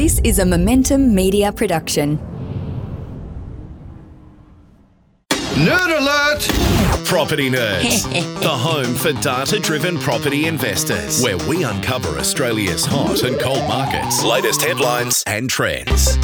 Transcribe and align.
This 0.00 0.18
is 0.24 0.38
a 0.38 0.46
Momentum 0.46 1.14
Media 1.14 1.52
production. 1.52 2.16
Nerd 5.28 5.98
alert! 5.98 7.06
Property 7.06 7.50
Nerds, 7.50 8.04
the 8.40 8.48
home 8.48 8.94
for 8.94 9.12
data 9.20 9.58
driven 9.60 9.98
property 9.98 10.46
investors, 10.46 11.22
where 11.22 11.36
we 11.46 11.64
uncover 11.64 12.18
Australia's 12.18 12.82
hot 12.82 13.24
and 13.24 13.38
cold 13.38 13.68
markets, 13.68 14.24
latest 14.24 14.62
headlines, 14.62 15.22
and 15.26 15.50
trends. 15.50 16.16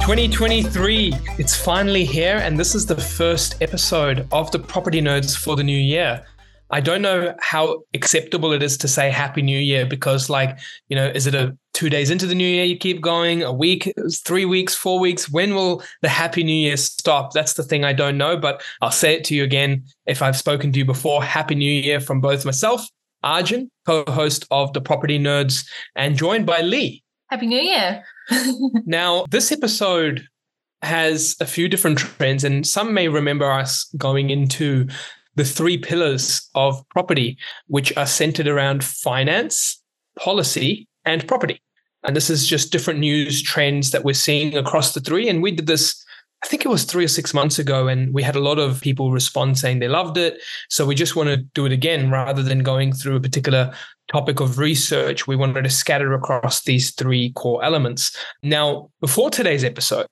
2023, 0.00 1.14
it's 1.38 1.54
finally 1.54 2.04
here, 2.04 2.38
and 2.38 2.58
this 2.58 2.74
is 2.74 2.84
the 2.84 3.00
first 3.00 3.62
episode 3.62 4.26
of 4.32 4.50
the 4.50 4.58
Property 4.58 5.00
Nerds 5.00 5.38
for 5.38 5.54
the 5.54 5.62
new 5.62 5.78
year. 5.78 6.24
I 6.70 6.80
don't 6.80 7.02
know 7.02 7.32
how 7.38 7.84
acceptable 7.94 8.52
it 8.52 8.60
is 8.64 8.76
to 8.78 8.88
say 8.88 9.08
Happy 9.08 9.40
New 9.40 9.60
Year 9.60 9.86
because, 9.86 10.28
like, 10.28 10.58
you 10.88 10.96
know, 10.96 11.06
is 11.06 11.28
it 11.28 11.36
a 11.36 11.56
two 11.74 11.90
days 11.90 12.10
into 12.10 12.26
the 12.26 12.34
new 12.34 12.46
year 12.46 12.64
you 12.64 12.78
keep 12.78 13.00
going, 13.02 13.42
a 13.42 13.52
week, 13.52 13.92
three 14.24 14.44
weeks, 14.44 14.74
four 14.74 14.98
weeks? 14.98 15.28
When 15.28 15.54
will 15.54 15.82
the 16.00 16.08
Happy 16.08 16.42
New 16.42 16.54
Year 16.54 16.76
stop? 16.76 17.32
That's 17.32 17.54
the 17.54 17.62
thing 17.62 17.84
I 17.84 17.92
don't 17.92 18.16
know, 18.16 18.36
but 18.38 18.62
I'll 18.80 18.90
say 18.90 19.14
it 19.14 19.24
to 19.24 19.34
you 19.34 19.44
again 19.44 19.84
if 20.06 20.22
I've 20.22 20.36
spoken 20.36 20.72
to 20.72 20.78
you 20.78 20.84
before. 20.84 21.22
Happy 21.22 21.54
New 21.54 21.70
Year 21.70 22.00
from 22.00 22.20
both 22.20 22.44
myself, 22.44 22.88
Arjun, 23.22 23.70
co 23.84 24.04
host 24.08 24.46
of 24.50 24.72
the 24.72 24.80
Property 24.80 25.18
Nerds, 25.18 25.66
and 25.96 26.16
joined 26.16 26.46
by 26.46 26.60
Leigh. 26.60 27.02
Happy 27.28 27.46
New 27.46 27.60
Year. 27.60 28.04
now, 28.86 29.26
this 29.30 29.52
episode 29.52 30.26
has 30.82 31.36
a 31.40 31.46
few 31.46 31.68
different 31.68 31.98
trends, 31.98 32.44
and 32.44 32.66
some 32.66 32.94
may 32.94 33.08
remember 33.08 33.50
us 33.50 33.92
going 33.96 34.30
into 34.30 34.86
the 35.34 35.44
three 35.44 35.76
pillars 35.76 36.48
of 36.54 36.88
property, 36.90 37.36
which 37.66 37.94
are 37.96 38.06
centered 38.06 38.46
around 38.46 38.84
finance, 38.84 39.82
policy, 40.16 40.86
and 41.04 41.26
property. 41.26 41.60
And 42.04 42.14
this 42.14 42.30
is 42.30 42.46
just 42.46 42.70
different 42.70 43.00
news 43.00 43.42
trends 43.42 43.90
that 43.90 44.04
we're 44.04 44.14
seeing 44.14 44.56
across 44.56 44.92
the 44.92 45.00
three. 45.00 45.28
And 45.28 45.42
we 45.42 45.50
did 45.50 45.66
this, 45.66 46.04
I 46.42 46.46
think 46.46 46.64
it 46.64 46.68
was 46.68 46.84
three 46.84 47.04
or 47.04 47.08
six 47.08 47.32
months 47.32 47.58
ago, 47.58 47.88
and 47.88 48.12
we 48.12 48.22
had 48.22 48.36
a 48.36 48.40
lot 48.40 48.58
of 48.58 48.80
people 48.80 49.10
respond 49.10 49.58
saying 49.58 49.78
they 49.78 49.88
loved 49.88 50.18
it. 50.18 50.42
So 50.68 50.84
we 50.84 50.94
just 50.94 51.16
want 51.16 51.30
to 51.30 51.38
do 51.38 51.64
it 51.64 51.72
again 51.72 52.10
rather 52.10 52.42
than 52.42 52.62
going 52.62 52.92
through 52.92 53.16
a 53.16 53.20
particular 53.20 53.72
topic 54.12 54.40
of 54.40 54.58
research. 54.58 55.26
We 55.26 55.36
wanted 55.36 55.62
to 55.62 55.70
scatter 55.70 56.12
across 56.12 56.62
these 56.62 56.92
three 56.92 57.32
core 57.32 57.64
elements. 57.64 58.14
Now, 58.42 58.90
before 59.00 59.30
today's 59.30 59.64
episode, 59.64 60.06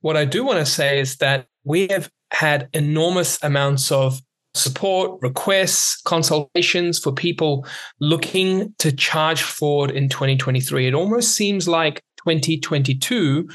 what 0.00 0.16
I 0.16 0.26
do 0.26 0.44
want 0.44 0.58
to 0.58 0.66
say 0.66 1.00
is 1.00 1.16
that 1.16 1.46
we 1.64 1.88
have 1.88 2.10
had 2.30 2.68
enormous 2.74 3.42
amounts 3.42 3.90
of 3.90 4.20
support, 4.58 5.18
requests, 5.22 6.00
consultations 6.02 6.98
for 6.98 7.12
people 7.12 7.66
looking 8.00 8.74
to 8.78 8.92
charge 8.92 9.42
forward 9.42 9.90
in 9.90 10.08
2023. 10.08 10.86
It 10.86 10.94
almost 10.94 11.34
seems 11.34 11.68
like 11.68 12.02
2022 12.18 13.48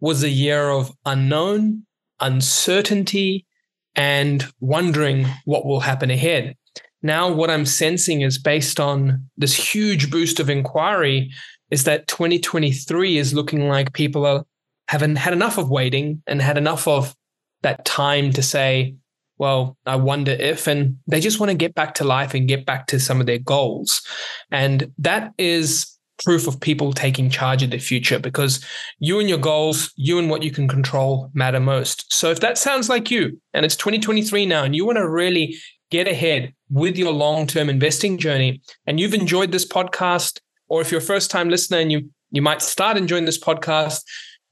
was 0.00 0.22
a 0.22 0.28
year 0.28 0.70
of 0.70 0.92
unknown, 1.06 1.84
uncertainty, 2.20 3.46
and 3.94 4.46
wondering 4.60 5.26
what 5.44 5.66
will 5.66 5.80
happen 5.80 6.10
ahead. 6.10 6.56
Now, 7.02 7.32
what 7.32 7.50
I'm 7.50 7.66
sensing 7.66 8.22
is 8.22 8.38
based 8.38 8.80
on 8.80 9.28
this 9.36 9.54
huge 9.54 10.10
boost 10.10 10.40
of 10.40 10.50
inquiry, 10.50 11.30
is 11.70 11.84
that 11.84 12.08
2023 12.08 13.18
is 13.18 13.34
looking 13.34 13.68
like 13.68 13.92
people 13.92 14.24
are 14.26 14.44
haven't 14.88 15.16
had 15.16 15.34
enough 15.34 15.58
of 15.58 15.70
waiting 15.70 16.22
and 16.26 16.40
had 16.40 16.56
enough 16.56 16.88
of 16.88 17.14
that 17.62 17.84
time 17.84 18.32
to 18.32 18.42
say, 18.42 18.94
well, 19.38 19.76
I 19.86 19.96
wonder 19.96 20.32
if, 20.32 20.66
and 20.66 20.98
they 21.06 21.20
just 21.20 21.40
want 21.40 21.50
to 21.50 21.56
get 21.56 21.74
back 21.74 21.94
to 21.94 22.04
life 22.04 22.34
and 22.34 22.48
get 22.48 22.66
back 22.66 22.86
to 22.88 23.00
some 23.00 23.20
of 23.20 23.26
their 23.26 23.38
goals. 23.38 24.02
And 24.50 24.92
that 24.98 25.32
is 25.38 25.98
proof 26.24 26.48
of 26.48 26.60
people 26.60 26.92
taking 26.92 27.30
charge 27.30 27.62
of 27.62 27.70
their 27.70 27.78
future 27.78 28.18
because 28.18 28.64
you 28.98 29.20
and 29.20 29.28
your 29.28 29.38
goals, 29.38 29.92
you 29.96 30.18
and 30.18 30.28
what 30.28 30.42
you 30.42 30.50
can 30.50 30.66
control 30.66 31.30
matter 31.32 31.60
most. 31.60 32.12
So 32.12 32.30
if 32.30 32.40
that 32.40 32.58
sounds 32.58 32.88
like 32.88 33.10
you 33.10 33.40
and 33.54 33.64
it's 33.64 33.76
2023 33.76 34.44
now 34.44 34.64
and 34.64 34.74
you 34.74 34.84
want 34.84 34.98
to 34.98 35.08
really 35.08 35.56
get 35.90 36.08
ahead 36.08 36.52
with 36.70 36.98
your 36.98 37.12
long-term 37.12 37.70
investing 37.70 38.18
journey 38.18 38.60
and 38.86 38.98
you've 38.98 39.14
enjoyed 39.14 39.52
this 39.52 39.66
podcast 39.66 40.40
or 40.68 40.80
if 40.80 40.90
you're 40.90 41.00
a 41.00 41.04
first-time 41.04 41.48
listener 41.48 41.78
and 41.78 41.92
you 41.92 42.10
you 42.30 42.42
might 42.42 42.62
start 42.62 42.96
enjoying 42.96 43.24
this 43.24 43.42
podcast, 43.42 44.02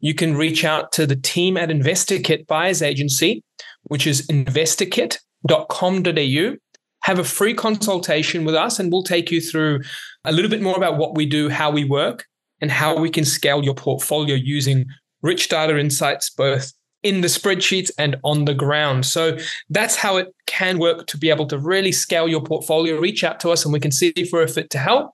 you 0.00 0.14
can 0.14 0.36
reach 0.36 0.64
out 0.64 0.92
to 0.92 1.06
the 1.06 1.16
team 1.16 1.56
at 1.56 1.68
InvestorKit 1.68 2.46
Buyers 2.46 2.82
Agency 2.82 3.42
which 3.88 4.06
is 4.06 4.26
investorkit.com.au. 4.28 6.56
Have 7.02 7.18
a 7.18 7.24
free 7.24 7.54
consultation 7.54 8.44
with 8.44 8.54
us, 8.54 8.78
and 8.78 8.92
we'll 8.92 9.02
take 9.02 9.30
you 9.30 9.40
through 9.40 9.80
a 10.24 10.32
little 10.32 10.50
bit 10.50 10.62
more 10.62 10.76
about 10.76 10.98
what 10.98 11.14
we 11.14 11.26
do, 11.26 11.48
how 11.48 11.70
we 11.70 11.84
work, 11.84 12.26
and 12.60 12.70
how 12.70 12.98
we 12.98 13.10
can 13.10 13.24
scale 13.24 13.62
your 13.62 13.74
portfolio 13.74 14.34
using 14.34 14.86
rich 15.22 15.48
data 15.48 15.78
insights, 15.78 16.30
both 16.30 16.72
in 17.02 17.20
the 17.20 17.28
spreadsheets 17.28 17.90
and 17.98 18.16
on 18.24 18.46
the 18.46 18.54
ground. 18.54 19.06
So 19.06 19.36
that's 19.70 19.94
how 19.94 20.16
it 20.16 20.34
can 20.46 20.78
work 20.78 21.06
to 21.06 21.16
be 21.16 21.30
able 21.30 21.46
to 21.46 21.58
really 21.58 21.92
scale 21.92 22.26
your 22.26 22.42
portfolio. 22.42 22.98
Reach 22.98 23.22
out 23.22 23.38
to 23.40 23.50
us, 23.50 23.64
and 23.64 23.72
we 23.72 23.80
can 23.80 23.92
see 23.92 24.12
if 24.16 24.32
we're 24.32 24.48
fit 24.48 24.70
to 24.70 24.78
help. 24.78 25.12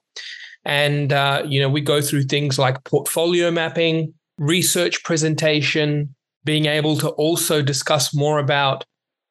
And 0.65 1.13
uh, 1.13 1.43
you 1.45 1.59
know, 1.59 1.69
we 1.69 1.81
go 1.81 2.01
through 2.01 2.23
things 2.23 2.57
like 2.57 2.83
portfolio 2.85 3.51
mapping, 3.51 4.13
research 4.37 5.03
presentation, 5.03 6.15
being 6.45 6.65
able 6.65 6.97
to 6.97 7.09
also 7.09 7.61
discuss 7.61 8.13
more 8.13 8.39
about 8.39 8.83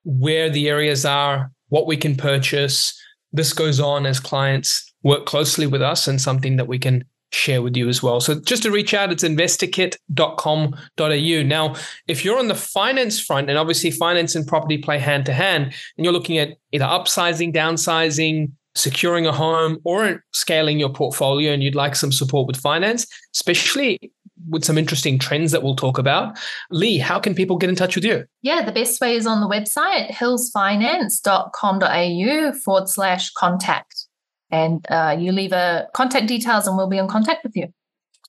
where 0.05 0.51
the 0.51 0.69
areas 0.69 1.05
are, 1.05 1.51
what 1.69 1.87
we 1.87 1.97
can 1.97 2.17
purchase. 2.17 2.99
This 3.33 3.53
goes 3.53 3.81
on 3.81 4.07
as 4.07 4.21
clients 4.21 4.95
work 5.03 5.27
closely 5.27 5.67
with 5.67 5.83
us 5.83 6.07
and 6.07 6.21
something 6.21 6.57
that 6.57 6.69
we 6.69 6.79
can 6.79 7.05
share 7.33 7.63
with 7.63 7.77
you 7.77 7.89
as 7.89 8.03
well. 8.03 8.21
So 8.21 8.41
just 8.41 8.63
to 8.65 8.71
reach 8.71 8.95
out, 8.95 9.11
it's 9.11 9.25
investorkit.com.au. 9.25 11.43
Now, 11.43 11.75
if 12.07 12.25
you're 12.25 12.39
on 12.39 12.49
the 12.49 12.55
finance 12.55 13.21
front, 13.21 13.49
and 13.49 13.59
obviously 13.59 13.91
finance 13.91 14.35
and 14.35 14.47
property 14.47 14.79
play 14.79 14.99
hand 14.99 15.27
to 15.27 15.33
hand, 15.33 15.75
and 15.97 16.05
you're 16.05 16.13
looking 16.13 16.39
at 16.39 16.57
either 16.73 16.85
upsizing, 16.85 17.55
downsizing, 17.55 18.53
securing 18.75 19.27
a 19.27 19.33
home, 19.33 19.79
or 19.85 20.25
scaling 20.33 20.79
your 20.79 20.91
portfolio, 20.91 21.53
and 21.53 21.63
you'd 21.63 21.75
like 21.75 21.97
some 21.97 22.13
support 22.13 22.47
with 22.47 22.57
finance, 22.57 23.07
especially 23.35 24.13
with 24.49 24.65
some 24.65 24.79
interesting 24.79 25.19
trends 25.19 25.51
that 25.53 25.63
we'll 25.63 25.77
talk 25.77 25.99
about. 25.99 26.39
Leigh, 26.71 26.99
how 26.99 27.19
can 27.19 27.35
people 27.35 27.57
get 27.57 27.71
in 27.71 27.77
touch 27.77 27.95
with 27.95 28.05
you? 28.05 28.25
Yeah, 28.43 28.63
the 28.65 28.73
best 28.73 29.01
way 29.01 29.17
is 29.17 29.27
on 29.27 29.41
the 29.41 29.49
website, 29.49 30.11
hillsfinance.com.au 30.11 32.53
forward 32.53 32.89
slash 32.89 33.31
contact. 33.31 34.07
And 34.51 34.85
uh, 34.91 35.17
you 35.19 35.33
leave 35.33 35.53
a 35.53 35.89
contact 35.95 36.27
details 36.27 36.67
and 36.67 36.77
we'll 36.77 36.89
be 36.89 36.99
in 36.99 37.09
contact 37.09 37.45
with 37.45 37.57
you. 37.57 37.73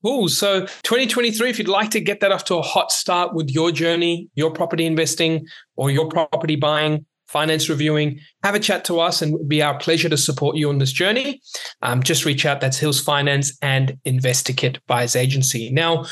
Cool. 0.03 0.27
So 0.27 0.65
2023, 0.83 1.49
if 1.49 1.57
you'd 1.57 1.69
like 1.69 1.89
to 1.91 2.01
get 2.01 2.19
that 2.19 2.31
off 2.31 2.43
to 2.45 2.55
a 2.55 2.61
hot 2.61 2.91
start 2.91 3.33
with 3.33 3.49
your 3.49 3.71
journey, 3.71 4.29
your 4.35 4.51
property 4.51 4.85
investing 4.85 5.47
or 5.77 5.91
your 5.91 6.09
property 6.09 6.57
buying, 6.57 7.05
finance 7.27 7.69
reviewing, 7.69 8.19
have 8.43 8.53
a 8.53 8.59
chat 8.59 8.83
to 8.85 8.99
us 8.99 9.21
and 9.21 9.33
it 9.33 9.37
would 9.37 9.49
be 9.49 9.61
our 9.61 9.77
pleasure 9.77 10.09
to 10.09 10.17
support 10.17 10.57
you 10.57 10.69
on 10.69 10.77
this 10.77 10.91
journey. 10.91 11.41
Um, 11.83 12.01
just 12.01 12.25
reach 12.25 12.45
out. 12.45 12.61
That's 12.61 12.77
Hills 12.77 12.99
Finance 12.99 13.57
and 13.61 13.97
InvestorKit 14.05 14.79
Buyers 14.87 15.15
Agency. 15.15 15.69
Now, 15.69 16.05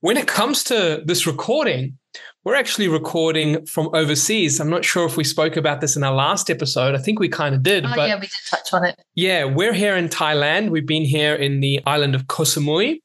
when 0.00 0.16
it 0.16 0.28
comes 0.28 0.62
to 0.64 1.02
this 1.04 1.26
recording, 1.26 1.98
we're 2.44 2.54
actually 2.54 2.86
recording 2.86 3.66
from 3.66 3.88
overseas. 3.92 4.60
I'm 4.60 4.70
not 4.70 4.84
sure 4.84 5.04
if 5.04 5.16
we 5.16 5.24
spoke 5.24 5.56
about 5.56 5.80
this 5.80 5.96
in 5.96 6.04
our 6.04 6.14
last 6.14 6.48
episode. 6.48 6.94
I 6.94 6.98
think 6.98 7.18
we 7.18 7.28
kind 7.28 7.54
of 7.54 7.62
did. 7.62 7.84
Oh, 7.84 7.92
but 7.96 8.08
yeah, 8.08 8.14
we 8.14 8.28
did 8.28 8.30
touch 8.48 8.72
on 8.72 8.84
it. 8.84 9.00
Yeah, 9.16 9.44
we're 9.44 9.72
here 9.72 9.96
in 9.96 10.08
Thailand. 10.08 10.70
We've 10.70 10.86
been 10.86 11.04
here 11.04 11.34
in 11.34 11.60
the 11.60 11.80
island 11.86 12.14
of 12.14 12.28
Koh 12.28 12.44
Samui. 12.44 13.00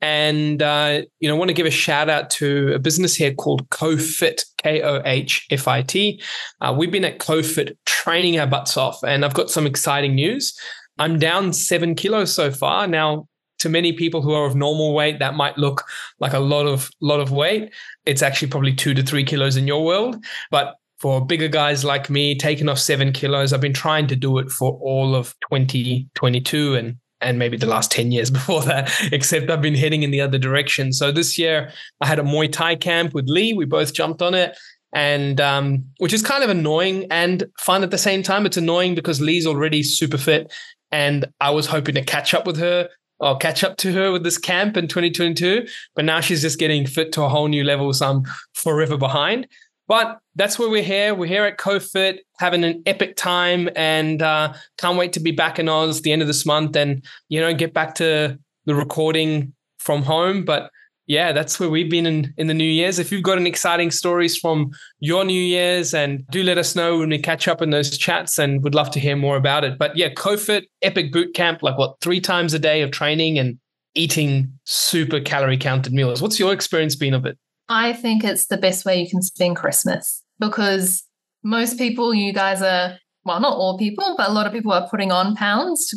And 0.00 0.62
uh, 0.62 1.02
you 1.18 1.28
know, 1.28 1.34
I 1.34 1.38
want 1.38 1.48
to 1.48 1.54
give 1.54 1.66
a 1.66 1.72
shout 1.72 2.08
out 2.08 2.30
to 2.30 2.72
a 2.72 2.78
business 2.78 3.16
here 3.16 3.34
called 3.34 3.68
KohFit, 3.70 4.44
K 4.58 4.80
O 4.80 5.02
H 5.04 5.44
F 5.50 5.66
I 5.66 5.82
T. 5.82 6.22
Uh, 6.60 6.72
we've 6.76 6.92
been 6.92 7.04
at 7.04 7.18
KohFit 7.18 7.76
training 7.84 8.38
our 8.38 8.46
butts 8.46 8.76
off, 8.76 9.02
and 9.02 9.24
I've 9.24 9.34
got 9.34 9.50
some 9.50 9.66
exciting 9.66 10.14
news. 10.14 10.56
I'm 10.98 11.18
down 11.18 11.52
seven 11.52 11.94
kilos 11.94 12.32
so 12.32 12.50
far. 12.50 12.86
Now, 12.86 13.28
to 13.60 13.68
many 13.68 13.92
people 13.92 14.22
who 14.22 14.32
are 14.32 14.46
of 14.46 14.54
normal 14.54 14.94
weight, 14.94 15.18
that 15.18 15.34
might 15.34 15.58
look 15.58 15.84
like 16.20 16.32
a 16.32 16.38
lot 16.38 16.66
of 16.66 16.90
lot 17.00 17.20
of 17.20 17.32
weight. 17.32 17.72
It's 18.06 18.22
actually 18.22 18.48
probably 18.48 18.72
two 18.72 18.94
to 18.94 19.02
three 19.02 19.24
kilos 19.24 19.56
in 19.56 19.66
your 19.66 19.84
world, 19.84 20.24
but 20.50 20.76
for 20.98 21.24
bigger 21.24 21.48
guys 21.48 21.84
like 21.84 22.10
me, 22.10 22.34
taking 22.34 22.68
off 22.68 22.78
seven 22.78 23.12
kilos, 23.12 23.52
I've 23.52 23.60
been 23.60 23.72
trying 23.72 24.08
to 24.08 24.16
do 24.16 24.38
it 24.38 24.50
for 24.50 24.78
all 24.82 25.14
of 25.14 25.34
2022 25.50 26.74
and 26.74 26.96
and 27.20 27.36
maybe 27.36 27.56
the 27.56 27.66
last 27.66 27.90
10 27.90 28.12
years 28.12 28.30
before 28.38 28.62
that, 28.62 28.92
except 29.12 29.50
I've 29.50 29.62
been 29.62 29.74
heading 29.74 30.04
in 30.04 30.12
the 30.12 30.20
other 30.20 30.38
direction. 30.38 30.92
So 30.92 31.10
this 31.10 31.36
year 31.36 31.72
I 32.00 32.06
had 32.06 32.18
a 32.18 32.22
Muay 32.22 32.50
Thai 32.50 32.76
camp 32.76 33.12
with 33.12 33.28
Leigh. 33.28 33.54
We 33.54 33.64
both 33.64 33.92
jumped 33.92 34.22
on 34.22 34.34
it. 34.34 34.56
And 34.94 35.38
um, 35.38 35.84
which 35.98 36.14
is 36.14 36.22
kind 36.22 36.42
of 36.42 36.48
annoying 36.48 37.06
and 37.10 37.44
fun 37.58 37.82
at 37.82 37.90
the 37.90 37.98
same 37.98 38.22
time. 38.22 38.46
It's 38.46 38.56
annoying 38.56 38.94
because 38.94 39.20
Leigh's 39.20 39.46
already 39.46 39.82
super 39.82 40.16
fit. 40.16 40.50
And 40.90 41.26
I 41.40 41.50
was 41.50 41.66
hoping 41.66 41.94
to 41.96 42.04
catch 42.04 42.34
up 42.34 42.46
with 42.46 42.58
her 42.58 42.88
or 43.20 43.36
catch 43.36 43.64
up 43.64 43.76
to 43.78 43.92
her 43.92 44.12
with 44.12 44.22
this 44.24 44.38
camp 44.38 44.76
in 44.76 44.88
2022. 44.88 45.66
But 45.94 46.04
now 46.04 46.20
she's 46.20 46.42
just 46.42 46.58
getting 46.58 46.86
fit 46.86 47.12
to 47.12 47.22
a 47.22 47.28
whole 47.28 47.48
new 47.48 47.64
level. 47.64 47.92
So 47.92 48.08
I'm 48.08 48.22
forever 48.54 48.96
behind. 48.96 49.46
But 49.88 50.18
that's 50.36 50.58
where 50.58 50.68
we're 50.68 50.82
here. 50.82 51.14
We're 51.14 51.26
here 51.26 51.44
at 51.44 51.56
KohFit 51.56 52.18
having 52.38 52.62
an 52.62 52.82
epic 52.84 53.16
time, 53.16 53.70
and 53.74 54.20
uh, 54.20 54.52
can't 54.76 54.98
wait 54.98 55.14
to 55.14 55.20
be 55.20 55.30
back 55.30 55.58
in 55.58 55.68
Oz 55.68 56.02
the 56.02 56.12
end 56.12 56.20
of 56.20 56.28
this 56.28 56.44
month, 56.44 56.76
and 56.76 57.02
you 57.30 57.40
know 57.40 57.54
get 57.54 57.72
back 57.72 57.94
to 57.96 58.38
the 58.66 58.74
recording 58.74 59.54
from 59.78 60.02
home. 60.02 60.44
But 60.44 60.70
yeah, 61.08 61.32
that's 61.32 61.58
where 61.58 61.70
we've 61.70 61.90
been 61.90 62.04
in, 62.04 62.34
in 62.36 62.48
the 62.48 62.54
New 62.54 62.64
Year's. 62.64 62.98
If 62.98 63.10
you've 63.10 63.22
got 63.22 63.38
any 63.38 63.48
exciting 63.48 63.90
stories 63.90 64.36
from 64.36 64.70
your 65.00 65.24
New 65.24 65.40
Year's, 65.40 65.94
and 65.94 66.24
do 66.28 66.42
let 66.42 66.58
us 66.58 66.76
know 66.76 66.98
when 66.98 67.08
we 67.08 67.18
catch 67.18 67.48
up 67.48 67.62
in 67.62 67.70
those 67.70 67.96
chats, 67.96 68.38
and 68.38 68.62
would 68.62 68.74
love 68.74 68.90
to 68.90 69.00
hear 69.00 69.16
more 69.16 69.38
about 69.38 69.64
it. 69.64 69.78
But 69.78 69.96
yeah, 69.96 70.10
KohFit 70.10 70.64
Epic 70.82 71.10
Boot 71.10 71.34
Camp, 71.34 71.62
like 71.62 71.78
what 71.78 71.96
three 72.02 72.20
times 72.20 72.52
a 72.52 72.58
day 72.58 72.82
of 72.82 72.90
training 72.90 73.38
and 73.38 73.58
eating 73.94 74.52
super 74.64 75.18
calorie 75.18 75.56
counted 75.56 75.94
meals. 75.94 76.20
What's 76.20 76.38
your 76.38 76.52
experience 76.52 76.94
been 76.94 77.14
of 77.14 77.24
it? 77.24 77.38
I 77.70 77.94
think 77.94 78.22
it's 78.22 78.46
the 78.46 78.58
best 78.58 78.84
way 78.84 79.00
you 79.00 79.08
can 79.08 79.22
spend 79.22 79.56
Christmas 79.56 80.22
because 80.38 81.04
most 81.42 81.78
people, 81.78 82.14
you 82.14 82.34
guys 82.34 82.60
are, 82.60 82.98
well, 83.24 83.40
not 83.40 83.56
all 83.56 83.78
people, 83.78 84.14
but 84.16 84.28
a 84.28 84.32
lot 84.32 84.46
of 84.46 84.52
people 84.52 84.72
are 84.72 84.88
putting 84.88 85.10
on 85.10 85.34
pounds 85.34 85.94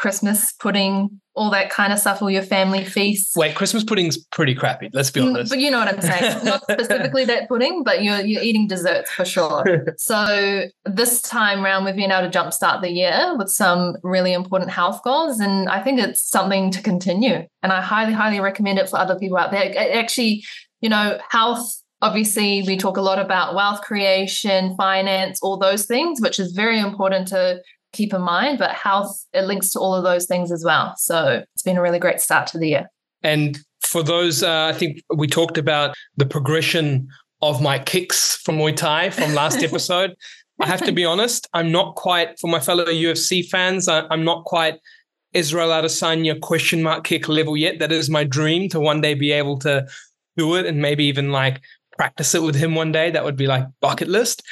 Christmas 0.00 0.52
pudding, 0.54 1.20
all 1.34 1.50
that 1.50 1.68
kind 1.68 1.92
of 1.92 1.98
stuff, 1.98 2.22
all 2.22 2.30
your 2.30 2.42
family 2.42 2.86
feasts. 2.86 3.36
Wait, 3.36 3.54
Christmas 3.54 3.84
pudding's 3.84 4.16
pretty 4.16 4.54
crappy. 4.54 4.88
Let's 4.94 5.10
be 5.10 5.20
mm, 5.20 5.34
honest. 5.34 5.50
But 5.50 5.58
you 5.58 5.70
know 5.70 5.78
what 5.78 5.88
I'm 5.88 6.00
saying. 6.00 6.42
Not 6.44 6.62
specifically 6.62 7.26
that 7.26 7.48
pudding, 7.48 7.84
but 7.84 8.02
you're 8.02 8.20
you're 8.22 8.42
eating 8.42 8.66
desserts 8.66 9.10
for 9.10 9.26
sure. 9.26 9.94
so 9.98 10.64
this 10.86 11.20
time 11.20 11.62
around, 11.62 11.84
we've 11.84 11.96
been 11.96 12.10
able 12.10 12.30
to 12.30 12.38
jumpstart 12.38 12.80
the 12.80 12.90
year 12.90 13.36
with 13.36 13.50
some 13.50 13.98
really 14.02 14.32
important 14.32 14.70
health 14.70 15.02
goals, 15.04 15.38
and 15.38 15.68
I 15.68 15.82
think 15.82 16.00
it's 16.00 16.26
something 16.26 16.70
to 16.70 16.82
continue. 16.82 17.46
And 17.62 17.70
I 17.70 17.82
highly, 17.82 18.14
highly 18.14 18.40
recommend 18.40 18.78
it 18.78 18.88
for 18.88 18.98
other 18.98 19.18
people 19.18 19.36
out 19.36 19.50
there. 19.50 19.64
It 19.64 19.76
actually, 19.76 20.44
you 20.80 20.88
know, 20.88 21.18
health 21.28 21.76
obviously 22.02 22.62
we 22.62 22.78
talk 22.78 22.96
a 22.96 23.02
lot 23.02 23.18
about 23.18 23.54
wealth 23.54 23.82
creation 23.82 24.74
finance 24.74 25.38
all 25.42 25.58
those 25.58 25.84
things 25.84 26.18
which 26.18 26.40
is 26.40 26.52
very 26.52 26.80
important 26.80 27.28
to 27.28 27.60
keep 27.92 28.12
in 28.12 28.22
mind, 28.22 28.58
but 28.58 28.70
health, 28.70 29.26
it 29.32 29.42
links 29.42 29.70
to 29.70 29.80
all 29.80 29.94
of 29.94 30.04
those 30.04 30.26
things 30.26 30.52
as 30.52 30.64
well. 30.64 30.94
So 30.96 31.42
it's 31.54 31.62
been 31.62 31.76
a 31.76 31.82
really 31.82 31.98
great 31.98 32.20
start 32.20 32.46
to 32.48 32.58
the 32.58 32.68
year. 32.68 32.90
And 33.22 33.58
for 33.80 34.02
those, 34.02 34.42
uh, 34.42 34.70
I 34.72 34.72
think 34.72 35.02
we 35.14 35.26
talked 35.26 35.58
about 35.58 35.94
the 36.16 36.26
progression 36.26 37.08
of 37.42 37.62
my 37.62 37.78
kicks 37.78 38.36
from 38.36 38.58
Muay 38.58 38.76
Thai 38.76 39.10
from 39.10 39.34
last 39.34 39.62
episode. 39.62 40.14
I 40.60 40.66
have 40.66 40.84
to 40.84 40.92
be 40.92 41.04
honest, 41.04 41.48
I'm 41.54 41.72
not 41.72 41.94
quite, 41.96 42.38
for 42.38 42.48
my 42.48 42.60
fellow 42.60 42.84
UFC 42.84 43.48
fans, 43.48 43.88
I, 43.88 44.04
am 44.12 44.24
not 44.24 44.44
quite 44.44 44.78
Israel 45.32 45.70
Adesanya 45.70 46.38
question 46.40 46.82
mark 46.82 47.04
kick 47.04 47.28
level 47.28 47.56
yet. 47.56 47.78
That 47.78 47.92
is 47.92 48.10
my 48.10 48.24
dream 48.24 48.68
to 48.70 48.80
one 48.80 49.00
day 49.00 49.14
be 49.14 49.32
able 49.32 49.58
to 49.60 49.86
do 50.36 50.54
it 50.56 50.66
and 50.66 50.82
maybe 50.82 51.04
even 51.04 51.32
like 51.32 51.62
practice 51.96 52.34
it 52.34 52.42
with 52.42 52.56
him 52.56 52.74
one 52.74 52.92
day. 52.92 53.10
That 53.10 53.24
would 53.24 53.36
be 53.36 53.46
like 53.46 53.64
bucket 53.80 54.08
list. 54.08 54.42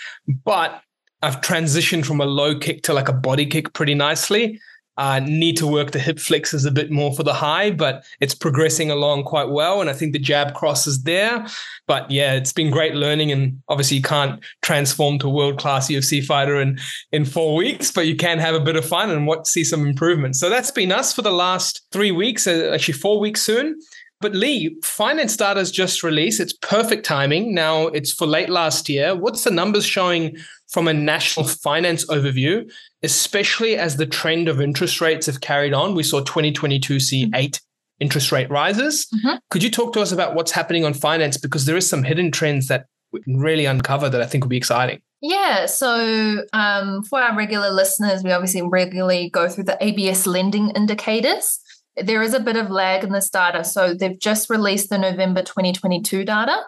But 0.44 0.80
I've 1.22 1.40
transitioned 1.40 2.06
from 2.06 2.20
a 2.20 2.26
low 2.26 2.58
kick 2.58 2.82
to 2.84 2.92
like 2.92 3.08
a 3.08 3.12
body 3.12 3.46
kick 3.46 3.72
pretty 3.72 3.94
nicely. 3.94 4.60
I 4.98 5.18
uh, 5.18 5.20
need 5.20 5.56
to 5.58 5.66
work 5.66 5.92
the 5.92 6.00
hip 6.00 6.18
flexors 6.18 6.64
a 6.64 6.72
bit 6.72 6.90
more 6.90 7.14
for 7.14 7.22
the 7.22 7.32
high, 7.32 7.70
but 7.70 8.04
it's 8.18 8.34
progressing 8.34 8.90
along 8.90 9.22
quite 9.22 9.48
well. 9.48 9.80
And 9.80 9.88
I 9.88 9.92
think 9.92 10.12
the 10.12 10.18
jab 10.18 10.54
cross 10.54 10.88
is 10.88 11.04
there. 11.04 11.46
But 11.86 12.10
yeah, 12.10 12.34
it's 12.34 12.52
been 12.52 12.72
great 12.72 12.96
learning. 12.96 13.30
And 13.30 13.62
obviously, 13.68 13.98
you 13.98 14.02
can't 14.02 14.42
transform 14.62 15.20
to 15.20 15.28
world 15.28 15.60
class 15.60 15.88
UFC 15.88 16.24
fighter 16.24 16.60
in, 16.60 16.80
in 17.12 17.24
four 17.24 17.54
weeks, 17.54 17.92
but 17.92 18.08
you 18.08 18.16
can 18.16 18.40
have 18.40 18.56
a 18.56 18.60
bit 18.60 18.74
of 18.74 18.84
fun 18.84 19.10
and 19.10 19.24
what 19.24 19.46
see 19.46 19.62
some 19.62 19.86
improvement. 19.86 20.34
So 20.34 20.50
that's 20.50 20.72
been 20.72 20.90
us 20.90 21.12
for 21.12 21.22
the 21.22 21.30
last 21.30 21.86
three 21.92 22.10
weeks, 22.10 22.48
uh, 22.48 22.72
actually, 22.74 22.94
four 22.94 23.20
weeks 23.20 23.40
soon. 23.40 23.78
But 24.20 24.34
Leigh, 24.34 24.76
finance 24.82 25.36
data's 25.36 25.70
just 25.70 26.02
released. 26.02 26.40
It's 26.40 26.52
perfect 26.52 27.06
timing. 27.06 27.54
Now 27.54 27.86
it's 27.86 28.12
for 28.12 28.26
late 28.26 28.48
last 28.48 28.88
year. 28.88 29.14
What's 29.14 29.44
the 29.44 29.50
numbers 29.50 29.86
showing 29.86 30.36
from 30.68 30.88
a 30.88 30.94
national 30.94 31.46
finance 31.46 32.04
overview, 32.06 32.70
especially 33.02 33.76
as 33.76 33.96
the 33.96 34.06
trend 34.06 34.48
of 34.48 34.60
interest 34.60 35.00
rates 35.00 35.26
have 35.26 35.40
carried 35.40 35.72
on? 35.72 35.94
We 35.94 36.02
saw 36.02 36.20
2022 36.20 36.98
see 36.98 37.24
mm-hmm. 37.24 37.34
eight 37.36 37.60
interest 38.00 38.32
rate 38.32 38.50
rises. 38.50 39.06
Mm-hmm. 39.06 39.36
Could 39.50 39.62
you 39.62 39.70
talk 39.70 39.92
to 39.92 40.00
us 40.00 40.10
about 40.10 40.34
what's 40.34 40.52
happening 40.52 40.84
on 40.84 40.94
finance? 40.94 41.36
Because 41.36 41.66
there 41.66 41.76
is 41.76 41.88
some 41.88 42.02
hidden 42.02 42.32
trends 42.32 42.66
that 42.68 42.86
we 43.12 43.20
can 43.22 43.38
really 43.38 43.66
uncover 43.66 44.08
that 44.08 44.20
I 44.20 44.26
think 44.26 44.44
will 44.44 44.50
be 44.50 44.56
exciting. 44.56 45.00
Yeah. 45.20 45.66
So 45.66 46.44
um, 46.52 47.02
for 47.04 47.20
our 47.20 47.36
regular 47.36 47.70
listeners, 47.70 48.22
we 48.22 48.30
obviously 48.30 48.62
regularly 48.62 49.30
go 49.30 49.48
through 49.48 49.64
the 49.64 49.78
ABS 49.80 50.26
lending 50.26 50.70
indicators 50.70 51.60
there 52.02 52.22
is 52.22 52.34
a 52.34 52.40
bit 52.40 52.56
of 52.56 52.70
lag 52.70 53.04
in 53.04 53.12
this 53.12 53.28
data. 53.28 53.64
So 53.64 53.94
they've 53.94 54.18
just 54.18 54.50
released 54.50 54.90
the 54.90 54.98
November 54.98 55.42
2022 55.42 56.24
data. 56.24 56.62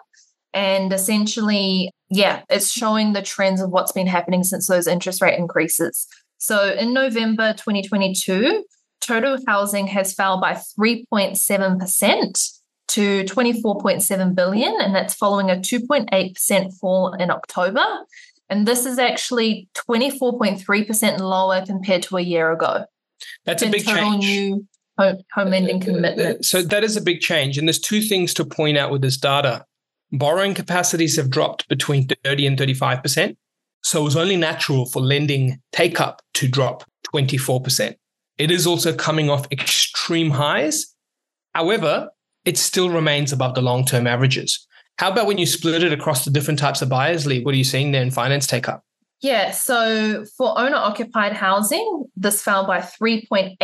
And 0.53 0.91
essentially, 0.91 1.91
yeah, 2.09 2.41
it's 2.49 2.71
showing 2.71 3.13
the 3.13 3.21
trends 3.21 3.61
of 3.61 3.69
what's 3.69 3.93
been 3.93 4.07
happening 4.07 4.43
since 4.43 4.67
those 4.67 4.87
interest 4.87 5.21
rate 5.21 5.37
increases. 5.37 6.07
So 6.37 6.73
in 6.73 6.93
November 6.93 7.53
2022, 7.53 8.63
total 8.99 9.37
housing 9.47 9.87
has 9.87 10.13
fell 10.13 10.41
by 10.41 10.53
3.7% 10.53 12.59
to 12.89 13.23
24.7 13.23 14.35
billion, 14.35 14.81
and 14.81 14.93
that's 14.93 15.13
following 15.13 15.49
a 15.49 15.55
2.8% 15.55 16.79
fall 16.79 17.13
in 17.13 17.31
October. 17.31 17.85
And 18.49 18.67
this 18.67 18.85
is 18.85 18.99
actually 18.99 19.69
24.3% 19.75 21.19
lower 21.19 21.65
compared 21.65 22.03
to 22.03 22.17
a 22.17 22.21
year 22.21 22.51
ago. 22.51 22.83
That's 23.45 23.63
a 23.63 23.69
big 23.69 23.85
change. 23.85 24.25
New 24.25 24.67
home, 25.01 25.49
lending 25.49 25.75
uh, 25.75 25.79
uh, 25.79 25.85
commitment. 25.85 26.45
So 26.45 26.61
that 26.61 26.83
is 26.83 26.97
a 26.97 27.01
big 27.01 27.19
change. 27.19 27.57
And 27.57 27.67
there's 27.67 27.79
two 27.79 28.01
things 28.01 28.33
to 28.35 28.45
point 28.45 28.77
out 28.77 28.91
with 28.91 29.01
this 29.01 29.17
data. 29.17 29.65
Borrowing 30.11 30.53
capacities 30.53 31.15
have 31.15 31.29
dropped 31.29 31.67
between 31.69 32.07
30 32.23 32.47
and 32.47 32.57
35%. 32.57 33.35
So 33.83 34.01
it 34.01 34.03
was 34.03 34.15
only 34.15 34.37
natural 34.37 34.85
for 34.85 35.01
lending 35.01 35.59
take 35.71 35.99
up 35.99 36.21
to 36.35 36.47
drop 36.47 36.83
24%. 37.13 37.95
It 38.37 38.51
is 38.51 38.67
also 38.67 38.93
coming 38.93 39.29
off 39.29 39.51
extreme 39.51 40.31
highs. 40.31 40.93
However, 41.53 42.09
it 42.45 42.57
still 42.57 42.89
remains 42.89 43.31
above 43.31 43.55
the 43.55 43.61
long 43.61 43.85
term 43.85 44.07
averages. 44.07 44.67
How 44.97 45.11
about 45.11 45.27
when 45.27 45.37
you 45.37 45.45
split 45.45 45.83
it 45.83 45.93
across 45.93 46.25
the 46.25 46.31
different 46.31 46.59
types 46.59 46.81
of 46.81 46.89
buyers, 46.89 47.25
Leigh? 47.25 47.43
What 47.43 47.53
are 47.53 47.57
you 47.57 47.63
seeing 47.63 47.91
there 47.91 48.03
in 48.03 48.11
finance 48.11 48.45
take 48.45 48.69
up? 48.69 48.83
Yeah, 49.21 49.51
so 49.51 50.25
for 50.35 50.57
owner 50.57 50.77
occupied 50.77 51.33
housing, 51.33 52.05
this 52.15 52.41
fell 52.41 52.65
by 52.65 52.79
3.8% 52.79 53.57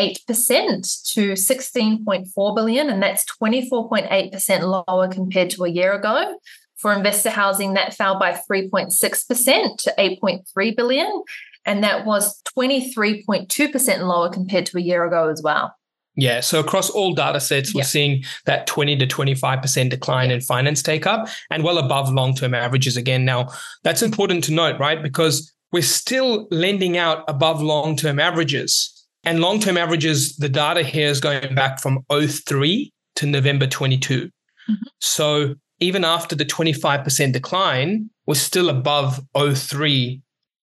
to 1.14 1.32
16.4 1.32 2.56
billion, 2.56 2.90
and 2.92 3.02
that's 3.02 3.26
24.8% 3.42 4.86
lower 4.88 5.08
compared 5.08 5.50
to 5.52 5.64
a 5.64 5.70
year 5.70 5.94
ago. 5.94 6.38
For 6.76 6.94
investor 6.94 7.32
housing, 7.32 7.74
that 7.74 7.96
fell 7.96 8.20
by 8.20 8.34
3.6% 8.34 9.78
to 9.78 9.94
8.3 9.98 10.76
billion, 10.76 11.24
and 11.66 11.84
that 11.84 12.06
was 12.06 12.40
23.2% 12.56 14.00
lower 14.02 14.30
compared 14.30 14.68
to 14.68 14.78
a 14.78 14.82
year 14.82 15.06
ago 15.06 15.28
as 15.30 15.42
well. 15.42 15.74
Yeah. 16.18 16.40
So 16.40 16.60
across 16.60 16.90
all 16.90 17.14
data 17.14 17.40
sets, 17.40 17.76
we're 17.76 17.84
seeing 17.84 18.24
that 18.46 18.66
20 18.66 18.98
to 18.98 19.06
25% 19.08 19.90
decline 19.90 20.32
in 20.32 20.42
finance 20.42 20.82
take 20.82 21.06
up 21.06 21.30
and 21.52 21.64
well 21.64 21.78
above 21.78 22.12
long 22.12 22.34
term 22.36 22.56
averages 22.56 22.98
again. 22.98 23.24
Now, 23.24 23.50
that's 23.84 24.02
important 24.02 24.44
to 24.46 24.54
note, 24.54 24.80
right? 24.80 25.02
Because 25.02 25.54
we're 25.78 25.84
still 25.84 26.48
lending 26.50 26.98
out 26.98 27.24
above 27.28 27.62
long 27.62 27.96
term 27.96 28.20
averages. 28.20 29.08
And 29.24 29.42
long 29.42 29.60
term 29.60 29.78
averages, 29.78 30.36
the 30.38 30.50
data 30.50 30.82
here 30.82 31.08
is 31.08 31.20
going 31.20 31.54
back 31.54 31.80
from 31.80 32.04
03 32.10 32.92
to 33.18 33.28
November 33.28 33.68
22. 33.68 34.26
Mm-hmm. 34.26 34.74
So 35.00 35.54
even 35.80 36.04
after 36.04 36.36
the 36.36 36.46
25% 36.46 37.32
decline, 37.32 38.10
we're 38.26 38.34
still 38.34 38.70
above 38.70 39.22
03, 39.38 40.20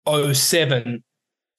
07, 0.06 1.02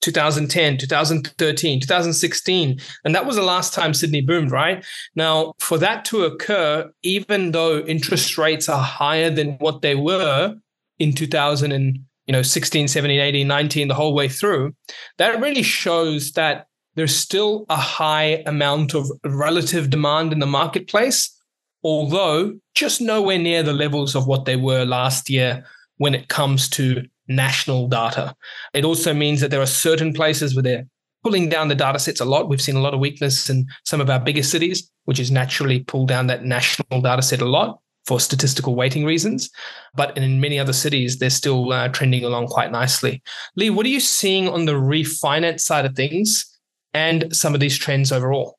2010, 0.02 0.78
2013, 0.78 1.80
2016. 1.80 2.80
And 3.04 3.16
that 3.16 3.26
was 3.26 3.36
the 3.36 3.42
last 3.42 3.74
time 3.74 3.96
Sydney 3.96 4.22
boomed, 4.22 4.52
right? 4.52 4.86
Now, 5.16 5.54
for 5.58 5.80
that 5.80 6.06
to 6.06 6.22
occur, 6.22 6.92
even 7.02 7.52
though 7.52 7.80
interest 7.80 8.38
rates 8.38 8.70
are 8.70 8.84
higher 8.84 9.32
than 9.32 9.54
what 9.54 9.82
they 9.82 9.96
were 9.96 10.54
in 11.00 11.14
2000 11.14 11.72
and 11.72 12.06
you 12.30 12.32
know 12.32 12.44
16 12.44 12.88
17 12.88 13.20
18 13.20 13.48
19 13.48 13.88
the 13.88 13.96
whole 13.96 14.14
way 14.14 14.30
through 14.30 14.72
that 15.18 15.42
really 15.42 15.64
shows 15.64 16.34
that 16.34 16.68
there's 16.94 17.16
still 17.16 17.66
a 17.70 17.76
high 17.76 18.44
amount 18.46 18.94
of 18.94 19.10
relative 19.26 19.90
demand 19.90 20.32
in 20.32 20.38
the 20.38 20.46
marketplace 20.46 21.36
although 21.84 22.56
just 22.76 23.02
nowhere 23.02 23.40
near 23.40 23.64
the 23.64 23.74
levels 23.74 24.16
of 24.16 24.28
what 24.28 24.46
they 24.46 24.56
were 24.56 24.86
last 24.86 25.28
year 25.28 25.66
when 25.98 26.14
it 26.14 26.28
comes 26.28 26.70
to 26.70 27.04
national 27.28 27.88
data. 27.88 28.36
It 28.74 28.86
also 28.86 29.14
means 29.14 29.42
that 29.42 29.50
there 29.50 29.62
are 29.62 29.66
certain 29.66 30.14
places 30.14 30.54
where 30.54 30.64
they're 30.64 30.88
pulling 31.24 31.50
down 31.50 31.68
the 31.68 31.76
data 31.76 32.00
sets 32.00 32.20
a 32.20 32.26
lot. 32.26 32.50
We've 32.50 32.62
seen 32.62 32.76
a 32.76 32.82
lot 32.82 32.94
of 32.94 33.00
weakness 33.00 33.50
in 33.50 33.66
some 33.86 34.02
of 34.02 34.10
our 34.10 34.20
bigger 34.20 34.44
cities, 34.44 34.92
which 35.06 35.20
is 35.20 35.32
naturally 35.32 35.82
pull 35.82 36.06
down 36.06 36.28
that 36.28 36.44
national 36.44 37.02
data 37.02 37.22
set 37.22 37.42
a 37.42 37.46
lot 37.46 37.80
for 38.06 38.20
statistical 38.20 38.76
weighting 38.76 39.06
reasons. 39.06 39.50
But 39.96 40.18
in 40.18 40.42
many 40.42 40.60
other 40.60 40.74
cities, 40.74 41.20
they're 41.20 41.30
still 41.30 41.72
uh, 41.72 41.90
trending 41.90 42.24
along 42.24 42.48
quite 42.48 42.72
nicely. 42.72 43.22
Leigh, 43.56 43.70
what 43.70 43.86
are 43.86 43.90
you 43.90 44.00
seeing 44.00 44.48
on 44.48 44.66
the 44.66 44.74
refinance 44.74 45.62
side 45.62 45.86
of 45.86 45.96
things 45.96 46.46
and 46.94 47.36
some 47.36 47.54
of 47.54 47.60
these 47.60 47.78
trends 47.78 48.12
overall? 48.12 48.58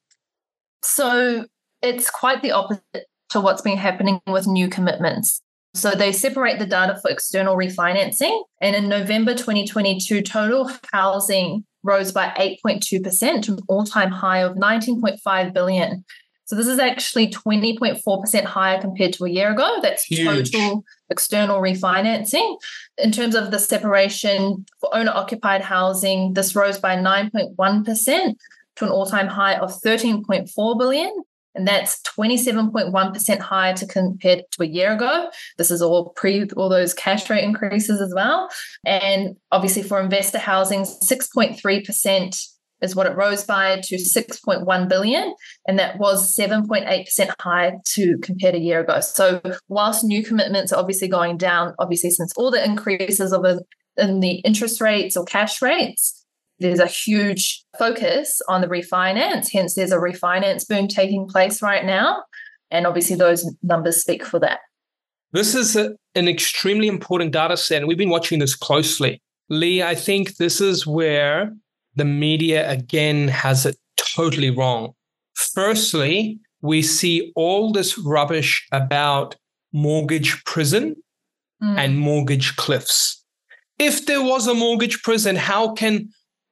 So 0.82 1.46
it's 1.82 2.10
quite 2.10 2.42
the 2.42 2.52
opposite 2.52 3.06
to 3.30 3.40
what's 3.40 3.62
been 3.62 3.78
happening 3.78 4.20
with 4.26 4.46
new 4.46 4.68
commitments. 4.68 5.42
So 5.74 5.92
they 5.92 6.12
separate 6.12 6.58
the 6.58 6.66
data 6.66 6.98
for 7.00 7.10
external 7.10 7.56
refinancing. 7.56 8.42
And 8.60 8.74
in 8.74 8.88
November 8.88 9.34
2022, 9.34 10.22
total 10.22 10.70
housing 10.92 11.64
rose 11.82 12.12
by 12.12 12.28
8.2% 12.64 13.42
to 13.42 13.52
an 13.52 13.58
all-time 13.68 14.10
high 14.10 14.38
of 14.38 14.56
19.5 14.56 15.52
billion. 15.54 16.04
So 16.50 16.56
this 16.56 16.66
is 16.66 16.80
actually 16.80 17.28
20.4% 17.28 18.44
higher 18.44 18.80
compared 18.80 19.12
to 19.12 19.24
a 19.24 19.30
year 19.30 19.52
ago. 19.52 19.78
That's 19.82 20.02
Huge. 20.02 20.50
total 20.50 20.84
external 21.08 21.60
refinancing. 21.60 22.56
In 22.98 23.12
terms 23.12 23.36
of 23.36 23.52
the 23.52 23.60
separation 23.60 24.66
for 24.80 24.92
owner 24.92 25.12
occupied 25.14 25.60
housing, 25.60 26.32
this 26.32 26.56
rose 26.56 26.76
by 26.76 26.96
9.1% 26.96 28.34
to 28.74 28.84
an 28.84 28.90
all 28.90 29.06
time 29.06 29.28
high 29.28 29.58
of 29.58 29.70
13.4 29.80 30.76
billion. 30.76 31.22
And 31.54 31.68
that's 31.68 32.02
27.1% 32.02 33.38
higher 33.38 33.74
to 33.74 33.86
compared 33.86 34.42
to 34.50 34.64
a 34.64 34.66
year 34.66 34.90
ago. 34.94 35.30
This 35.56 35.70
is 35.70 35.80
all 35.80 36.08
pre 36.16 36.48
all 36.56 36.68
those 36.68 36.92
cash 36.94 37.30
rate 37.30 37.44
increases 37.44 38.00
as 38.00 38.12
well. 38.12 38.48
And 38.84 39.36
obviously 39.52 39.84
for 39.84 40.00
investor 40.00 40.38
housing, 40.38 40.80
6.3% 40.80 42.46
is 42.82 42.96
what 42.96 43.06
it 43.06 43.16
rose 43.16 43.44
by 43.44 43.80
to 43.84 43.96
6.1 43.96 44.88
billion. 44.88 45.34
And 45.66 45.78
that 45.78 45.98
was 45.98 46.34
7.8% 46.34 47.30
higher 47.40 47.72
to 47.94 48.18
compared 48.18 48.54
a 48.54 48.60
year 48.60 48.80
ago. 48.80 49.00
So 49.00 49.40
whilst 49.68 50.04
new 50.04 50.24
commitments 50.24 50.72
are 50.72 50.78
obviously 50.78 51.08
going 51.08 51.36
down, 51.36 51.74
obviously 51.78 52.10
since 52.10 52.32
all 52.36 52.50
the 52.50 52.64
increases 52.64 53.32
of 53.32 53.44
in 53.96 54.20
the 54.20 54.36
interest 54.40 54.80
rates 54.80 55.16
or 55.16 55.24
cash 55.24 55.60
rates, 55.60 56.24
there's 56.58 56.78
a 56.78 56.86
huge 56.86 57.64
focus 57.78 58.40
on 58.48 58.60
the 58.60 58.66
refinance. 58.66 59.50
Hence, 59.50 59.74
there's 59.74 59.92
a 59.92 59.96
refinance 59.96 60.68
boom 60.68 60.88
taking 60.88 61.26
place 61.26 61.62
right 61.62 61.84
now. 61.84 62.22
And 62.70 62.86
obviously, 62.86 63.16
those 63.16 63.50
numbers 63.62 64.00
speak 64.00 64.24
for 64.24 64.38
that. 64.40 64.60
This 65.32 65.54
is 65.54 65.74
a, 65.74 65.92
an 66.14 66.28
extremely 66.28 66.86
important 66.86 67.32
data 67.32 67.56
set, 67.56 67.78
and 67.78 67.88
we've 67.88 67.98
been 67.98 68.10
watching 68.10 68.38
this 68.38 68.54
closely. 68.54 69.22
Leigh, 69.48 69.82
I 69.82 69.94
think 69.94 70.36
this 70.36 70.60
is 70.60 70.86
where 70.86 71.52
the 71.96 72.04
media 72.04 72.70
again 72.70 73.28
has 73.28 73.66
it 73.66 73.76
totally 73.96 74.50
wrong. 74.50 74.92
Firstly, 75.34 76.38
we 76.62 76.82
see 76.82 77.32
all 77.36 77.72
this 77.72 77.98
rubbish 77.98 78.66
about 78.72 79.36
mortgage 79.72 80.44
prison 80.44 80.96
Mm. 81.62 81.76
and 81.78 81.98
mortgage 81.98 82.56
cliffs. 82.56 83.22
If 83.78 84.06
there 84.06 84.22
was 84.22 84.46
a 84.46 84.54
mortgage 84.54 85.02
prison, 85.02 85.36
how 85.36 85.74
can 85.74 86.08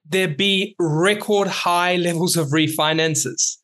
there 0.07 0.27
be 0.27 0.75
record 0.77 1.47
high 1.47 1.95
levels 2.07 2.37
of 2.37 2.49
refinances? 2.49 3.57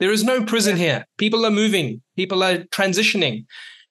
There 0.00 0.10
is 0.10 0.24
no 0.24 0.44
prison 0.44 0.76
here. 0.76 1.06
People 1.18 1.46
are 1.46 1.52
moving, 1.52 2.02
people 2.16 2.42
are 2.42 2.64
transitioning. 2.74 3.44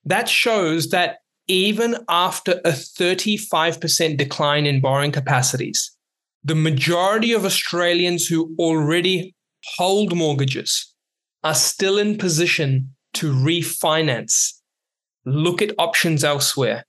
That 0.04 0.28
shows 0.28 0.90
that 0.90 1.20
even 1.48 1.96
after 2.10 2.60
a 2.66 2.72
35% 2.74 4.18
decline 4.18 4.66
in 4.66 4.82
borrowing 4.82 5.14
capacities, 5.14 5.96
the 6.44 6.56
majority 6.56 7.34
of 7.34 7.46
Australians 7.46 8.28
who 8.28 8.56
already 8.58 9.36
hold 9.78 10.16
mortgages 10.16 10.94
are 11.44 11.54
still 11.54 11.98
in 11.98 12.18
position 12.18 12.94
to 13.14 13.32
refinance, 13.32 14.54
look 15.26 15.62
at 15.62 15.76
options 15.78 16.24
elsewhere, 16.24 16.86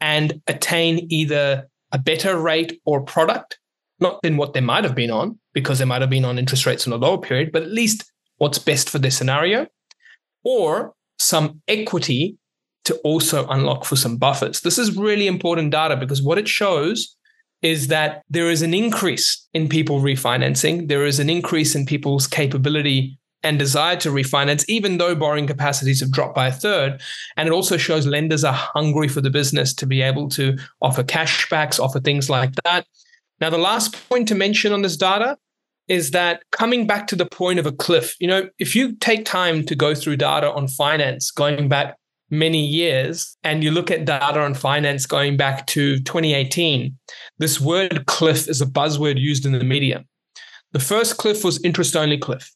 and 0.00 0.40
attain 0.46 1.06
either 1.10 1.68
a 1.92 1.98
better 1.98 2.38
rate 2.38 2.80
or 2.84 3.00
product, 3.00 3.58
not 4.00 4.20
than 4.22 4.36
what 4.36 4.52
they 4.52 4.60
might 4.60 4.84
have 4.84 4.94
been 4.94 5.10
on, 5.10 5.38
because 5.52 5.78
they 5.78 5.84
might 5.84 6.00
have 6.00 6.10
been 6.10 6.24
on 6.24 6.38
interest 6.38 6.66
rates 6.66 6.86
in 6.86 6.92
a 6.92 6.96
lower 6.96 7.18
period, 7.18 7.52
but 7.52 7.62
at 7.62 7.70
least 7.70 8.04
what's 8.38 8.58
best 8.58 8.90
for 8.90 8.98
their 8.98 9.10
scenario, 9.10 9.66
or 10.44 10.94
some 11.18 11.60
equity 11.68 12.36
to 12.84 12.96
also 12.98 13.46
unlock 13.48 13.84
for 13.84 13.96
some 13.96 14.16
buffers. 14.16 14.60
This 14.60 14.78
is 14.78 14.96
really 14.96 15.26
important 15.26 15.70
data 15.70 15.96
because 15.96 16.22
what 16.22 16.38
it 16.38 16.48
shows 16.48 17.13
is 17.64 17.88
that 17.88 18.22
there 18.28 18.50
is 18.50 18.60
an 18.60 18.74
increase 18.74 19.48
in 19.54 19.68
people 19.68 20.00
refinancing. 20.00 20.86
There 20.86 21.06
is 21.06 21.18
an 21.18 21.30
increase 21.30 21.74
in 21.74 21.86
people's 21.86 22.26
capability 22.26 23.18
and 23.42 23.58
desire 23.58 23.96
to 23.96 24.10
refinance, 24.10 24.64
even 24.68 24.98
though 24.98 25.14
borrowing 25.14 25.46
capacities 25.46 26.00
have 26.00 26.10
dropped 26.10 26.34
by 26.34 26.48
a 26.48 26.52
third. 26.52 27.00
And 27.38 27.48
it 27.48 27.52
also 27.52 27.78
shows 27.78 28.06
lenders 28.06 28.44
are 28.44 28.52
hungry 28.52 29.08
for 29.08 29.22
the 29.22 29.30
business 29.30 29.72
to 29.74 29.86
be 29.86 30.02
able 30.02 30.28
to 30.30 30.58
offer 30.82 31.02
cashbacks, 31.02 31.80
offer 31.80 32.00
things 32.00 32.28
like 32.28 32.52
that. 32.64 32.86
Now, 33.40 33.48
the 33.48 33.58
last 33.58 34.08
point 34.10 34.28
to 34.28 34.34
mention 34.34 34.72
on 34.74 34.82
this 34.82 34.96
data 34.96 35.38
is 35.88 36.10
that 36.10 36.42
coming 36.52 36.86
back 36.86 37.06
to 37.08 37.16
the 37.16 37.26
point 37.26 37.58
of 37.58 37.66
a 37.66 37.72
cliff, 37.72 38.14
you 38.20 38.28
know, 38.28 38.48
if 38.58 38.76
you 38.76 38.94
take 38.96 39.24
time 39.24 39.64
to 39.64 39.74
go 39.74 39.94
through 39.94 40.16
data 40.16 40.52
on 40.52 40.68
finance 40.68 41.30
going 41.30 41.68
back 41.68 41.96
many 42.30 42.64
years 42.64 43.36
and 43.44 43.62
you 43.62 43.70
look 43.70 43.90
at 43.90 44.04
data 44.04 44.40
on 44.40 44.54
finance 44.54 45.06
going 45.06 45.36
back 45.36 45.66
to 45.68 45.98
2018, 46.00 46.96
this 47.38 47.60
word 47.60 48.06
cliff 48.06 48.48
is 48.48 48.60
a 48.60 48.66
buzzword 48.66 49.18
used 49.18 49.46
in 49.46 49.52
the 49.52 49.64
media. 49.64 50.04
The 50.72 50.80
first 50.80 51.18
cliff 51.18 51.44
was 51.44 51.62
interest 51.64 51.94
only 51.94 52.18
cliff. 52.18 52.50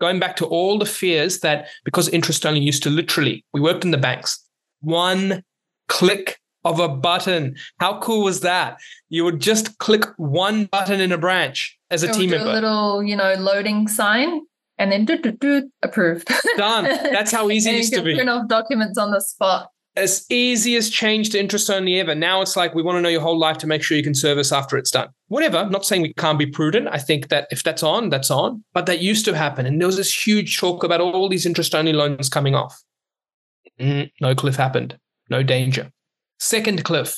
Going 0.00 0.18
back 0.18 0.36
to 0.36 0.46
all 0.46 0.78
the 0.78 0.86
fears 0.86 1.40
that 1.40 1.68
because 1.84 2.08
interest 2.08 2.44
only 2.44 2.60
used 2.60 2.82
to 2.82 2.90
literally, 2.90 3.44
we 3.52 3.60
worked 3.60 3.84
in 3.84 3.92
the 3.92 3.98
banks, 3.98 4.44
one 4.80 5.44
click 5.88 6.38
of 6.64 6.80
a 6.80 6.88
button. 6.88 7.56
How 7.78 8.00
cool 8.00 8.24
was 8.24 8.40
that? 8.40 8.78
You 9.08 9.24
would 9.24 9.40
just 9.40 9.78
click 9.78 10.04
one 10.16 10.64
button 10.64 11.00
in 11.00 11.12
a 11.12 11.18
branch 11.18 11.78
as 11.90 12.02
a 12.02 12.08
It 12.08 12.14
team 12.14 12.30
member. 12.30 12.50
A 12.50 12.54
little, 12.54 13.02
you 13.02 13.14
know, 13.14 13.34
loading 13.34 13.86
sign 13.86 14.40
and 14.78 14.90
then 14.90 15.04
do, 15.04 15.18
do, 15.18 15.32
do, 15.32 15.70
approved. 15.82 16.28
Done. 16.56 16.84
That's 16.84 17.30
how 17.30 17.50
easy 17.50 17.70
it 17.70 17.76
used 17.76 17.94
to 17.94 18.02
be. 18.02 18.14
print 18.14 18.28
off 18.28 18.48
documents 18.48 18.98
on 18.98 19.10
the 19.10 19.20
spot. 19.20 19.68
as 19.96 20.26
easy 20.28 20.74
as 20.76 20.90
change 20.90 21.30
to 21.30 21.38
interest 21.38 21.70
only 21.70 22.00
ever. 22.00 22.14
Now 22.14 22.42
it's 22.42 22.56
like 22.56 22.74
we 22.74 22.82
want 22.82 22.96
to 22.96 23.00
know 23.00 23.08
your 23.08 23.20
whole 23.20 23.38
life 23.38 23.58
to 23.58 23.66
make 23.68 23.82
sure 23.82 23.96
you 23.96 24.02
can 24.02 24.14
service 24.14 24.50
after 24.50 24.76
it's 24.76 24.90
done. 24.90 25.08
Whatever. 25.28 25.58
I'm 25.58 25.70
not 25.70 25.86
saying 25.86 26.02
we 26.02 26.12
can't 26.14 26.38
be 26.38 26.46
prudent. 26.46 26.88
I 26.90 26.98
think 26.98 27.28
that 27.28 27.46
if 27.50 27.62
that's 27.62 27.82
on, 27.82 28.10
that's 28.10 28.30
on. 28.30 28.64
But 28.72 28.86
that 28.86 29.00
used 29.00 29.24
to 29.26 29.34
happen. 29.36 29.66
And 29.66 29.80
there 29.80 29.86
was 29.86 29.96
this 29.96 30.26
huge 30.26 30.58
talk 30.58 30.82
about 30.82 31.00
all 31.00 31.28
these 31.28 31.46
interest 31.46 31.74
only 31.74 31.92
loans 31.92 32.28
coming 32.28 32.54
off. 32.56 32.82
Mm, 33.78 34.10
no 34.20 34.34
cliff 34.34 34.56
happened. 34.56 34.98
No 35.30 35.42
danger. 35.42 35.90
Second 36.40 36.84
cliff, 36.84 37.16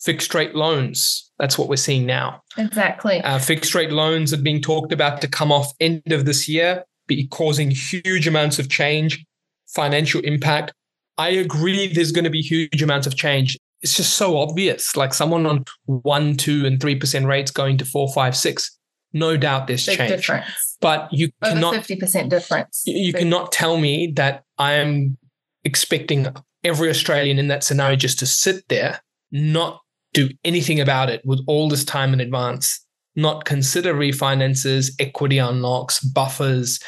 fixed 0.00 0.34
rate 0.34 0.54
loans. 0.54 1.30
That's 1.38 1.58
what 1.58 1.68
we're 1.68 1.76
seeing 1.76 2.06
now. 2.06 2.40
Exactly. 2.56 3.20
Uh, 3.20 3.38
fixed 3.38 3.74
rate 3.74 3.90
loans 3.90 4.32
are 4.32 4.40
being 4.40 4.60
talked 4.60 4.92
about 4.92 5.20
to 5.20 5.28
come 5.28 5.50
off 5.50 5.72
end 5.80 6.12
of 6.12 6.24
this 6.24 6.48
year, 6.48 6.84
be 7.06 7.26
causing 7.28 7.70
huge 7.70 8.26
amounts 8.28 8.58
of 8.58 8.68
change, 8.68 9.24
financial 9.68 10.20
impact. 10.22 10.72
I 11.18 11.28
agree 11.30 11.92
there's 11.92 12.12
going 12.12 12.24
to 12.24 12.30
be 12.30 12.40
huge 12.40 12.82
amounts 12.82 13.06
of 13.06 13.16
change. 13.16 13.58
It's 13.82 13.96
just 13.96 14.14
so 14.14 14.38
obvious. 14.38 14.96
Like 14.96 15.12
someone 15.12 15.44
on 15.46 15.64
one, 15.86 16.36
two, 16.36 16.64
and 16.66 16.80
three 16.80 16.94
percent 16.96 17.26
rates 17.26 17.50
going 17.50 17.78
to 17.78 17.84
four, 17.84 18.12
five, 18.12 18.36
six. 18.36 18.78
No 19.12 19.36
doubt 19.36 19.66
there's 19.66 19.84
Big 19.84 19.98
change. 19.98 20.10
difference. 20.10 20.76
But 20.80 21.12
you 21.12 21.30
Over 21.42 21.54
cannot 21.54 21.74
50% 21.74 22.28
difference. 22.30 22.82
you 22.86 22.96
you 22.96 23.12
Big- 23.12 23.22
cannot 23.22 23.52
tell 23.52 23.76
me 23.76 24.12
that 24.16 24.44
I 24.58 24.72
am 24.74 25.18
expecting 25.64 26.26
every 26.64 26.88
Australian 26.88 27.38
in 27.38 27.48
that 27.48 27.62
scenario 27.62 27.96
just 27.96 28.18
to 28.20 28.26
sit 28.26 28.66
there, 28.68 29.00
not 29.30 29.80
do 30.14 30.30
anything 30.44 30.80
about 30.80 31.10
it 31.10 31.20
with 31.26 31.40
all 31.46 31.68
this 31.68 31.84
time 31.84 32.12
in 32.14 32.20
advance, 32.20 32.80
not 33.14 33.44
consider 33.44 33.94
refinances, 33.94 34.90
equity 34.98 35.38
unlocks, 35.38 36.00
buffers, 36.00 36.80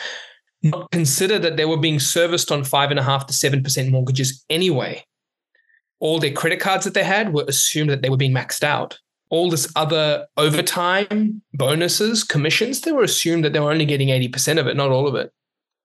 not 0.63 0.91
consider 0.91 1.39
that 1.39 1.57
they 1.57 1.65
were 1.67 1.77
being 1.77 1.99
serviced 1.99 2.51
on 2.51 2.65
five 2.65 2.91
and 2.91 2.99
a 2.99 3.03
half 3.03 3.27
to 3.27 3.33
seven 3.35 3.63
percent 3.63 3.91
mortgages 3.91 4.45
anyway. 4.49 5.05
All 6.01 6.19
their 6.19 6.33
credit 6.33 6.61
cards 6.61 6.85
that 6.85 6.95
they 6.95 7.05
had 7.05 7.33
were 7.35 7.45
assumed 7.49 7.91
that 7.91 8.03
they 8.03 8.11
were 8.11 8.17
being 8.17 8.35
maxed 8.35 8.63
out. 8.65 8.99
All 9.31 9.51
this 9.51 9.71
other 9.77 10.27
overtime, 10.37 11.43
bonuses, 11.53 12.25
commissions, 12.25 12.81
they 12.83 12.93
were 12.93 13.03
assumed 13.03 13.45
that 13.45 13.53
they 13.53 13.61
were 13.61 13.71
only 13.71 13.87
getting 13.87 14.09
80% 14.09 14.59
of 14.59 14.67
it, 14.67 14.77
not 14.77 14.91
all 14.91 15.07
of 15.07 15.15
it 15.15 15.33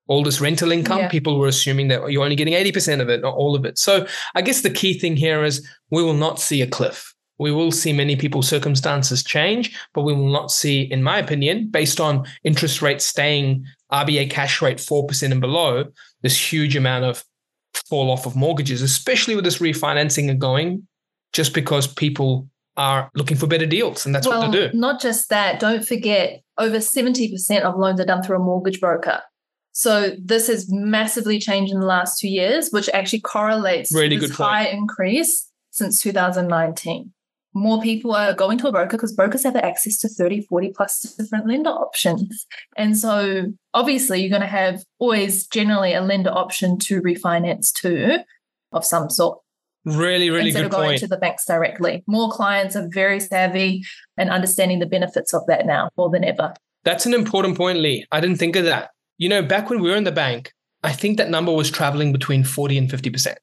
all 0.10 0.24
this 0.24 0.42
rental 0.42 0.72
income, 0.72 0.98
Yeah. 1.00 1.08
people 1.08 1.38
were 1.40 1.48
assuming 1.48 1.88
that 1.90 2.12
you're 2.12 2.24
only 2.24 2.36
getting 2.36 2.56
80% 2.56 3.00
of 3.00 3.10
it, 3.10 3.22
not 3.22 3.36
all 3.36 3.56
of 3.56 3.64
it. 3.64 3.78
So 3.78 4.08
I 4.34 4.42
guess 4.42 4.62
the 4.62 4.70
key 4.72 4.98
thing 4.98 5.16
here 5.16 5.44
is 5.46 5.66
we 5.92 6.02
will 6.04 6.16
not 6.16 6.40
see 6.42 6.62
a 6.64 6.68
cliff. 6.68 7.09
We 7.40 7.52
will 7.52 7.72
see 7.72 7.94
many 7.94 8.16
people's 8.16 8.48
circumstances 8.48 9.24
change, 9.24 9.78
but 9.94 10.02
we 10.02 10.14
will 10.14 10.30
not 10.30 10.52
see, 10.52 10.82
in 10.82 11.02
my 11.02 11.18
opinion, 11.18 11.70
based 11.70 12.00
on 12.00 12.26
interest 12.44 12.82
rates 12.82 13.06
staying 13.06 13.66
RBA 13.92 14.30
cash 14.30 14.62
rate 14.62 14.78
4% 14.78 15.32
and 15.32 15.42
below, 15.42 15.86
this 16.22 16.54
huge 16.54 16.76
amount 16.76 17.06
of 17.06 17.24
fall 17.88 18.12
off 18.12 18.26
of 18.26 18.36
mortgages, 18.36 18.82
especially 18.82 19.36
with 19.36 19.46
this 19.46 19.60
refinancing 19.60 20.30
and 20.30 20.40
going, 20.40 20.88
just 21.34 21.54
because 21.54 21.88
people 21.88 22.48
are 22.78 23.10
looking 23.16 23.38
for 23.38 23.48
better 23.48 23.66
deals. 23.66 24.06
And 24.06 24.14
that's 24.14 24.28
well, 24.28 24.42
what 24.42 24.52
they 24.52 24.70
do. 24.70 24.78
not 24.78 25.02
just 25.02 25.30
that, 25.30 25.60
don't 25.60 25.86
forget 25.86 26.42
over 26.58 26.78
70% 26.78 27.62
of 27.62 27.78
loans 27.78 28.00
are 28.00 28.06
done 28.06 28.22
through 28.22 28.38
a 28.38 28.44
mortgage 28.44 28.80
broker. 28.80 29.22
So 29.72 30.12
this 30.22 30.48
has 30.48 30.68
massively 30.70 31.40
changed 31.40 31.72
in 31.72 31.80
the 31.80 31.86
last 31.86 32.20
two 32.20 32.28
years, 32.28 32.70
which 32.72 32.90
actually 32.94 33.22
correlates 33.22 33.94
Really 33.94 34.18
to 34.18 34.28
this 34.28 34.36
high 34.36 34.68
increase 34.68 35.50
since 35.72 36.02
2019. 36.02 37.14
More 37.60 37.82
people 37.82 38.16
are 38.16 38.34
going 38.34 38.58
to 38.60 38.68
a 38.68 38.72
broker 38.72 38.98
because 38.98 39.14
brokers 39.14 39.44
have 39.44 39.56
access 39.56 39.98
to 40.00 40.10
30, 40.10 40.42
40 40.42 40.72
plus 40.76 41.02
different 41.18 41.48
lender 41.48 41.70
options. 41.70 42.48
And 42.78 42.98
so 42.98 43.52
obviously 43.74 44.22
you're 44.22 44.30
going 44.30 44.42
to 44.42 44.48
have 44.48 44.84
always 44.98 45.46
generally 45.48 45.94
a 45.94 46.02
lender 46.02 46.32
option 46.32 46.78
to 46.80 47.02
refinance 47.02 47.72
to 47.82 48.24
of 48.72 48.86
some 48.86 49.10
sort 49.10 49.40
Really, 49.86 50.30
really 50.30 50.48
instead 50.50 50.64
good 50.64 50.66
of 50.66 50.72
going 50.72 50.90
point. 50.90 51.00
to 51.00 51.08
the 51.08 51.18
banks 51.18 51.46
directly. 51.46 52.04
More 52.06 52.30
clients 52.30 52.76
are 52.76 52.88
very 52.92 53.20
savvy 53.20 53.84
and 54.18 54.30
understanding 54.30 54.80
the 54.80 54.86
benefits 54.86 55.34
of 55.34 55.46
that 55.48 55.66
now 55.66 55.90
more 55.98 56.10
than 56.10 56.24
ever. 56.24 56.54
That's 56.84 57.06
an 57.06 57.14
important 57.14 57.58
point, 57.58 57.80
Leigh. 57.80 58.06
I 58.12 58.20
didn't 58.20 58.38
think 58.38 58.56
of 58.56 58.66
that. 58.66 58.92
You 59.18 59.30
know, 59.30 59.42
back 59.42 59.70
when 59.70 59.80
we 59.82 59.90
were 59.90 59.96
in 59.96 60.04
the 60.04 60.12
bank, 60.12 60.52
I 60.84 60.92
think 60.92 61.18
that 61.18 61.30
number 61.30 61.52
was 61.52 61.72
traveling 61.72 62.12
between 62.12 62.44
40 62.44 62.78
and 62.78 62.90
50%. 62.90 63.36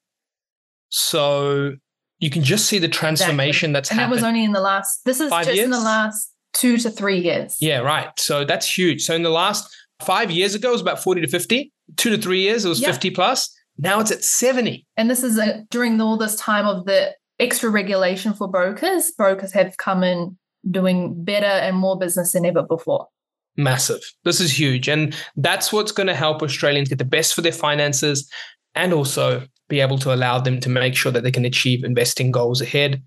So 0.89 1.75
you 2.19 2.29
can 2.29 2.43
just 2.43 2.65
see 2.65 2.79
the 2.79 2.87
transformation 2.87 3.71
exactly. 3.71 3.73
that's 3.73 3.91
and 3.91 3.99
happened. 3.99 4.13
And 4.13 4.23
that 4.23 4.27
was 4.27 4.27
only 4.27 4.43
in 4.43 4.51
the 4.51 4.61
last, 4.61 5.03
this 5.05 5.19
is 5.19 5.29
just 5.29 5.53
years? 5.53 5.59
in 5.59 5.71
the 5.71 5.79
last 5.79 6.33
two 6.53 6.77
to 6.77 6.89
three 6.89 7.19
years. 7.19 7.57
Yeah, 7.61 7.79
right. 7.79 8.07
So 8.17 8.43
that's 8.43 8.77
huge. 8.77 9.03
So 9.03 9.13
in 9.13 9.23
the 9.23 9.29
last 9.29 9.73
five 10.01 10.31
years 10.31 10.55
ago, 10.55 10.69
it 10.69 10.73
was 10.73 10.81
about 10.81 11.01
40 11.01 11.21
to 11.21 11.27
50. 11.27 11.71
Two 11.95 12.09
to 12.09 12.17
three 12.17 12.41
years, 12.41 12.65
it 12.65 12.69
was 12.69 12.81
yeah. 12.81 12.91
50 12.91 13.11
plus. 13.11 13.55
Now 13.77 13.99
it's 13.99 14.11
at 14.11 14.23
70. 14.23 14.85
And 14.97 15.09
this 15.09 15.23
is 15.23 15.37
a, 15.37 15.63
during 15.69 16.01
all 16.01 16.17
this 16.17 16.35
time 16.35 16.65
of 16.65 16.85
the 16.85 17.13
extra 17.39 17.69
regulation 17.69 18.33
for 18.33 18.47
brokers. 18.47 19.11
Brokers 19.11 19.53
have 19.53 19.77
come 19.77 20.03
in 20.03 20.37
doing 20.69 21.23
better 21.23 21.45
and 21.45 21.77
more 21.77 21.97
business 21.97 22.33
than 22.33 22.45
ever 22.45 22.63
before. 22.63 23.07
Massive. 23.55 24.01
This 24.23 24.39
is 24.39 24.57
huge. 24.57 24.87
And 24.87 25.15
that's 25.35 25.71
what's 25.71 25.91
going 25.91 26.07
to 26.07 26.15
help 26.15 26.41
Australians 26.41 26.89
get 26.89 26.97
the 26.97 27.05
best 27.05 27.33
for 27.33 27.41
their 27.41 27.51
finances 27.51 28.29
and 28.77 28.93
also 28.93 29.45
be 29.67 29.81
able 29.81 29.97
to 29.99 30.13
allow 30.13 30.39
them 30.39 30.59
to 30.61 30.69
make 30.69 30.95
sure 30.95 31.11
that 31.11 31.23
they 31.23 31.31
can 31.31 31.43
achieve 31.45 31.83
investing 31.83 32.31
goals 32.31 32.61
ahead, 32.61 33.01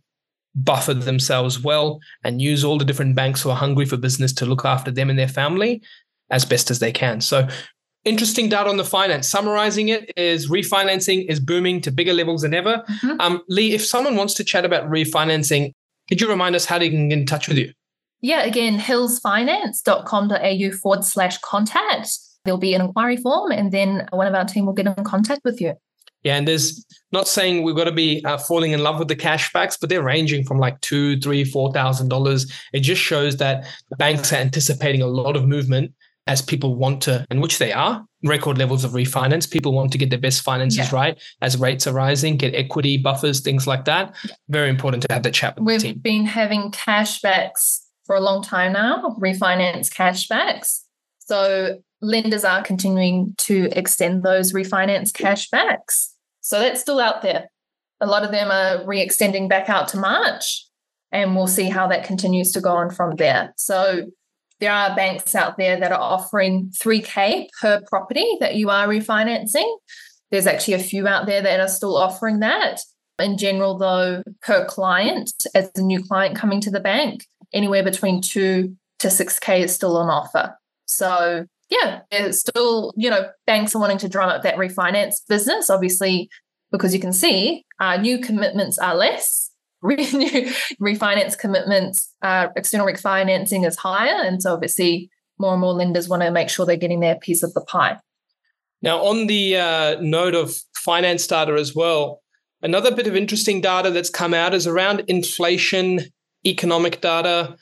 buffer 0.55 0.93
themselves 0.93 1.63
well, 1.63 2.01
and 2.23 2.43
use 2.43 2.65
all 2.65 2.77
the 2.77 2.85
different 2.85 3.15
banks 3.15 3.41
who 3.41 3.51
are 3.51 3.57
hungry 3.57 3.87
for 3.87 3.97
business 3.97 4.33
to 4.35 4.45
look 4.45 4.65
after 4.65 4.91
them 4.91 5.09
and 5.09 5.19
their 5.19 5.29
family 5.29 5.81
as 6.31 6.45
best 6.45 6.71
as 6.71 6.81
they 6.81 6.93
can. 6.93 7.21
So, 7.21 7.49
interesting 8.05 8.49
data 8.49 8.69
on 8.69 8.77
the 8.77 8.85
finance. 8.85 9.29
Summarizing 9.29 9.89
it 9.89 10.11
is 10.17 10.51
refinancing 10.51 11.29
is 11.29 11.41
booming 11.41 11.81
to 11.83 11.91
bigger 11.91 12.13
levels 12.13 12.43
than 12.43 12.55
ever. 12.55 12.85
Mm-hmm. 12.89 13.21
Um, 13.21 13.43
Leigh, 13.49 13.73
if 13.73 13.85
someone 13.85 14.17
wants 14.17 14.35
to 14.35 14.45
chat 14.45 14.65
about 14.65 14.91
refinancing, 14.91 15.73
could 16.09 16.21
you 16.21 16.29
remind 16.29 16.57
us 16.57 16.67
how 16.67 16.79
they 16.79 16.91
can 16.91 17.09
get 17.09 17.19
in 17.19 17.27
touch 17.27 17.49
with 17.49 17.59
you? 17.59 17.73
Yeah, 18.21 18.43
again, 18.43 18.79
hillsfinance.com.au 18.79 20.71
forward 20.77 21.05
slash 21.05 21.39
contact. 21.39 22.11
There'll 22.45 22.59
be 22.59 22.75
an 22.75 22.81
inquiry 22.81 23.17
form, 23.17 23.53
and 23.53 23.71
then 23.71 24.07
one 24.11 24.27
of 24.27 24.35
our 24.35 24.45
team 24.45 24.67
will 24.67 24.73
get 24.73 24.87
in 24.87 25.05
contact 25.05 25.43
with 25.45 25.61
you. 25.61 25.75
Yeah, 26.23 26.37
and 26.37 26.47
there's 26.47 26.85
not 27.13 27.29
saying 27.29 27.63
we've 27.63 27.77
got 27.77 27.85
to 27.85 27.93
be 27.93 28.23
uh, 28.25 28.37
falling 28.37 28.73
in 28.73 28.83
love 28.83 28.99
with 28.99 29.09
the 29.09 29.17
cashbacks, 29.17 29.79
but 29.81 29.89
they're 29.89 30.03
ranging 30.03 30.45
from 30.45 30.59
like 30.59 30.81
two, 30.81 31.19
three, 31.21 31.45
four 31.45 31.73
thousand 31.73 32.09
dollars. 32.09 32.53
It 32.73 32.81
just 32.81 33.01
shows 33.01 33.39
that 33.39 33.67
banks 33.99 34.33
are 34.33 34.37
anticipating 34.37 35.01
a 35.03 35.07
lot 35.07 35.37
of 35.37 35.47
movement 35.47 35.93
as 36.27 36.43
people 36.43 36.77
want 36.77 37.03
to, 37.03 37.27
and 37.31 37.41
which 37.41 37.59
they 37.59 37.73
are, 37.73 38.05
record 38.23 38.59
levels 38.59 38.85
of 38.85 38.93
refinance. 38.93 39.51
People 39.51 39.73
want 39.73 39.93
to 39.93 39.99
get 39.99 40.11
their 40.11 40.19
best 40.19 40.43
finances 40.43 40.93
yeah. 40.93 40.95
right 40.95 41.19
as 41.41 41.57
rates 41.57 41.87
are 41.87 41.95
rising, 41.95 42.37
get 42.37 42.55
equity 42.55 42.99
buffers, 42.99 43.41
things 43.41 43.67
like 43.67 43.87
that. 43.87 44.15
Yeah. 44.25 44.35
Very 44.49 44.69
important 44.69 45.03
to 45.05 45.13
have 45.13 45.23
that 45.23 45.35
chat 45.35 45.59
with 45.59 45.83
We've 45.83 45.95
the 45.95 46.01
been 46.01 46.27
having 46.27 46.71
cashbacks 46.71 47.81
for 48.05 48.15
a 48.15 48.21
long 48.21 48.43
time 48.43 48.75
now, 48.75 49.17
refinance 49.19 49.89
cashbacks. 49.89 50.83
So 51.19 51.81
lenders 52.03 52.45
are 52.45 52.63
continuing 52.63 53.35
to 53.39 53.69
extend 53.73 54.23
those 54.23 54.53
refinance 54.53 55.13
cashbacks. 55.13 56.09
So 56.41 56.59
that's 56.59 56.81
still 56.81 57.01
out 57.01 57.23
there. 57.23 57.51
A 58.01 58.07
lot 58.07 58.25
of 58.25 58.31
them 58.31 58.51
are 58.51 58.85
re 58.87 59.01
extending 59.01 59.49
back 59.49 59.69
out 59.69 59.89
to 59.89 59.99
March, 59.99 60.67
and 61.13 61.37
we'll 61.37 61.47
see 61.47 61.69
how 61.69 61.87
that 61.89 62.05
continues 62.05 62.53
to 62.53 62.61
go 62.61 62.71
on 62.71 62.91
from 62.91 63.17
there. 63.17 63.53
So 63.57 64.07
there 64.61 64.73
are 64.73 64.95
banks 64.95 65.35
out 65.35 65.57
there 65.57 65.79
that 65.79 65.93
are 65.93 66.01
offering 66.01 66.71
3K 66.83 67.49
per 67.61 67.83
property 67.87 68.27
that 68.41 68.57
you 68.57 68.71
are 68.71 68.87
refinancing. 68.87 69.71
There's 70.31 70.47
actually 70.47 70.75
a 70.75 70.79
few 70.79 71.09
out 71.09 71.27
there 71.27 71.43
that 71.43 71.61
are 71.61 71.69
still 71.69 71.97
offering 71.97 72.41
that. 72.41 72.81
In 73.19 73.37
general, 73.37 73.77
though, 73.77 74.23
per 74.43 74.65
client, 74.65 75.33
as 75.55 75.71
a 75.77 75.83
new 75.83 76.03
client 76.03 76.37
coming 76.37 76.61
to 76.63 76.71
the 76.71 76.81
bank, 76.81 77.27
anywhere 77.53 77.83
between 77.83 78.23
two 78.23 78.77
to 79.01 79.09
6K 79.09 79.61
is 79.61 79.75
still 79.75 79.97
on 79.97 80.09
offer. 80.09 80.57
So 80.87 81.47
yeah, 81.71 82.01
still, 82.33 82.93
you 82.97 83.09
know, 83.09 83.29
banks 83.47 83.75
are 83.75 83.79
wanting 83.79 83.99
to 83.99 84.09
drum 84.09 84.29
up 84.29 84.43
that 84.43 84.57
refinance 84.57 85.21
business, 85.29 85.71
obviously, 85.71 86.29
because 86.73 86.93
you 86.93 87.01
can 87.01 87.13
see 87.13 87.65
uh, 87.81 87.97
new 87.97 88.19
commitments 88.19 88.79
are 88.79 88.95
less. 88.95 89.51
refinance 89.83 91.39
commitments, 91.39 92.13
uh, 92.21 92.49
external 92.55 92.87
refinancing 92.87 93.67
is 93.67 93.77
higher. 93.77 94.23
And 94.23 94.43
so 94.43 94.53
obviously, 94.53 95.09
more 95.39 95.53
and 95.53 95.61
more 95.61 95.73
lenders 95.73 96.09
want 96.09 96.23
to 96.23 96.31
make 96.31 96.51
sure 96.51 96.67
they're 96.67 96.77
getting 96.77 97.01
their 97.01 97.17
piece 97.17 97.43
of 97.43 97.55
the 97.55 97.63
pie. 97.63 97.97
Now, 98.83 98.99
on 99.03 99.27
the 99.27 99.57
uh, 99.57 100.01
note 100.01 100.35
of 100.35 100.55
finance 100.75 101.27
data 101.27 101.55
as 101.55 101.75
well, 101.75 102.21
another 102.63 102.95
bit 102.95 103.07
of 103.07 103.17
interesting 103.17 103.61
data 103.61 103.91
that's 103.91 104.11
come 104.11 104.35
out 104.35 104.53
is 104.53 104.67
around 104.67 105.01
inflation, 105.09 106.01
economic 106.45 107.01
data. 107.01 107.57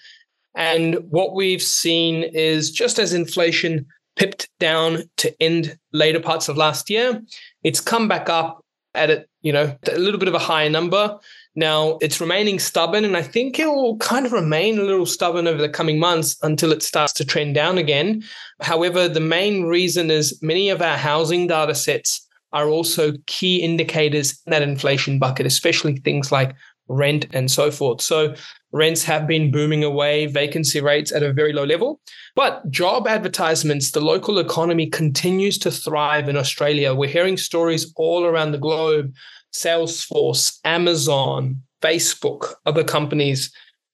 And 0.57 0.97
what 1.11 1.35
we've 1.35 1.63
seen 1.63 2.25
is 2.25 2.73
just 2.73 2.99
as 2.99 3.13
inflation 3.13 3.87
pipped 4.19 4.49
down 4.59 5.05
to 5.17 5.43
end 5.43 5.79
later 5.93 6.21
parts 6.21 6.49
of 6.49 6.57
last 6.57 6.91
year. 6.91 7.23
It's 7.63 7.81
come 7.81 8.09
back 8.09 8.29
up 8.29 8.65
at 8.95 9.11
a, 9.11 9.25
you 9.43 9.53
know, 9.53 9.77
a 9.91 9.99
little 9.99 10.19
bit 10.19 10.29
of 10.29 10.35
a 10.35 10.41
higher 10.41 10.69
number. 10.69 11.19
Now 11.55 11.99
it's 12.01 12.21
remaining 12.21 12.59
stubborn, 12.59 13.05
and 13.05 13.17
I 13.17 13.23
think 13.23 13.59
it 13.59 13.67
will 13.67 13.97
kind 13.99 14.27
of 14.27 14.33
remain 14.33 14.79
a 14.79 14.83
little 14.83 15.07
stubborn 15.07 15.47
over 15.47 15.61
the 15.61 15.69
coming 15.69 15.99
months 15.99 16.37
until 16.43 16.73
it 16.73 16.83
starts 16.83 17.13
to 17.15 17.25
trend 17.25 17.55
down 17.55 17.79
again. 17.79 18.23
However, 18.61 19.09
the 19.09 19.21
main 19.21 19.65
reason 19.65 20.11
is 20.11 20.41
many 20.43 20.69
of 20.69 20.83
our 20.83 20.97
housing 20.97 21.47
data 21.47 21.75
sets 21.75 22.27
are 22.53 22.69
also 22.69 23.13
key 23.27 23.57
indicators 23.57 24.41
in 24.47 24.51
that 24.51 24.63
inflation 24.63 25.19
bucket, 25.19 25.47
especially 25.47 25.97
things 25.97 26.33
like 26.33 26.55
rent 26.89 27.27
and 27.33 27.51
so 27.51 27.71
forth. 27.71 28.01
So 28.01 28.35
rents 28.73 29.03
have 29.05 29.27
been 29.27 29.51
booming 29.51 29.85
away, 29.85 30.27
vacancy 30.27 30.81
rates 30.81 31.13
at 31.13 31.23
a 31.23 31.33
very 31.33 31.53
low 31.53 31.65
level. 31.65 32.01
But 32.35 32.69
job 32.71 33.07
advertisements, 33.07 33.91
the 33.91 34.01
local 34.01 34.39
economy 34.39 34.87
continues 34.87 35.59
to 35.59 35.71
thrive 35.71 36.29
in 36.29 36.37
Australia. 36.37 36.95
We're 36.95 37.09
hearing 37.09 37.37
stories 37.37 37.93
all 37.97 38.25
around 38.25 38.53
the 38.53 38.59
globe 38.59 39.15
Salesforce, 39.53 40.59
Amazon, 40.65 41.63
Facebook, 41.83 42.53
other 42.67 42.85
companies 42.85 43.51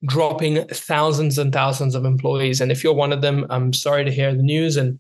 dropping 0.07 0.67
thousands 0.69 1.39
and 1.39 1.53
thousands 1.53 1.95
of 1.95 2.05
employees. 2.05 2.61
And 2.61 2.71
if 2.73 2.83
you're 2.83 2.93
one 2.93 3.13
of 3.13 3.23
them, 3.23 3.47
I'm 3.51 3.73
sorry 3.73 4.05
to 4.05 4.11
hear 4.11 4.35
the 4.35 4.43
news. 4.43 4.77
And 4.77 4.99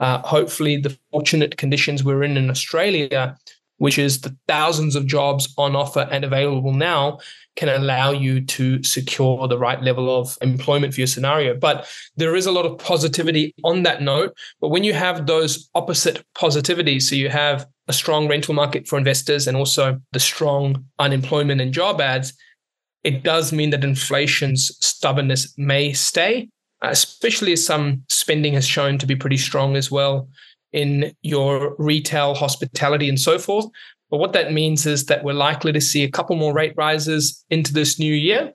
uh, 0.00 0.18
hopefully, 0.18 0.76
the 0.76 0.96
fortunate 1.10 1.56
conditions 1.56 2.04
we're 2.04 2.22
in 2.22 2.36
in 2.36 2.50
Australia 2.50 3.36
which 3.78 3.98
is 3.98 4.20
the 4.20 4.36
thousands 4.48 4.96
of 4.96 5.06
jobs 5.06 5.52
on 5.58 5.76
offer 5.76 6.08
and 6.10 6.24
available 6.24 6.72
now, 6.72 7.18
can 7.56 7.68
allow 7.68 8.10
you 8.10 8.40
to 8.42 8.82
secure 8.82 9.48
the 9.48 9.58
right 9.58 9.82
level 9.82 10.14
of 10.14 10.36
employment 10.42 10.94
for 10.94 11.00
your 11.00 11.06
scenario. 11.06 11.56
But 11.56 11.88
there 12.16 12.36
is 12.36 12.46
a 12.46 12.52
lot 12.52 12.66
of 12.66 12.78
positivity 12.78 13.54
on 13.64 13.82
that 13.84 14.02
note. 14.02 14.36
But 14.60 14.68
when 14.68 14.84
you 14.84 14.92
have 14.92 15.26
those 15.26 15.68
opposite 15.74 16.24
positivities, 16.34 17.02
so 17.02 17.14
you 17.14 17.30
have 17.30 17.66
a 17.88 17.92
strong 17.92 18.28
rental 18.28 18.54
market 18.54 18.86
for 18.86 18.98
investors 18.98 19.46
and 19.46 19.56
also 19.56 20.00
the 20.12 20.20
strong 20.20 20.84
unemployment 20.98 21.60
and 21.60 21.72
job 21.72 22.00
ads, 22.00 22.34
it 23.04 23.22
does 23.22 23.52
mean 23.52 23.70
that 23.70 23.84
inflation's 23.84 24.76
stubbornness 24.80 25.54
may 25.56 25.92
stay, 25.92 26.48
especially 26.82 27.52
as 27.52 27.64
some 27.64 28.02
spending 28.08 28.52
has 28.54 28.66
shown 28.66 28.98
to 28.98 29.06
be 29.06 29.16
pretty 29.16 29.36
strong 29.36 29.76
as 29.76 29.90
well 29.90 30.28
in 30.76 31.16
your 31.22 31.74
retail, 31.78 32.34
hospitality, 32.34 33.08
and 33.08 33.18
so 33.18 33.38
forth. 33.38 33.64
But 34.10 34.18
what 34.18 34.34
that 34.34 34.52
means 34.52 34.86
is 34.86 35.06
that 35.06 35.24
we're 35.24 35.32
likely 35.32 35.72
to 35.72 35.80
see 35.80 36.04
a 36.04 36.10
couple 36.10 36.36
more 36.36 36.52
rate 36.52 36.74
rises 36.76 37.44
into 37.48 37.72
this 37.72 37.98
new 37.98 38.12
year. 38.12 38.52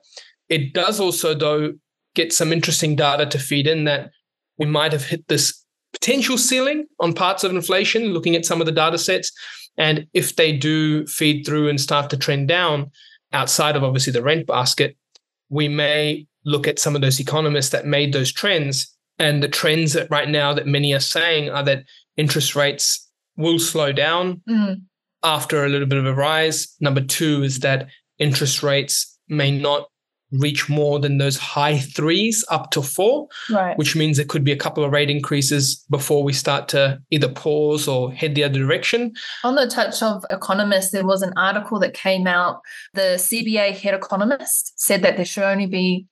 It 0.48 0.72
does 0.72 1.00
also, 1.00 1.34
though, 1.34 1.72
get 2.14 2.32
some 2.32 2.52
interesting 2.52 2.94
data 2.94 3.26
to 3.26 3.38
feed 3.38 3.66
in 3.66 3.84
that 3.84 4.10
we 4.56 4.66
might 4.66 4.92
have 4.92 5.04
hit 5.04 5.26
this 5.26 5.64
potential 5.92 6.38
ceiling 6.38 6.86
on 7.00 7.12
parts 7.12 7.42
of 7.42 7.50
inflation, 7.50 8.12
looking 8.12 8.36
at 8.36 8.46
some 8.46 8.60
of 8.60 8.66
the 8.66 8.72
data 8.72 8.98
sets. 8.98 9.32
And 9.76 10.06
if 10.14 10.36
they 10.36 10.56
do 10.56 11.04
feed 11.06 11.44
through 11.44 11.68
and 11.68 11.80
start 11.80 12.08
to 12.10 12.16
trend 12.16 12.46
down 12.46 12.92
outside 13.32 13.74
of 13.74 13.82
obviously 13.82 14.12
the 14.12 14.22
rent 14.22 14.46
basket, 14.46 14.96
we 15.48 15.66
may 15.66 16.26
look 16.44 16.68
at 16.68 16.78
some 16.78 16.94
of 16.94 17.02
those 17.02 17.18
economists 17.18 17.70
that 17.70 17.84
made 17.84 18.12
those 18.12 18.32
trends. 18.32 18.94
And 19.18 19.42
the 19.42 19.48
trends 19.48 19.92
that 19.92 20.10
right 20.10 20.28
now 20.28 20.54
that 20.54 20.66
many 20.66 20.94
are 20.94 21.00
saying 21.00 21.50
are 21.50 21.64
that 21.64 21.84
interest 22.16 22.54
rates 22.54 23.08
will 23.36 23.58
slow 23.58 23.92
down 23.92 24.42
mm. 24.48 24.80
after 25.22 25.64
a 25.64 25.68
little 25.68 25.86
bit 25.86 25.98
of 25.98 26.06
a 26.06 26.14
rise. 26.14 26.74
Number 26.80 27.00
two 27.00 27.42
is 27.42 27.60
that 27.60 27.88
interest 28.18 28.62
rates 28.62 29.18
may 29.28 29.50
not 29.50 29.88
reach 30.32 30.68
more 30.68 30.98
than 30.98 31.18
those 31.18 31.36
high 31.36 31.78
threes 31.78 32.44
up 32.50 32.70
to 32.70 32.82
four, 32.82 33.28
right. 33.50 33.76
which 33.76 33.94
means 33.94 34.18
it 34.18 34.28
could 34.28 34.44
be 34.44 34.52
a 34.52 34.56
couple 34.56 34.82
of 34.82 34.90
rate 34.90 35.10
increases 35.10 35.84
before 35.90 36.24
we 36.24 36.32
start 36.32 36.68
to 36.68 36.98
either 37.10 37.28
pause 37.28 37.86
or 37.86 38.12
head 38.12 38.34
the 38.34 38.42
other 38.42 38.58
direction. 38.58 39.12
On 39.44 39.54
the 39.54 39.66
touch 39.66 40.02
of 40.02 40.24
economists, 40.30 40.90
there 40.90 41.06
was 41.06 41.22
an 41.22 41.32
article 41.36 41.78
that 41.80 41.94
came 41.94 42.26
out. 42.26 42.60
The 42.94 43.16
CBA 43.18 43.76
head 43.76 43.94
economist 43.94 44.80
said 44.80 45.02
that 45.02 45.16
there 45.16 45.26
should 45.26 45.44
only 45.44 45.66
be, 45.66 46.06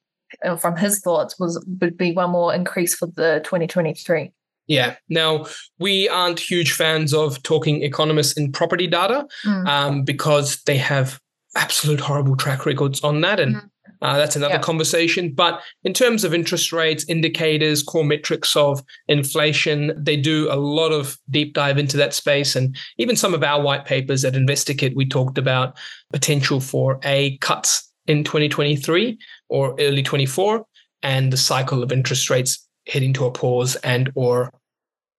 uh, 0.44 0.56
from 0.56 0.76
his 0.76 1.00
thoughts, 1.00 1.38
was 1.38 1.64
would 1.80 1.96
be 1.96 2.12
one 2.12 2.30
more 2.30 2.54
increase 2.54 2.94
for 2.94 3.06
the 3.06 3.40
2023. 3.44 4.32
Yeah. 4.70 4.94
Now, 5.08 5.46
we 5.80 6.08
aren't 6.08 6.38
huge 6.38 6.72
fans 6.72 7.12
of 7.12 7.42
talking 7.42 7.82
economists 7.82 8.38
in 8.38 8.52
property 8.52 8.86
data 8.86 9.26
mm. 9.44 9.66
um, 9.66 10.04
because 10.04 10.62
they 10.62 10.76
have 10.76 11.18
absolute 11.56 11.98
horrible 11.98 12.36
track 12.36 12.64
records 12.66 13.00
on 13.02 13.20
that. 13.22 13.40
And 13.40 13.56
mm. 13.56 13.70
Uh, 14.02 14.16
that's 14.16 14.34
another 14.34 14.54
yep. 14.54 14.62
conversation. 14.62 15.30
But 15.30 15.60
in 15.84 15.92
terms 15.92 16.24
of 16.24 16.32
interest 16.32 16.72
rates, 16.72 17.04
indicators, 17.06 17.82
core 17.82 18.02
metrics 18.02 18.56
of 18.56 18.82
inflation, 19.08 19.92
they 19.94 20.16
do 20.16 20.48
a 20.50 20.56
lot 20.56 20.90
of 20.90 21.18
deep 21.28 21.52
dive 21.52 21.76
into 21.76 21.98
that 21.98 22.14
space. 22.14 22.56
And 22.56 22.74
even 22.96 23.14
some 23.14 23.34
of 23.34 23.42
our 23.42 23.60
white 23.60 23.84
papers 23.84 24.24
at 24.24 24.32
InvestorKit, 24.32 24.96
we 24.96 25.06
talked 25.06 25.36
about 25.36 25.76
potential 26.14 26.60
for 26.60 26.98
a 27.04 27.36
cuts 27.38 27.92
in 28.06 28.24
2023 28.24 29.18
or 29.50 29.74
early 29.78 30.02
24 30.02 30.64
and 31.02 31.30
the 31.30 31.36
cycle 31.36 31.82
of 31.82 31.92
interest 31.92 32.30
rates 32.30 32.66
heading 32.88 33.12
to 33.12 33.26
a 33.26 33.30
pause 33.30 33.76
and 33.76 34.10
or 34.14 34.50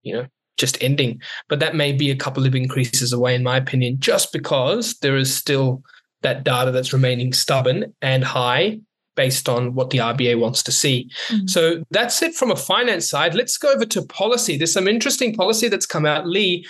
you 0.04 0.14
know 0.14 0.26
just 0.58 0.82
ending 0.84 1.20
but 1.50 1.60
that 1.60 1.76
may 1.76 1.92
be 1.92 2.12
a 2.12 2.16
couple 2.16 2.46
of 2.46 2.54
increases 2.54 3.14
away 3.14 3.34
in 3.34 3.44
my 3.44 3.58
opinion 3.58 3.98
just 4.00 4.32
because 4.32 4.96
there 5.00 5.18
is 5.18 5.36
still 5.36 5.82
that 6.22 6.44
data 6.44 6.72
that's 6.72 6.94
remaining 6.94 7.34
stubborn 7.34 7.94
and 8.02 8.24
high 8.24 8.80
based 9.16 9.50
on 9.50 9.74
what 9.74 9.90
the 9.90 9.98
RBA 9.98 10.40
wants 10.40 10.64
to 10.64 10.72
see. 10.72 11.12
Mm-hmm. 11.28 11.48
So 11.48 11.84
that's 11.92 12.22
it 12.22 12.34
from 12.34 12.52
a 12.52 12.56
finance 12.56 13.10
side. 13.10 13.36
Let's 13.36 13.58
go 13.58 13.72
over 13.74 13.86
to 13.86 14.02
policy. 14.04 14.58
There's 14.58 14.74
some 14.74 14.88
interesting 14.88 15.34
policy 15.34 15.68
that's 15.68 15.86
come 15.86 16.06
out. 16.06 16.28
Leigh, 16.28 16.66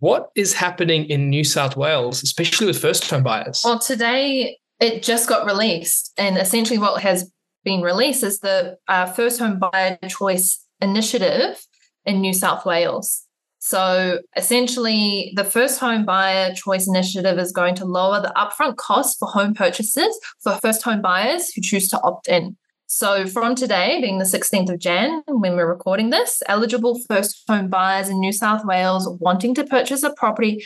what 0.00 0.30
is 0.34 0.52
happening 0.52 1.04
in 1.06 1.30
New 1.30 1.44
South 1.44 1.76
Wales, 1.76 2.22
especially 2.22 2.66
with 2.66 2.80
first 2.80 3.08
home 3.08 3.22
buyers? 3.22 3.62
Well, 3.64 3.78
today 3.78 4.58
it 4.80 5.02
just 5.02 5.28
got 5.28 5.46
released. 5.46 6.12
And 6.18 6.36
essentially, 6.36 6.78
what 6.78 7.00
has 7.02 7.30
been 7.64 7.80
released 7.80 8.22
is 8.22 8.40
the 8.40 8.76
uh, 8.88 9.06
first 9.06 9.38
home 9.38 9.58
buyer 9.58 9.98
choice 10.08 10.62
initiative 10.80 11.64
in 12.06 12.20
New 12.20 12.32
South 12.32 12.66
Wales. 12.66 13.24
So 13.58 14.20
essentially, 14.36 15.32
the 15.36 15.44
first 15.44 15.80
home 15.80 16.04
buyer 16.04 16.52
choice 16.54 16.86
initiative 16.86 17.38
is 17.38 17.50
going 17.50 17.74
to 17.76 17.86
lower 17.86 18.20
the 18.20 18.32
upfront 18.36 18.76
cost 18.76 19.18
for 19.18 19.26
home 19.26 19.54
purchases 19.54 20.18
for 20.42 20.52
first 20.56 20.82
home 20.82 21.00
buyers 21.00 21.50
who 21.50 21.62
choose 21.62 21.88
to 21.88 22.00
opt 22.02 22.28
in. 22.28 22.58
So 22.86 23.26
from 23.26 23.54
today, 23.54 24.00
being 24.02 24.18
the 24.18 24.24
16th 24.26 24.70
of 24.70 24.78
Jan, 24.78 25.22
when 25.26 25.56
we're 25.56 25.66
recording 25.66 26.10
this, 26.10 26.42
eligible 26.46 27.00
first 27.08 27.42
home 27.48 27.68
buyers 27.68 28.10
in 28.10 28.20
New 28.20 28.32
South 28.32 28.66
Wales 28.66 29.08
wanting 29.20 29.54
to 29.54 29.64
purchase 29.64 30.02
a 30.02 30.12
property 30.12 30.62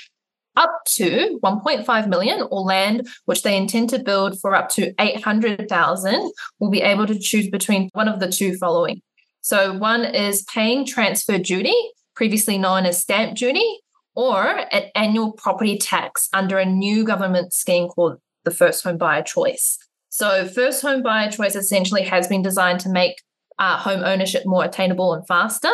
up 0.57 0.73
to 0.87 1.39
1.5 1.43 2.09
million 2.09 2.43
or 2.51 2.63
land 2.63 3.07
which 3.27 3.45
they 3.45 3.57
intend 3.57 3.91
to 3.91 3.99
build 4.01 4.41
for 4.41 4.57
up 4.57 4.69
to 4.71 4.93
800,000 5.01 6.33
will 6.59 6.71
be 6.71 6.83
able 6.83 7.07
to 7.07 7.19
choose 7.19 7.49
between 7.49 7.91
one 7.93 8.09
of 8.09 8.19
the 8.19 8.31
two 8.31 8.57
following. 8.57 9.01
So 9.41 9.77
one 9.77 10.05
is 10.05 10.43
paying 10.43 10.85
transfer 10.85 11.39
duty 11.39 11.75
previously 12.19 12.59
known 12.59 12.85
as 12.85 13.01
stamp 13.01 13.37
duty, 13.37 13.79
or 14.17 14.45
an 14.73 14.91
annual 14.97 15.31
property 15.31 15.79
tax 15.79 16.29
under 16.33 16.59
a 16.59 16.67
new 16.67 17.05
government 17.05 17.53
scheme 17.53 17.87
called 17.87 18.17
the 18.45 18.51
First 18.51 18.83
Home 18.83 18.99
Buyer 18.99 19.23
Choice. 19.23 19.79
So, 20.09 20.49
First 20.49 20.83
Home 20.83 21.01
Buyer 21.01 21.31
Choice 21.31 21.55
essentially 21.55 22.03
has 22.03 22.27
been 22.27 22.43
designed 22.43 22.81
to 22.81 22.89
make 22.89 23.23
uh, 23.61 23.77
home 23.79 24.03
ownership 24.03 24.43
more 24.47 24.65
attainable 24.65 25.15
and 25.15 25.25
faster. 25.29 25.71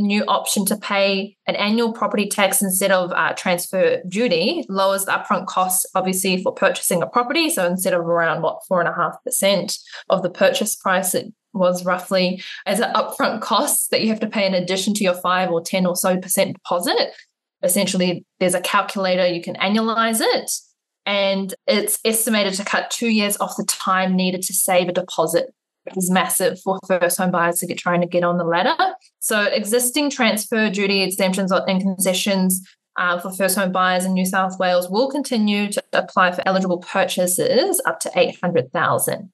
New 0.00 0.22
option 0.28 0.64
to 0.66 0.76
pay 0.76 1.36
an 1.46 1.56
annual 1.56 1.92
property 1.92 2.28
tax 2.28 2.62
instead 2.62 2.92
of 2.92 3.10
uh, 3.12 3.32
transfer 3.34 4.00
duty 4.08 4.64
lowers 4.68 5.04
the 5.04 5.10
upfront 5.10 5.46
costs, 5.46 5.84
obviously, 5.94 6.40
for 6.42 6.54
purchasing 6.54 7.02
a 7.02 7.06
property. 7.06 7.50
So 7.50 7.66
instead 7.66 7.94
of 7.94 8.00
around 8.00 8.42
what 8.42 8.60
four 8.68 8.80
and 8.80 8.88
a 8.88 8.94
half 8.94 9.16
percent 9.24 9.76
of 10.08 10.22
the 10.22 10.30
purchase 10.30 10.76
price, 10.76 11.14
it 11.14 11.32
was 11.52 11.84
roughly 11.84 12.42
as 12.66 12.80
an 12.80 12.92
upfront 12.92 13.40
cost 13.40 13.90
that 13.90 14.02
you 14.02 14.08
have 14.08 14.20
to 14.20 14.28
pay 14.28 14.46
in 14.46 14.54
addition 14.54 14.94
to 14.94 15.04
your 15.04 15.14
five 15.14 15.50
or 15.50 15.60
10 15.60 15.86
or 15.86 15.96
so 15.96 16.16
percent 16.16 16.54
deposit. 16.54 17.12
Essentially, 17.62 18.24
there's 18.38 18.54
a 18.54 18.60
calculator, 18.60 19.26
you 19.26 19.42
can 19.42 19.56
annualize 19.56 20.20
it, 20.20 20.50
and 21.06 21.54
it's 21.66 21.98
estimated 22.04 22.54
to 22.54 22.64
cut 22.64 22.90
two 22.90 23.08
years 23.08 23.36
off 23.38 23.56
the 23.56 23.64
time 23.64 24.14
needed 24.14 24.42
to 24.42 24.52
save 24.52 24.88
a 24.88 24.92
deposit. 24.92 25.52
Is 25.96 26.10
massive 26.10 26.60
for 26.60 26.78
first 26.86 27.18
home 27.18 27.30
buyers 27.30 27.58
to 27.60 27.66
get 27.66 27.78
trying 27.78 28.00
to 28.00 28.06
get 28.06 28.24
on 28.24 28.38
the 28.38 28.44
ladder. 28.44 28.76
So, 29.18 29.42
existing 29.42 30.10
transfer 30.10 30.70
duty 30.70 31.02
exemptions 31.02 31.52
and 31.52 31.80
concessions 31.80 32.62
uh, 32.98 33.18
for 33.18 33.32
first 33.32 33.56
home 33.56 33.72
buyers 33.72 34.04
in 34.04 34.12
New 34.12 34.26
South 34.26 34.58
Wales 34.58 34.90
will 34.90 35.10
continue 35.10 35.70
to 35.72 35.82
apply 35.92 36.32
for 36.32 36.42
eligible 36.46 36.78
purchases 36.78 37.80
up 37.86 38.00
to 38.00 38.10
800,000. 38.14 39.30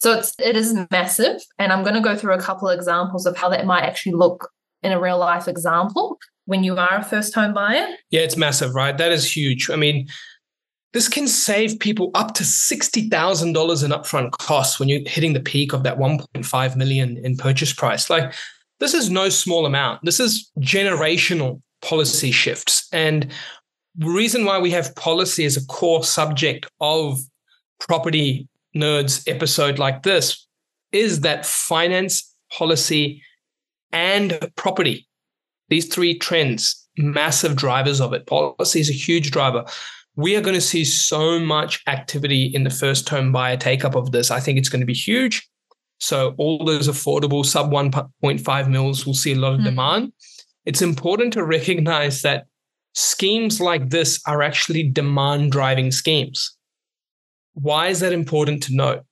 So 0.00 0.12
it's 0.18 0.34
it 0.38 0.54
is 0.54 0.76
massive, 0.90 1.40
and 1.58 1.72
I'm 1.72 1.82
going 1.82 1.94
to 1.94 2.00
go 2.00 2.14
through 2.14 2.34
a 2.34 2.40
couple 2.40 2.68
of 2.68 2.76
examples 2.76 3.24
of 3.24 3.36
how 3.38 3.48
that 3.48 3.64
might 3.64 3.84
actually 3.84 4.12
look 4.12 4.50
in 4.82 4.92
a 4.92 5.00
real 5.00 5.18
life 5.18 5.48
example 5.48 6.18
when 6.44 6.62
you 6.62 6.76
are 6.76 6.96
a 6.96 7.02
first 7.02 7.34
home 7.34 7.54
buyer. 7.54 7.86
Yeah, 8.10 8.20
it's 8.20 8.36
massive, 8.36 8.74
right? 8.74 8.98
That 8.98 9.12
is 9.12 9.34
huge. 9.34 9.70
I 9.70 9.76
mean, 9.76 10.08
this 10.94 11.08
can 11.08 11.28
save 11.28 11.78
people 11.80 12.10
up 12.14 12.32
to 12.34 12.44
sixty 12.44 13.10
thousand 13.10 13.52
dollars 13.52 13.82
in 13.82 13.90
upfront 13.90 14.30
costs 14.30 14.80
when 14.80 14.88
you're 14.88 15.06
hitting 15.06 15.34
the 15.34 15.40
peak 15.40 15.74
of 15.74 15.82
that 15.82 15.98
one 15.98 16.18
point 16.18 16.46
five 16.46 16.76
million 16.76 17.18
in 17.18 17.36
purchase 17.36 17.74
price. 17.74 18.08
Like, 18.08 18.32
this 18.80 18.94
is 18.94 19.10
no 19.10 19.28
small 19.28 19.66
amount. 19.66 20.02
This 20.04 20.20
is 20.20 20.50
generational 20.60 21.60
policy 21.82 22.30
shifts, 22.30 22.88
and 22.92 23.30
the 23.96 24.08
reason 24.08 24.44
why 24.44 24.58
we 24.58 24.70
have 24.70 24.94
policy 24.96 25.44
as 25.44 25.56
a 25.56 25.66
core 25.66 26.02
subject 26.04 26.66
of 26.80 27.20
property 27.80 28.48
nerds 28.74 29.28
episode 29.28 29.78
like 29.78 30.02
this 30.04 30.46
is 30.92 31.20
that 31.20 31.44
finance, 31.44 32.34
policy, 32.52 33.20
and 33.92 34.38
property, 34.56 35.06
these 35.68 35.92
three 35.92 36.16
trends, 36.16 36.88
massive 36.96 37.56
drivers 37.56 38.00
of 38.00 38.12
it. 38.12 38.26
Policy 38.26 38.80
is 38.80 38.90
a 38.90 38.94
huge 38.94 39.30
driver. 39.30 39.64
We 40.16 40.36
are 40.36 40.40
going 40.40 40.54
to 40.54 40.60
see 40.60 40.84
so 40.84 41.38
much 41.38 41.82
activity 41.86 42.44
in 42.44 42.64
the 42.64 42.70
first 42.70 43.08
home 43.08 43.32
buyer 43.32 43.56
take 43.56 43.84
up 43.84 43.96
of 43.96 44.12
this. 44.12 44.30
I 44.30 44.40
think 44.40 44.58
it's 44.58 44.68
going 44.68 44.80
to 44.80 44.86
be 44.86 44.94
huge. 44.94 45.48
So 45.98 46.34
all 46.38 46.64
those 46.64 46.88
affordable 46.88 47.44
sub 47.44 47.70
1.5 47.70 48.68
mils 48.68 49.06
will 49.06 49.14
see 49.14 49.32
a 49.32 49.36
lot 49.36 49.54
of 49.54 49.60
mm. 49.60 49.64
demand. 49.64 50.12
It's 50.64 50.82
important 50.82 51.32
to 51.34 51.44
recognize 51.44 52.22
that 52.22 52.46
schemes 52.94 53.60
like 53.60 53.90
this 53.90 54.20
are 54.26 54.42
actually 54.42 54.84
demand 54.90 55.52
driving 55.52 55.90
schemes. 55.90 56.56
Why 57.54 57.88
is 57.88 58.00
that 58.00 58.12
important 58.12 58.62
to 58.64 58.74
note? 58.74 59.04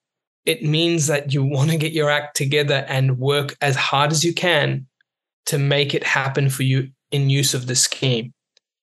It 0.45 0.63
means 0.63 1.07
that 1.07 1.33
you 1.33 1.45
want 1.45 1.71
to 1.71 1.77
get 1.77 1.93
your 1.93 2.11
act 2.11 2.37
together 2.37 2.85
and 2.89 3.19
work 3.19 3.57
as 3.61 3.77
hard 3.77 4.11
as 4.11 4.25
you 4.25 4.35
can 4.35 4.87
to 5.47 5.59
make 5.59 5.95
it 5.95 6.05
happen 6.05 6.49
for 6.49 6.63
you 6.63 6.91
in 7.11 7.31
use 7.31 7.55
of 7.55 7.67
the 7.67 7.77
scheme. 7.77 8.33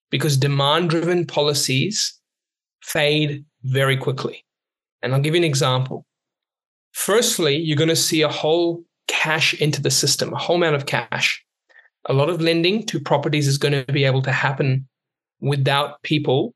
Because 0.09 0.37
demand 0.37 0.89
driven 0.89 1.25
policies 1.25 2.19
fade 2.81 3.45
very 3.63 3.97
quickly. 3.97 4.43
And 5.01 5.13
I'll 5.13 5.21
give 5.21 5.35
you 5.35 5.39
an 5.39 5.43
example. 5.43 6.05
Firstly, 6.91 7.55
you're 7.55 7.77
going 7.77 7.89
to 7.89 7.95
see 7.95 8.21
a 8.21 8.29
whole 8.29 8.83
cash 9.07 9.53
into 9.55 9.81
the 9.81 9.91
system, 9.91 10.33
a 10.33 10.37
whole 10.37 10.55
amount 10.55 10.75
of 10.75 10.85
cash. 10.85 11.43
A 12.05 12.13
lot 12.13 12.29
of 12.29 12.41
lending 12.41 12.85
to 12.87 12.99
properties 12.99 13.47
is 13.47 13.57
going 13.57 13.85
to 13.85 13.93
be 13.93 14.05
able 14.05 14.21
to 14.23 14.31
happen 14.31 14.87
without 15.41 16.01
people 16.03 16.53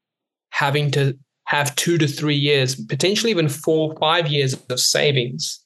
having 0.49 0.91
to 0.91 1.17
have 1.45 1.75
two 1.75 1.97
to 1.97 2.07
three 2.07 2.35
years, 2.35 2.75
potentially 2.75 3.31
even 3.31 3.49
four, 3.49 3.95
five 3.99 4.27
years 4.27 4.53
of 4.69 4.79
savings. 4.79 5.62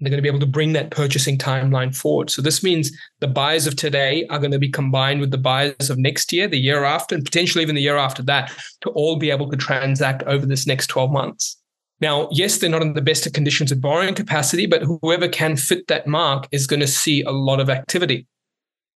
They're 0.00 0.10
going 0.10 0.18
to 0.18 0.22
be 0.22 0.28
able 0.28 0.40
to 0.40 0.46
bring 0.46 0.72
that 0.72 0.90
purchasing 0.90 1.38
timeline 1.38 1.96
forward. 1.96 2.28
So 2.28 2.42
this 2.42 2.62
means 2.62 2.90
the 3.20 3.28
buyers 3.28 3.66
of 3.66 3.76
today 3.76 4.26
are 4.28 4.38
going 4.38 4.50
to 4.50 4.58
be 4.58 4.70
combined 4.70 5.20
with 5.20 5.30
the 5.30 5.38
buyers 5.38 5.88
of 5.88 5.98
next 5.98 6.32
year, 6.32 6.48
the 6.48 6.58
year 6.58 6.84
after, 6.84 7.14
and 7.14 7.24
potentially 7.24 7.62
even 7.62 7.76
the 7.76 7.82
year 7.82 7.96
after 7.96 8.22
that 8.24 8.52
to 8.82 8.90
all 8.90 9.16
be 9.16 9.30
able 9.30 9.48
to 9.50 9.56
transact 9.56 10.22
over 10.24 10.46
this 10.46 10.66
next 10.66 10.88
12 10.88 11.12
months. 11.12 11.56
Now, 12.00 12.28
yes, 12.32 12.58
they're 12.58 12.68
not 12.68 12.82
in 12.82 12.94
the 12.94 13.00
best 13.00 13.24
of 13.24 13.32
conditions 13.32 13.70
of 13.70 13.80
borrowing 13.80 14.14
capacity, 14.14 14.66
but 14.66 14.82
whoever 14.82 15.28
can 15.28 15.56
fit 15.56 15.86
that 15.86 16.06
mark 16.06 16.48
is 16.50 16.66
going 16.66 16.80
to 16.80 16.86
see 16.88 17.22
a 17.22 17.30
lot 17.30 17.60
of 17.60 17.70
activity. 17.70 18.26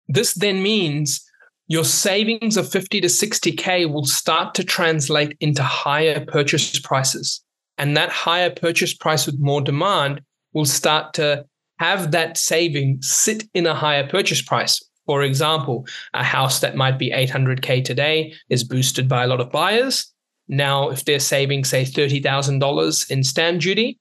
This 0.09 0.35
then 0.35 0.63
means 0.63 1.25
your 1.69 1.85
savings 1.85 2.57
of 2.57 2.71
50 2.71 3.03
to 3.03 3.07
60K 3.09 3.91
will 3.91 4.05
start 4.05 4.55
to 4.55 4.65
translate 4.65 5.37
into 5.41 5.63
higher 5.63 6.25
purchase 6.25 6.79
prices. 6.81 7.43
And 7.77 7.97
that 7.97 8.11
higher 8.11 8.51
purchase 8.51 8.95
price 8.95 9.27
with 9.27 9.39
more 9.39 9.61
demand 9.61 10.23
will 10.53 10.65
start 10.65 11.15
to 11.15 11.45
have 11.79 12.11
that 12.11 12.37
saving 12.37 13.01
sit 13.03 13.45
in 13.55 13.67
a 13.67 13.75
higher 13.75 14.07
purchase 14.09 14.43
price. 14.43 14.83
For 15.07 15.23
example, 15.23 15.87
a 16.13 16.23
house 16.23 16.61
that 16.61 16.77
might 16.77 16.99
be 16.99 17.11
800K 17.11 17.85
today 17.85 18.35
is 18.51 18.65
boosted 18.65 19.09
by 19.09 19.25
a 19.25 19.27
lot 19.27 19.41
of 19.41 19.51
buyers. 19.51 20.13
Now, 20.49 20.91
if 20.91 21.05
they're 21.05 21.21
saving, 21.21 21.65
say, 21.65 21.85
$30,000 21.85 23.11
in 23.11 23.25
stamp 23.25 23.61
duty, 23.61 23.99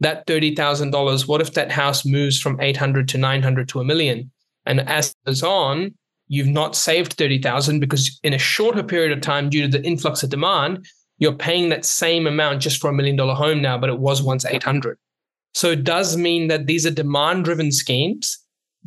that 0.00 0.26
$30,000, 0.26 1.28
what 1.28 1.40
if 1.40 1.54
that 1.54 1.72
house 1.72 2.04
moves 2.04 2.40
from 2.40 2.60
800 2.60 3.08
to 3.08 3.18
900 3.18 3.68
to 3.70 3.80
a 3.80 3.84
million? 3.84 4.30
And 4.66 4.80
as 4.80 5.10
it 5.10 5.16
goes 5.26 5.42
on, 5.42 5.94
you've 6.28 6.48
not 6.48 6.76
saved 6.76 7.14
30,000 7.14 7.80
because 7.80 8.18
in 8.22 8.34
a 8.34 8.38
shorter 8.38 8.82
period 8.82 9.12
of 9.12 9.20
time 9.20 9.48
due 9.48 9.62
to 9.62 9.68
the 9.68 9.84
influx 9.84 10.22
of 10.22 10.30
demand, 10.30 10.86
you're 11.18 11.32
paying 11.32 11.70
that 11.70 11.84
same 11.84 12.26
amount 12.26 12.60
just 12.60 12.80
for 12.80 12.90
a 12.90 12.92
million 12.92 13.16
dollar 13.16 13.34
home 13.34 13.62
now, 13.62 13.78
but 13.78 13.90
it 13.90 13.98
was 13.98 14.22
once 14.22 14.44
800. 14.44 14.98
So 15.56 15.70
it 15.70 15.84
does 15.84 16.18
mean 16.18 16.48
that 16.48 16.66
these 16.66 16.84
are 16.84 16.90
demand 16.90 17.46
driven 17.46 17.72
schemes. 17.72 18.38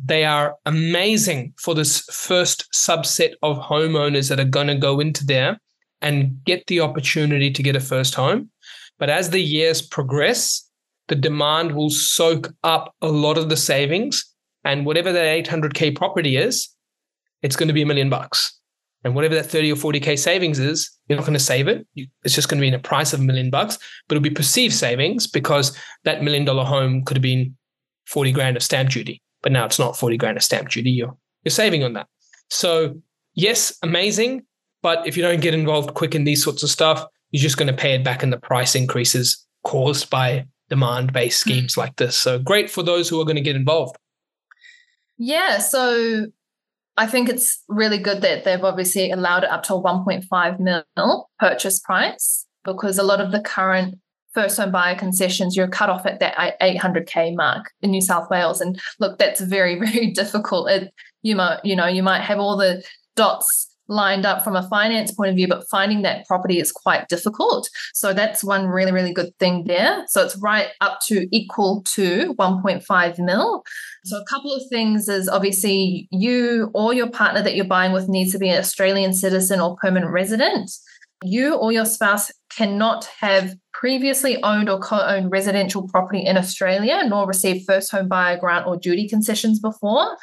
They 0.04 0.24
are 0.24 0.54
amazing 0.66 1.52
for 1.58 1.74
this 1.74 2.02
first 2.12 2.70
subset 2.72 3.32
of 3.42 3.58
homeowners 3.58 4.28
that 4.28 4.38
are 4.38 4.44
going 4.44 4.68
to 4.68 4.76
go 4.76 5.00
into 5.00 5.26
there 5.26 5.58
and 6.00 6.38
get 6.44 6.64
the 6.68 6.78
opportunity 6.78 7.50
to 7.50 7.62
get 7.64 7.74
a 7.74 7.80
first 7.80 8.14
home. 8.14 8.50
But 9.00 9.10
as 9.10 9.30
the 9.30 9.42
years 9.42 9.82
progress, 9.82 10.64
the 11.08 11.16
demand 11.16 11.74
will 11.74 11.90
soak 11.90 12.54
up 12.62 12.94
a 13.02 13.08
lot 13.08 13.36
of 13.36 13.48
the 13.48 13.56
savings. 13.56 14.24
And 14.62 14.86
whatever 14.86 15.12
that 15.12 15.44
800K 15.44 15.96
property 15.96 16.36
is, 16.36 16.68
it's 17.42 17.56
going 17.56 17.66
to 17.66 17.74
be 17.74 17.82
a 17.82 17.86
million 17.86 18.10
bucks. 18.10 18.59
And 19.02 19.14
whatever 19.14 19.34
that 19.34 19.46
30 19.46 19.72
or 19.72 19.76
40K 19.76 20.18
savings 20.18 20.58
is, 20.58 20.90
you're 21.08 21.16
not 21.16 21.24
going 21.24 21.34
to 21.38 21.40
save 21.40 21.68
it. 21.68 21.86
It's 22.22 22.34
just 22.34 22.48
going 22.48 22.58
to 22.58 22.62
be 22.62 22.68
in 22.68 22.74
a 22.74 22.78
price 22.78 23.12
of 23.12 23.20
a 23.20 23.22
million 23.22 23.50
bucks, 23.50 23.78
but 24.06 24.16
it'll 24.16 24.22
be 24.22 24.30
perceived 24.30 24.74
savings 24.74 25.26
because 25.26 25.76
that 26.04 26.22
million 26.22 26.44
dollar 26.44 26.64
home 26.64 27.04
could 27.04 27.16
have 27.16 27.22
been 27.22 27.56
40 28.06 28.32
grand 28.32 28.56
of 28.56 28.62
stamp 28.62 28.90
duty, 28.90 29.22
but 29.42 29.52
now 29.52 29.64
it's 29.64 29.78
not 29.78 29.96
40 29.96 30.16
grand 30.18 30.36
of 30.36 30.42
stamp 30.42 30.68
duty. 30.68 30.90
You're, 30.90 31.16
you're 31.44 31.50
saving 31.50 31.82
on 31.82 31.94
that. 31.94 32.08
So, 32.50 33.00
yes, 33.34 33.76
amazing. 33.82 34.44
But 34.82 35.06
if 35.06 35.16
you 35.16 35.22
don't 35.22 35.40
get 35.40 35.54
involved 35.54 35.94
quick 35.94 36.14
in 36.14 36.24
these 36.24 36.42
sorts 36.42 36.62
of 36.62 36.70
stuff, 36.70 37.04
you're 37.30 37.42
just 37.42 37.56
going 37.56 37.68
to 37.68 37.76
pay 37.76 37.94
it 37.94 38.04
back 38.04 38.22
in 38.22 38.30
the 38.30 38.38
price 38.38 38.74
increases 38.74 39.46
caused 39.64 40.10
by 40.10 40.46
demand 40.68 41.12
based 41.12 41.44
hmm. 41.44 41.50
schemes 41.50 41.74
mm. 41.74 41.78
like 41.78 41.96
this. 41.96 42.16
So, 42.16 42.38
great 42.38 42.70
for 42.70 42.82
those 42.82 43.08
who 43.08 43.20
are 43.20 43.24
going 43.24 43.36
to 43.36 43.42
get 43.42 43.56
involved. 43.56 43.96
Yeah. 45.18 45.58
So, 45.58 46.26
I 46.96 47.06
think 47.06 47.28
it's 47.28 47.62
really 47.68 47.98
good 47.98 48.20
that 48.22 48.44
they've 48.44 48.62
obviously 48.62 49.10
allowed 49.10 49.44
it 49.44 49.50
up 49.50 49.62
to 49.64 49.74
a 49.74 49.82
1.5 49.82 50.60
mil 50.60 51.28
purchase 51.38 51.80
price 51.80 52.46
because 52.64 52.98
a 52.98 53.02
lot 53.02 53.20
of 53.20 53.32
the 53.32 53.40
current 53.40 53.98
first 54.32 54.56
home 54.58 54.70
buyer 54.70 54.94
concessions, 54.94 55.56
you're 55.56 55.68
cut 55.68 55.90
off 55.90 56.06
at 56.06 56.20
that 56.20 56.36
800k 56.60 57.34
mark 57.34 57.70
in 57.82 57.90
New 57.90 58.00
South 58.00 58.30
Wales. 58.30 58.60
And 58.60 58.80
look, 58.98 59.18
that's 59.18 59.40
very, 59.40 59.78
very 59.80 60.10
difficult. 60.10 60.70
It, 60.70 60.92
you 61.22 61.36
might, 61.36 61.60
you 61.64 61.76
know, 61.76 61.86
you 61.86 62.02
might 62.02 62.22
have 62.22 62.38
all 62.38 62.56
the 62.56 62.82
dots 63.16 63.69
lined 63.90 64.24
up 64.24 64.42
from 64.42 64.56
a 64.56 64.66
finance 64.68 65.12
point 65.12 65.30
of 65.30 65.36
view, 65.36 65.48
but 65.48 65.68
finding 65.68 66.02
that 66.02 66.26
property 66.26 66.58
is 66.60 66.72
quite 66.72 67.08
difficult. 67.08 67.68
So 67.92 68.14
that's 68.14 68.42
one 68.42 68.66
really, 68.66 68.92
really 68.92 69.12
good 69.12 69.36
thing 69.38 69.64
there. 69.66 70.04
So 70.08 70.22
it's 70.24 70.36
right 70.36 70.68
up 70.80 71.00
to 71.08 71.26
equal 71.36 71.82
to 71.94 72.34
1.5 72.38 73.18
mil. 73.18 73.64
So 74.04 74.16
a 74.16 74.24
couple 74.24 74.54
of 74.54 74.62
things 74.70 75.08
is 75.08 75.28
obviously 75.28 76.08
you 76.10 76.70
or 76.74 76.94
your 76.94 77.10
partner 77.10 77.42
that 77.42 77.54
you're 77.56 77.64
buying 77.64 77.92
with 77.92 78.08
needs 78.08 78.32
to 78.32 78.38
be 78.38 78.48
an 78.48 78.58
Australian 78.58 79.12
citizen 79.12 79.60
or 79.60 79.76
permanent 79.76 80.12
resident. 80.12 80.70
You 81.22 81.54
or 81.54 81.70
your 81.70 81.84
spouse 81.84 82.30
cannot 82.48 83.04
have 83.20 83.54
previously 83.74 84.42
owned 84.42 84.68
or 84.70 84.78
co-owned 84.78 85.30
residential 85.30 85.86
property 85.88 86.24
in 86.24 86.36
Australia, 86.36 87.02
nor 87.06 87.26
received 87.26 87.66
first 87.66 87.90
home 87.90 88.08
buyer 88.08 88.38
grant 88.38 88.66
or 88.66 88.76
duty 88.76 89.06
concessions 89.08 89.60
before. 89.60 90.16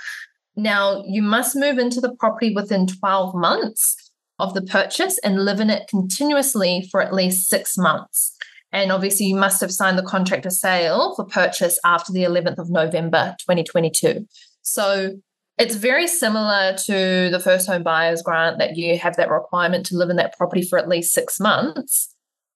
Now, 0.57 1.03
you 1.07 1.21
must 1.21 1.55
move 1.55 1.77
into 1.77 2.01
the 2.01 2.15
property 2.15 2.53
within 2.53 2.87
12 2.87 3.35
months 3.35 4.11
of 4.39 4.55
the 4.55 4.63
purchase 4.63 5.19
and 5.19 5.45
live 5.45 5.59
in 5.59 5.69
it 5.69 5.87
continuously 5.87 6.87
for 6.91 7.01
at 7.01 7.13
least 7.13 7.47
six 7.47 7.77
months. 7.77 8.35
And 8.71 8.91
obviously, 8.91 9.27
you 9.27 9.35
must 9.35 9.61
have 9.61 9.71
signed 9.71 9.97
the 9.97 10.03
contract 10.03 10.45
of 10.45 10.51
sale 10.51 11.15
for 11.15 11.25
purchase 11.25 11.79
after 11.85 12.11
the 12.11 12.23
11th 12.23 12.57
of 12.57 12.69
November 12.69 13.35
2022. 13.39 14.27
So 14.63 15.13
it's 15.57 15.75
very 15.75 16.07
similar 16.07 16.75
to 16.85 17.29
the 17.31 17.39
first 17.39 17.67
home 17.67 17.83
buyers 17.83 18.21
grant 18.21 18.57
that 18.57 18.77
you 18.77 18.97
have 18.97 19.15
that 19.15 19.29
requirement 19.29 19.85
to 19.87 19.95
live 19.95 20.09
in 20.09 20.17
that 20.17 20.37
property 20.37 20.63
for 20.63 20.77
at 20.77 20.89
least 20.89 21.13
six 21.13 21.39
months. 21.39 22.13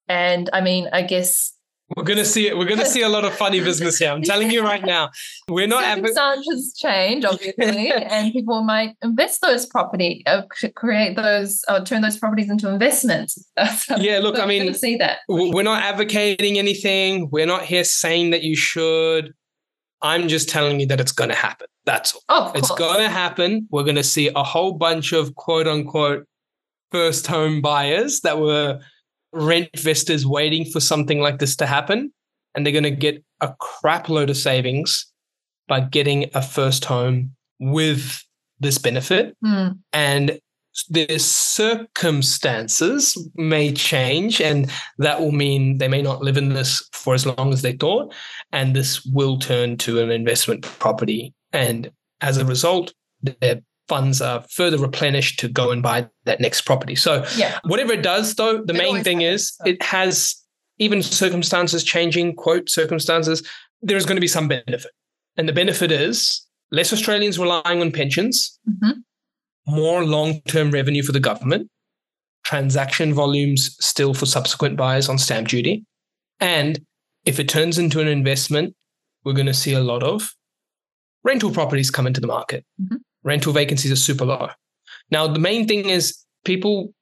And 0.08 0.50
I 0.54 0.62
mean, 0.62 0.90
I 0.92 1.04
guess 1.04 1.54
we're 1.96 2.04
gonna 2.04 2.26
see 2.26 2.48
it. 2.48 2.58
We're 2.58 2.68
gonna 2.68 2.86
see 2.86 3.02
a 3.02 3.10
lot 3.10 3.26
of 3.26 3.34
funny 3.34 3.60
business 3.60 3.98
here. 3.98 4.12
I'm 4.12 4.22
telling 4.22 4.52
you 4.52 4.64
right 4.64 4.84
now. 4.84 5.10
We're 5.48 5.68
not 5.68 5.84
circumstances 5.84 6.74
adv- 6.76 6.92
change, 6.92 7.26
obviously, 7.26 7.92
and 7.92 8.32
people 8.32 8.64
might 8.64 8.96
invest 9.02 9.42
those 9.42 9.66
property, 9.66 10.24
uh, 10.26 10.44
create 10.76 11.16
those, 11.16 11.64
or 11.70 11.82
turn 11.82 12.02
those 12.02 12.18
properties 12.18 12.50
into 12.50 12.70
investments. 12.70 13.44
so, 13.78 13.98
yeah, 13.98 14.20
look, 14.20 14.40
I 14.40 14.46
mean, 14.46 14.74
see 14.74 14.96
that. 14.98 15.20
We're 15.28 15.64
not 15.64 15.84
advocating 15.84 16.58
anything. 16.58 17.30
We're 17.30 17.46
not 17.46 17.64
here 17.64 17.84
saying 17.84 18.32
that 18.32 18.44
you 18.44 18.56
should. 18.56 19.34
I'm 20.02 20.28
just 20.28 20.50
telling 20.50 20.80
you 20.80 20.88
that 20.88 21.00
it's 21.00 21.12
going 21.12 21.30
to 21.30 21.36
happen. 21.36 21.68
That's 21.86 22.16
all. 22.16 22.22
Oh, 22.30 22.52
it's 22.56 22.72
going 22.72 23.00
to 23.00 23.10
happen. 23.10 23.68
We're 23.70 23.84
going 23.84 23.96
to 23.98 24.04
see 24.04 24.30
a 24.36 24.44
whole 24.44 24.74
bunch 24.74 25.14
of 25.14 25.36
quote 25.36 25.68
unquote 25.68 26.26
first 26.92 27.28
home 27.28 27.62
buyers 27.62 28.22
that 28.22 28.40
were 28.40 28.80
rent 29.34 29.70
investors 29.74 30.26
waiting 30.26 30.66
for 30.66 30.80
something 30.80 31.20
like 31.20 31.40
this 31.40 31.56
to 31.58 31.66
happen, 31.66 32.12
and 32.56 32.66
they're 32.66 32.74
going 32.74 32.84
to 32.84 32.92
get 32.92 33.24
a 33.42 33.54
crap 33.60 34.10
load 34.10 34.30
of 34.30 34.38
savings 34.38 35.08
by 35.68 35.80
getting 35.80 36.30
a 36.34 36.42
first 36.42 36.86
home 36.86 37.36
with 37.60 38.24
this 38.60 38.78
benefit. 38.78 39.36
Mm. 39.44 39.80
And 39.94 40.40
their 40.90 41.20
circumstances 41.20 43.18
may 43.36 43.74
change, 43.74 44.40
and 44.42 44.72
that 45.00 45.20
will 45.20 45.32
mean 45.32 45.78
they 45.78 45.88
may 45.88 46.02
not 46.02 46.22
live 46.22 46.38
in 46.38 46.50
this 46.50 46.88
for 46.94 47.14
as 47.14 47.26
long 47.26 47.52
as 47.52 47.62
they 47.62 47.74
thought. 47.74 48.14
And 48.52 48.76
this 48.76 49.06
will 49.06 49.38
turn 49.38 49.78
to 49.78 50.02
an 50.02 50.12
investment 50.12 50.64
property. 50.64 51.34
And 51.52 51.92
as 52.22 52.38
a 52.38 52.46
result, 52.46 52.94
their 53.22 53.62
funds 53.92 54.22
are 54.22 54.42
further 54.50 54.78
replenished 54.78 55.38
to 55.38 55.50
go 55.50 55.70
and 55.70 55.84
buy 55.84 56.08
that 56.24 56.40
next 56.40 56.62
property. 56.62 56.96
So 56.96 57.26
yeah. 57.36 57.60
whatever 57.66 57.92
it 57.92 58.02
does, 58.02 58.36
though, 58.36 58.64
the 58.64 58.74
it 58.74 58.78
main 58.78 59.04
thing 59.04 59.20
happens, 59.20 59.42
is 59.42 59.56
so. 59.56 59.66
it 59.66 59.84
has 59.84 60.36
even 60.78 61.04
circumstances 61.04 61.84
changing, 61.84 62.36
quote 62.36 62.70
circumstances, 62.70 63.46
there 63.82 63.98
is 63.98 64.06
going 64.06 64.16
to 64.16 64.22
be 64.22 64.30
some 64.30 64.48
benefit. 64.48 64.92
And 65.36 65.50
the 65.50 65.52
benefit 65.52 65.92
is 65.92 66.48
less 66.72 66.94
Australians 66.94 67.38
relying 67.38 67.82
on 67.82 67.92
pensions, 67.92 68.58
mm-hmm. 68.66 68.92
more 69.68 70.06
long-term 70.06 70.72
revenue 70.72 71.04
for 71.04 71.12
the 71.12 71.20
government, 71.20 71.70
transaction 72.46 73.14
volumes 73.14 73.76
still 73.82 74.14
for 74.14 74.26
subsequent 74.26 74.78
buyers 74.78 75.10
on 75.10 75.18
stamp 75.18 75.50
duty. 75.50 75.84
And 76.40 76.80
if 77.26 77.42
it 77.42 77.50
turns 77.50 77.78
into 77.78 78.00
an 78.00 78.08
investment, 78.08 78.74
we're 79.26 79.34
going 79.34 79.48
to 79.48 79.54
see 79.54 79.74
a 79.74 79.84
lot 79.84 80.02
of 80.02 80.34
rental 81.26 81.52
properties 81.52 81.92
come 81.92 82.08
into 82.08 82.22
the 82.22 82.28
market. 82.28 82.64
Mm-hmm 82.82 82.96
rental 83.24 83.54
vacancies 83.54 83.92
are 83.92 83.98
super 83.98 84.26
low. 84.26 84.50
Now, 85.10 85.28
the 85.28 85.40
main 85.40 85.68
thing 85.68 85.90
is 85.90 86.18
people 86.46 86.94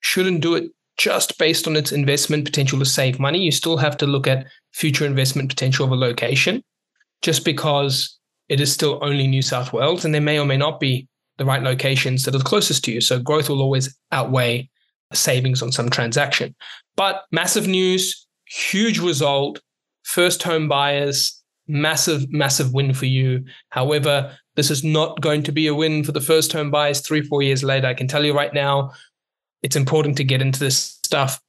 shouldn't 0.00 0.40
do 0.40 0.54
it 0.54 0.70
just 0.96 1.38
based 1.38 1.66
on 1.66 1.76
its 1.76 1.92
investment 1.92 2.44
potential 2.44 2.78
to 2.78 2.84
save 2.84 3.18
money. 3.18 3.38
You 3.40 3.50
still 3.50 3.76
have 3.76 3.96
to 3.98 4.06
look 4.06 4.26
at 4.26 4.46
future 4.72 5.04
investment 5.04 5.48
potential 5.48 5.84
of 5.84 5.92
a 5.92 5.96
location 5.96 6.62
just 7.22 7.44
because 7.44 8.18
it 8.48 8.60
is 8.60 8.72
still 8.72 8.98
only 9.02 9.26
New 9.26 9.42
South 9.42 9.72
Wales 9.72 10.04
and 10.04 10.14
there 10.14 10.20
may 10.20 10.38
or 10.38 10.46
may 10.46 10.56
not 10.56 10.80
be 10.80 11.08
the 11.38 11.44
right 11.44 11.62
locations 11.62 12.24
that 12.24 12.34
are 12.34 12.38
the 12.38 12.44
closest 12.44 12.84
to 12.84 12.92
you. 12.92 13.00
So 13.00 13.18
growth 13.18 13.48
will 13.48 13.60
always 13.60 13.94
outweigh 14.12 14.70
savings 15.12 15.62
on 15.62 15.72
some 15.72 15.90
transaction. 15.90 16.54
But 16.96 17.24
massive 17.30 17.66
news, 17.66 18.26
huge 18.46 18.98
result, 18.98 19.60
first 20.04 20.42
home 20.42 20.68
buyers, 20.68 21.42
massive, 21.68 22.30
massive 22.30 22.72
win 22.72 22.94
for 22.94 23.06
you. 23.06 23.44
However, 23.70 24.36
this 24.56 24.70
is 24.70 24.82
not 24.82 25.20
going 25.20 25.42
to 25.44 25.52
be 25.52 25.66
a 25.66 25.74
win 25.74 26.02
for 26.02 26.12
the 26.12 26.20
first 26.20 26.52
home 26.52 26.70
buyers 26.70 27.00
three, 27.00 27.22
four 27.22 27.42
years 27.42 27.62
later. 27.62 27.86
I 27.86 27.94
can 27.94 28.08
tell 28.08 28.24
you 28.24 28.34
right 28.34 28.52
now, 28.52 28.92
it's 29.62 29.76
important 29.76 30.16
to 30.16 30.24
get 30.24 30.42
into 30.42 30.58
this 30.58 30.98
stuff. 31.04 31.40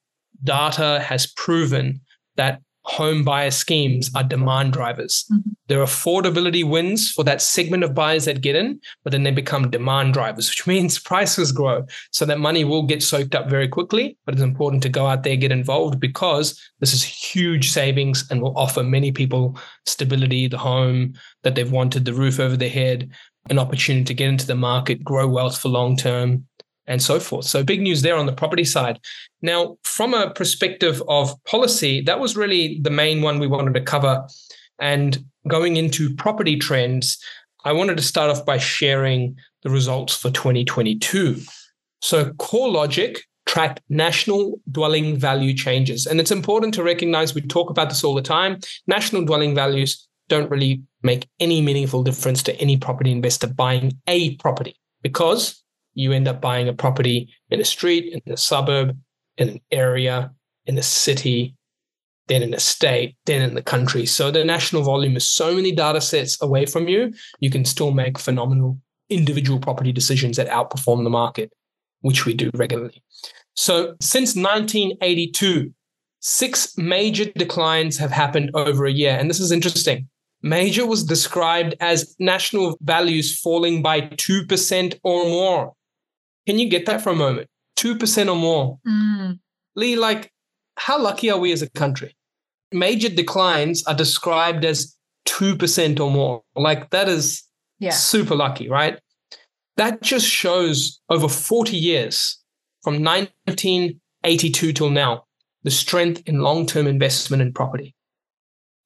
Data 0.43 1.03
has 1.03 1.27
proven 1.27 2.01
that 2.35 2.61
home 2.87 3.23
buyer 3.23 3.51
schemes 3.51 4.09
are 4.15 4.23
demand 4.23 4.71
drivers. 4.71 5.25
Mm-hmm. 5.31 5.49
Their 5.67 5.83
affordability 5.83 6.67
wins 6.67 7.11
for 7.11 7.23
that 7.25 7.41
segment 7.41 7.83
of 7.83 7.93
buyers 7.93 8.25
that 8.25 8.41
get 8.41 8.55
in, 8.55 8.79
but 9.03 9.11
then 9.11 9.23
they 9.23 9.31
become 9.31 9.69
demand 9.69 10.13
drivers, 10.13 10.49
which 10.49 10.65
means 10.73 10.97
prices 10.97 11.51
grow. 11.51 11.85
So 12.11 12.25
that 12.25 12.39
money 12.39 12.63
will 12.63 12.83
get 12.83 13.03
soaked 13.03 13.35
up 13.35 13.49
very 13.49 13.67
quickly, 13.67 14.17
but 14.25 14.33
it's 14.33 14.43
important 14.43 14.83
to 14.83 14.89
go 14.89 15.05
out 15.05 15.23
there, 15.23 15.35
get 15.35 15.51
involved 15.51 15.99
because 15.99 16.59
this 16.79 16.93
is 16.93 17.03
huge 17.03 17.71
savings 17.71 18.25
and 18.31 18.41
will 18.41 18.57
offer 18.57 18.83
many 18.83 19.11
people 19.11 19.57
stability, 19.85 20.47
the 20.47 20.57
home 20.57 21.13
that 21.43 21.55
they've 21.55 21.71
wanted, 21.71 22.05
the 22.05 22.13
roof 22.13 22.39
over 22.39 22.55
their 22.55 22.69
head, 22.69 23.11
an 23.49 23.59
opportunity 23.59 24.05
to 24.05 24.13
get 24.13 24.29
into 24.29 24.47
the 24.47 24.55
market, 24.55 25.03
grow 25.03 25.27
wealth 25.27 25.57
for 25.57 25.67
long 25.67 25.97
term 25.97 26.45
and 26.87 27.01
so 27.01 27.19
forth. 27.19 27.45
So 27.45 27.63
big 27.63 27.81
news 27.81 28.01
there 28.01 28.15
on 28.15 28.25
the 28.25 28.33
property 28.33 28.63
side. 28.63 28.99
Now, 29.41 29.77
from 29.83 30.13
a 30.13 30.31
perspective 30.31 31.01
of 31.07 31.33
policy, 31.43 32.01
that 32.01 32.19
was 32.19 32.35
really 32.35 32.79
the 32.81 32.89
main 32.89 33.21
one 33.21 33.39
we 33.39 33.47
wanted 33.47 33.73
to 33.75 33.81
cover. 33.81 34.27
And 34.79 35.23
going 35.47 35.77
into 35.77 36.13
property 36.15 36.57
trends, 36.57 37.17
I 37.63 37.73
wanted 37.73 37.97
to 37.97 38.03
start 38.03 38.29
off 38.29 38.45
by 38.45 38.57
sharing 38.57 39.35
the 39.63 39.69
results 39.69 40.15
for 40.15 40.31
2022. 40.31 41.41
So 42.01 42.31
CoreLogic 42.33 43.19
tracked 43.45 43.81
national 43.89 44.59
dwelling 44.71 45.17
value 45.17 45.53
changes. 45.53 46.05
And 46.05 46.19
it's 46.19 46.31
important 46.31 46.73
to 46.75 46.83
recognize 46.83 47.33
we 47.33 47.41
talk 47.41 47.69
about 47.69 47.89
this 47.89 48.03
all 48.03 48.13
the 48.13 48.21
time. 48.21 48.59
National 48.87 49.25
dwelling 49.25 49.55
values 49.55 50.07
don't 50.27 50.51
really 50.51 50.83
make 51.03 51.27
any 51.39 51.61
meaningful 51.61 52.03
difference 52.03 52.43
to 52.43 52.55
any 52.59 52.77
property 52.77 53.11
investor 53.11 53.47
buying 53.47 53.93
a 54.07 54.35
property 54.35 54.75
because 55.01 55.63
you 55.93 56.11
end 56.11 56.27
up 56.27 56.41
buying 56.41 56.67
a 56.67 56.73
property 56.73 57.33
in 57.49 57.59
a 57.59 57.65
street, 57.65 58.13
in 58.13 58.33
a 58.33 58.37
suburb, 58.37 58.97
in 59.37 59.49
an 59.49 59.61
area, 59.71 60.31
in 60.65 60.77
a 60.77 60.83
city, 60.83 61.55
then 62.27 62.43
in 62.43 62.53
a 62.53 62.59
state, 62.59 63.15
then 63.25 63.41
in 63.41 63.55
the 63.55 63.61
country. 63.61 64.05
So 64.05 64.31
the 64.31 64.43
national 64.43 64.83
volume 64.83 65.15
is 65.15 65.25
so 65.25 65.55
many 65.55 65.71
data 65.71 66.01
sets 66.01 66.41
away 66.41 66.65
from 66.65 66.87
you, 66.87 67.13
you 67.39 67.49
can 67.49 67.63
still 67.65 67.91
make 67.91 68.17
phenomenal 68.17 68.79
individual 69.09 69.59
property 69.59 69.93
decisions 69.93 70.35
that 70.37 70.49
outperform 70.49 71.03
the 71.03 71.09
market, 71.09 71.53
which 72.01 72.25
we 72.25 72.33
do 72.33 72.51
regularly. 72.53 73.01
So 73.53 73.95
since 74.01 74.35
1982, 74.35 75.71
Six 76.19 76.77
major 76.77 77.25
declines 77.25 77.97
have 77.97 78.11
happened 78.11 78.51
over 78.53 78.85
a 78.85 78.91
year. 78.91 79.15
And 79.17 79.29
this 79.29 79.39
is 79.39 79.51
interesting. 79.51 80.09
Major 80.41 80.85
was 80.85 81.03
described 81.03 81.75
as 81.79 82.15
national 82.19 82.77
values 82.81 83.39
falling 83.39 83.81
by 83.81 84.01
2% 84.01 84.99
or 85.03 85.25
more. 85.25 85.73
Can 86.45 86.59
you 86.59 86.69
get 86.69 86.85
that 86.85 87.01
for 87.01 87.11
a 87.11 87.15
moment? 87.15 87.47
2% 87.77 88.29
or 88.29 88.35
more. 88.35 88.79
Mm. 88.87 89.39
Leigh, 89.75 89.95
like, 89.95 90.31
how 90.75 90.99
lucky 91.01 91.29
are 91.29 91.39
we 91.39 91.51
as 91.51 91.61
a 91.61 91.69
country? 91.69 92.15
Major 92.71 93.09
declines 93.09 93.83
are 93.85 93.93
described 93.95 94.65
as 94.65 94.95
2% 95.25 95.99
or 95.99 96.11
more. 96.11 96.43
Like, 96.55 96.89
that 96.89 97.07
is 97.07 97.43
Yeah. 97.79 97.91
super 97.91 98.35
lucky, 98.35 98.69
right? 98.69 98.99
That 99.77 100.01
just 100.01 100.25
shows 100.27 100.99
over 101.09 101.29
40 101.29 101.77
years 101.77 102.39
from 102.83 103.03
1982 103.03 104.73
till 104.73 104.89
now, 104.89 105.25
the 105.63 105.71
strength 105.71 106.23
in 106.25 106.41
long 106.41 106.65
term 106.65 106.87
investment 106.87 107.41
in 107.41 107.53
property. 107.53 107.93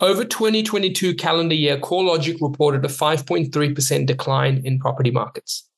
Over 0.01 0.25
2022 0.25 1.15
calendar 1.15 1.55
year, 1.55 1.77
CoreLogic 1.79 2.41
reported 2.41 2.83
a 2.83 2.89
5.3% 2.89 4.05
decline 4.07 4.61
in 4.65 4.79
property 4.79 5.11
markets. 5.11 5.69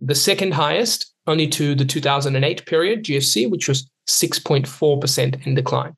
The 0.00 0.14
second 0.14 0.52
highest, 0.54 1.11
only 1.26 1.46
to 1.48 1.74
the 1.74 1.84
2008 1.84 2.66
period, 2.66 3.04
GFC, 3.04 3.50
which 3.50 3.68
was 3.68 3.88
6.4% 4.08 5.46
in 5.46 5.54
decline. 5.54 5.94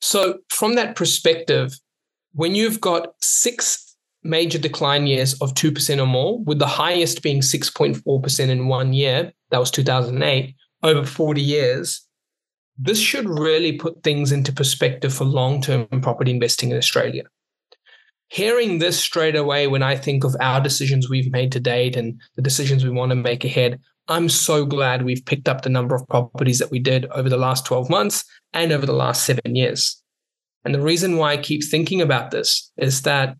So, 0.00 0.38
from 0.48 0.74
that 0.74 0.96
perspective, 0.96 1.72
when 2.32 2.54
you've 2.54 2.80
got 2.80 3.14
six 3.20 3.96
major 4.24 4.58
decline 4.58 5.06
years 5.06 5.34
of 5.40 5.54
2% 5.54 6.00
or 6.00 6.06
more, 6.06 6.42
with 6.42 6.58
the 6.58 6.66
highest 6.66 7.22
being 7.22 7.40
6.4% 7.40 8.48
in 8.48 8.68
one 8.68 8.92
year, 8.92 9.32
that 9.50 9.58
was 9.58 9.70
2008, 9.70 10.54
over 10.82 11.04
40 11.04 11.40
years, 11.40 12.06
this 12.78 12.98
should 12.98 13.28
really 13.28 13.72
put 13.72 14.02
things 14.02 14.32
into 14.32 14.52
perspective 14.52 15.12
for 15.12 15.24
long 15.24 15.60
term 15.60 15.86
property 16.00 16.30
investing 16.30 16.70
in 16.70 16.78
Australia. 16.78 17.24
Hearing 18.28 18.78
this 18.78 18.98
straight 18.98 19.36
away 19.36 19.66
when 19.66 19.82
I 19.82 19.94
think 19.94 20.24
of 20.24 20.34
our 20.40 20.60
decisions 20.60 21.08
we've 21.08 21.30
made 21.30 21.52
to 21.52 21.60
date 21.60 21.96
and 21.96 22.18
the 22.34 22.42
decisions 22.42 22.82
we 22.82 22.90
want 22.90 23.10
to 23.10 23.16
make 23.16 23.44
ahead, 23.44 23.78
I'm 24.08 24.28
so 24.28 24.66
glad 24.66 25.04
we've 25.04 25.24
picked 25.24 25.48
up 25.48 25.62
the 25.62 25.70
number 25.70 25.94
of 25.94 26.06
properties 26.08 26.58
that 26.58 26.70
we 26.70 26.78
did 26.78 27.06
over 27.06 27.28
the 27.28 27.36
last 27.36 27.64
12 27.66 27.88
months 27.88 28.24
and 28.52 28.72
over 28.72 28.84
the 28.84 28.92
last 28.92 29.24
seven 29.24 29.54
years. 29.54 30.02
And 30.64 30.74
the 30.74 30.80
reason 30.80 31.16
why 31.16 31.32
I 31.32 31.36
keep 31.36 31.64
thinking 31.64 32.00
about 32.00 32.30
this 32.30 32.70
is 32.76 33.02
that 33.02 33.36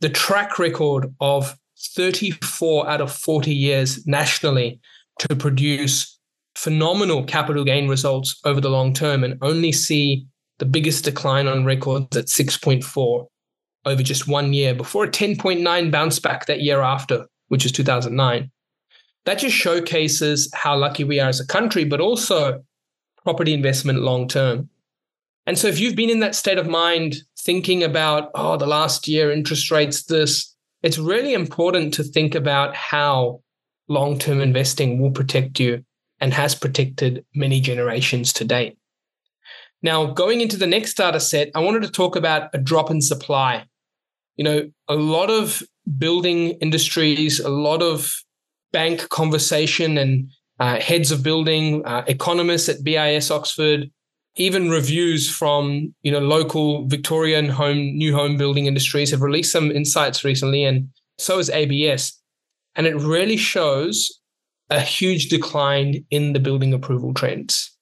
the 0.00 0.08
track 0.08 0.58
record 0.58 1.14
of 1.20 1.56
34 1.94 2.88
out 2.88 3.00
of 3.00 3.12
40 3.12 3.52
years 3.52 4.06
nationally 4.06 4.80
to 5.20 5.34
produce 5.36 6.18
phenomenal 6.54 7.24
capital 7.24 7.64
gain 7.64 7.88
results 7.88 8.40
over 8.44 8.60
the 8.60 8.70
long 8.70 8.92
term 8.92 9.22
and 9.22 9.38
only 9.42 9.72
see 9.72 10.26
the 10.58 10.64
biggest 10.64 11.04
decline 11.04 11.46
on 11.46 11.64
records 11.64 12.16
at 12.16 12.26
6.4 12.26 13.26
over 13.84 14.02
just 14.02 14.26
one 14.26 14.52
year 14.52 14.74
before 14.74 15.04
a 15.04 15.10
10.9 15.10 15.90
bounce 15.90 16.18
back 16.18 16.46
that 16.46 16.60
year 16.60 16.80
after, 16.80 17.26
which 17.48 17.64
is 17.64 17.72
2009. 17.72 18.50
That 19.24 19.38
just 19.38 19.56
showcases 19.56 20.50
how 20.54 20.76
lucky 20.76 21.04
we 21.04 21.20
are 21.20 21.28
as 21.28 21.40
a 21.40 21.46
country, 21.46 21.84
but 21.84 22.00
also 22.00 22.64
property 23.22 23.52
investment 23.52 24.00
long 24.00 24.28
term. 24.28 24.70
And 25.46 25.58
so 25.58 25.66
if 25.66 25.80
you've 25.80 25.96
been 25.96 26.10
in 26.10 26.20
that 26.20 26.34
state 26.34 26.58
of 26.58 26.68
mind 26.68 27.16
thinking 27.38 27.82
about, 27.82 28.30
oh, 28.34 28.56
the 28.56 28.66
last 28.66 29.08
year 29.08 29.30
interest 29.30 29.70
rates, 29.70 30.04
this, 30.04 30.54
it's 30.82 30.98
really 30.98 31.32
important 31.32 31.94
to 31.94 32.02
think 32.02 32.34
about 32.34 32.74
how 32.74 33.40
long 33.88 34.18
term 34.18 34.40
investing 34.40 35.00
will 35.00 35.10
protect 35.10 35.58
you 35.58 35.84
and 36.20 36.34
has 36.34 36.54
protected 36.54 37.24
many 37.34 37.60
generations 37.60 38.32
to 38.34 38.44
date. 38.44 38.76
Now, 39.82 40.06
going 40.06 40.40
into 40.40 40.56
the 40.56 40.66
next 40.66 40.94
data 40.94 41.20
set, 41.20 41.50
I 41.54 41.60
wanted 41.60 41.82
to 41.82 41.90
talk 41.90 42.16
about 42.16 42.50
a 42.52 42.58
drop 42.58 42.90
in 42.90 43.00
supply. 43.00 43.64
You 44.36 44.44
know, 44.44 44.70
a 44.88 44.94
lot 44.94 45.30
of 45.30 45.62
building 45.96 46.50
industries, 46.60 47.40
a 47.40 47.48
lot 47.48 47.82
of 47.82 48.12
bank 48.72 49.08
conversation 49.08 49.98
and 49.98 50.28
uh, 50.60 50.80
heads 50.80 51.10
of 51.10 51.22
building, 51.22 51.84
uh, 51.84 52.04
economists 52.06 52.68
at 52.68 52.82
BIS 52.82 53.30
Oxford, 53.30 53.90
even 54.36 54.70
reviews 54.70 55.28
from 55.28 55.94
you 56.02 56.12
know 56.12 56.20
local 56.20 56.86
Victorian 56.86 57.48
home 57.48 57.96
new 57.96 58.14
home 58.14 58.36
building 58.36 58.66
industries 58.66 59.10
have 59.10 59.22
released 59.22 59.52
some 59.52 59.70
insights 59.70 60.24
recently, 60.24 60.64
and 60.64 60.88
so 61.18 61.36
has 61.36 61.50
ABS, 61.50 62.20
and 62.76 62.86
it 62.86 62.96
really 62.96 63.36
shows 63.36 64.20
a 64.70 64.80
huge 64.80 65.28
decline 65.28 66.04
in 66.10 66.32
the 66.32 66.40
building 66.40 66.72
approval 66.72 67.14
trends. 67.14 67.74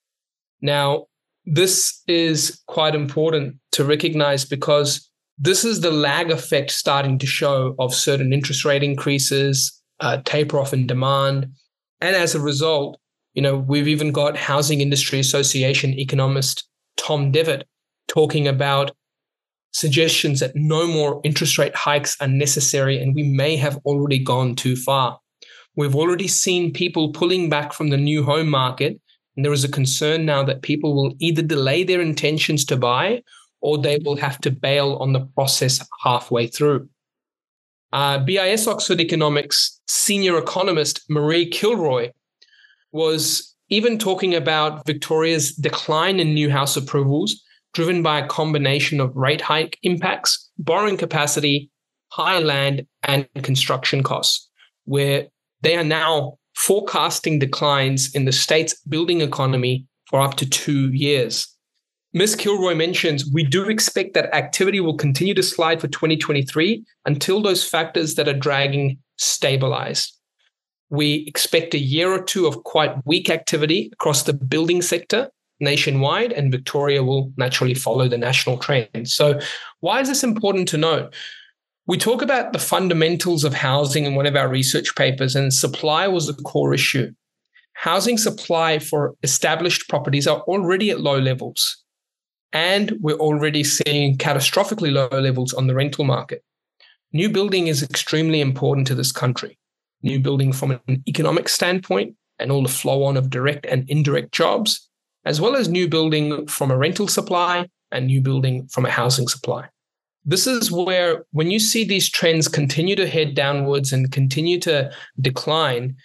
Now, 0.61 1.05
this 1.45 2.01
is 2.07 2.61
quite 2.67 2.95
important 2.95 3.57
to 3.73 3.83
recognize 3.83 4.45
because 4.45 5.09
this 5.37 5.63
is 5.63 5.81
the 5.81 5.91
lag 5.91 6.31
effect 6.31 6.71
starting 6.71 7.19
to 7.19 7.27
show 7.27 7.75
of 7.77 7.93
certain 7.93 8.33
interest 8.33 8.65
rate 8.65 8.83
increases, 8.83 9.76
uh, 9.99 10.21
taper 10.25 10.59
off 10.59 10.73
in 10.73 10.87
demand. 10.87 11.51
And 12.01 12.15
as 12.15 12.35
a 12.35 12.41
result, 12.41 12.99
you 13.33 13.41
know, 13.41 13.57
we've 13.57 13.87
even 13.87 14.11
got 14.11 14.37
Housing 14.37 14.81
Industry 14.81 15.19
Association 15.19 15.97
economist 15.99 16.67
Tom 16.97 17.31
Devitt 17.31 17.67
talking 18.07 18.47
about 18.47 18.91
suggestions 19.71 20.39
that 20.39 20.55
no 20.55 20.87
more 20.87 21.21
interest 21.23 21.57
rate 21.57 21.75
hikes 21.75 22.17
are 22.19 22.27
necessary 22.27 23.01
and 23.01 23.13
we 23.13 23.23
may 23.23 23.55
have 23.55 23.77
already 23.85 24.17
gone 24.17 24.55
too 24.55 24.75
far. 24.75 25.19
We've 25.75 25.95
already 25.95 26.27
seen 26.27 26.73
people 26.73 27.11
pulling 27.11 27.49
back 27.49 27.73
from 27.73 27.89
the 27.89 27.97
new 27.97 28.23
home 28.23 28.49
market. 28.49 28.99
And 29.35 29.45
there 29.45 29.53
is 29.53 29.63
a 29.63 29.69
concern 29.69 30.25
now 30.25 30.43
that 30.43 30.63
people 30.63 30.95
will 30.95 31.13
either 31.19 31.43
delay 31.43 31.83
their 31.83 32.01
intentions 32.01 32.65
to 32.65 32.75
buy 32.75 33.21
or 33.61 33.77
they 33.77 33.99
will 34.03 34.17
have 34.17 34.39
to 34.41 34.51
bail 34.51 34.95
on 34.95 35.13
the 35.13 35.27
process 35.35 35.87
halfway 36.03 36.47
through. 36.47 36.89
Uh, 37.93 38.19
BIS 38.19 38.67
Oxford 38.67 38.99
Economics 38.99 39.79
senior 39.87 40.37
economist 40.37 41.01
Marie 41.09 41.49
Kilroy 41.49 42.11
was 42.91 43.55
even 43.69 43.97
talking 43.97 44.35
about 44.35 44.85
Victoria's 44.85 45.53
decline 45.53 46.19
in 46.19 46.33
new 46.33 46.49
house 46.49 46.77
approvals, 46.77 47.43
driven 47.73 48.01
by 48.01 48.19
a 48.19 48.27
combination 48.27 48.99
of 48.99 49.15
rate 49.15 49.41
hike 49.41 49.77
impacts, 49.83 50.49
borrowing 50.57 50.97
capacity, 50.97 51.69
high 52.11 52.39
land, 52.39 52.85
and 53.03 53.27
construction 53.43 54.03
costs, 54.03 54.49
where 54.85 55.27
they 55.61 55.75
are 55.75 55.83
now 55.83 56.37
forecasting 56.55 57.39
declines 57.39 58.13
in 58.15 58.25
the 58.25 58.31
state's 58.31 58.73
building 58.85 59.21
economy 59.21 59.85
for 60.09 60.21
up 60.21 60.35
to 60.35 60.49
two 60.49 60.91
years. 60.91 61.47
Ms. 62.13 62.35
Kilroy 62.35 62.73
mentions 62.73 63.29
we 63.31 63.43
do 63.43 63.67
expect 63.69 64.13
that 64.13 64.33
activity 64.33 64.79
will 64.79 64.95
continue 64.95 65.33
to 65.33 65.43
slide 65.43 65.81
for 65.81 65.87
2023 65.87 66.83
until 67.05 67.41
those 67.41 67.67
factors 67.67 68.15
that 68.15 68.27
are 68.27 68.33
dragging 68.33 68.97
stabilize. 69.17 70.13
We 70.89 71.25
expect 71.27 71.73
a 71.73 71.79
year 71.79 72.09
or 72.09 72.23
two 72.23 72.47
of 72.47 72.63
quite 72.63 73.05
weak 73.05 73.29
activity 73.29 73.89
across 73.93 74.23
the 74.23 74.33
building 74.33 74.81
sector 74.81 75.29
nationwide, 75.59 76.31
and 76.31 76.51
Victoria 76.51 77.03
will 77.03 77.31
naturally 77.35 77.73
follow 77.73 78.07
the 78.07 78.17
national 78.17 78.57
trend. 78.57 79.09
So, 79.09 79.39
why 79.79 80.01
is 80.01 80.07
this 80.07 80.23
important 80.23 80.67
to 80.69 80.77
note? 80.77 81.13
We 81.87 81.97
talk 81.97 82.21
about 82.21 82.53
the 82.53 82.59
fundamentals 82.59 83.43
of 83.43 83.53
housing 83.53 84.05
in 84.05 84.15
one 84.15 84.25
of 84.25 84.35
our 84.35 84.49
research 84.49 84.95
papers, 84.95 85.35
and 85.35 85.53
supply 85.53 86.07
was 86.07 86.27
the 86.27 86.41
core 86.43 86.73
issue. 86.73 87.11
Housing 87.73 88.17
supply 88.17 88.79
for 88.79 89.15
established 89.23 89.87
properties 89.87 90.27
are 90.27 90.41
already 90.41 90.89
at 90.89 90.99
low 90.99 91.19
levels, 91.19 91.83
and 92.53 92.93
we're 93.01 93.15
already 93.15 93.63
seeing 93.63 94.17
catastrophically 94.17 94.91
low 94.91 95.07
levels 95.19 95.53
on 95.53 95.67
the 95.67 95.75
rental 95.75 96.05
market. 96.05 96.43
New 97.13 97.29
building 97.29 97.67
is 97.67 97.83
extremely 97.83 98.41
important 98.41 98.87
to 98.87 98.95
this 98.95 99.11
country. 99.11 99.57
New 100.03 100.19
building 100.19 100.53
from 100.53 100.71
an 100.71 101.03
economic 101.07 101.49
standpoint 101.49 102.15
and 102.39 102.51
all 102.51 102.63
the 102.63 102.69
flow 102.69 103.03
on 103.03 103.17
of 103.17 103.29
direct 103.29 103.65
and 103.65 103.89
indirect 103.89 104.31
jobs, 104.31 104.87
as 105.25 105.41
well 105.41 105.55
as 105.55 105.67
new 105.67 105.87
building 105.87 106.47
from 106.47 106.71
a 106.71 106.77
rental 106.77 107.07
supply 107.07 107.67
and 107.91 108.07
new 108.07 108.21
building 108.21 108.67
from 108.67 108.85
a 108.85 108.91
housing 108.91 109.27
supply. 109.27 109.67
This 110.25 110.45
is 110.45 110.71
where, 110.71 111.25
when 111.31 111.49
you 111.49 111.59
see 111.59 111.85
these 111.85 112.09
trends 112.09 112.49
continue 112.49 112.95
to 112.97 113.07
head 113.07 113.33
downwards 113.33 113.93
and 113.93 114.11
continue 114.11 114.59
to 114.59 114.91
decline, 115.21 115.95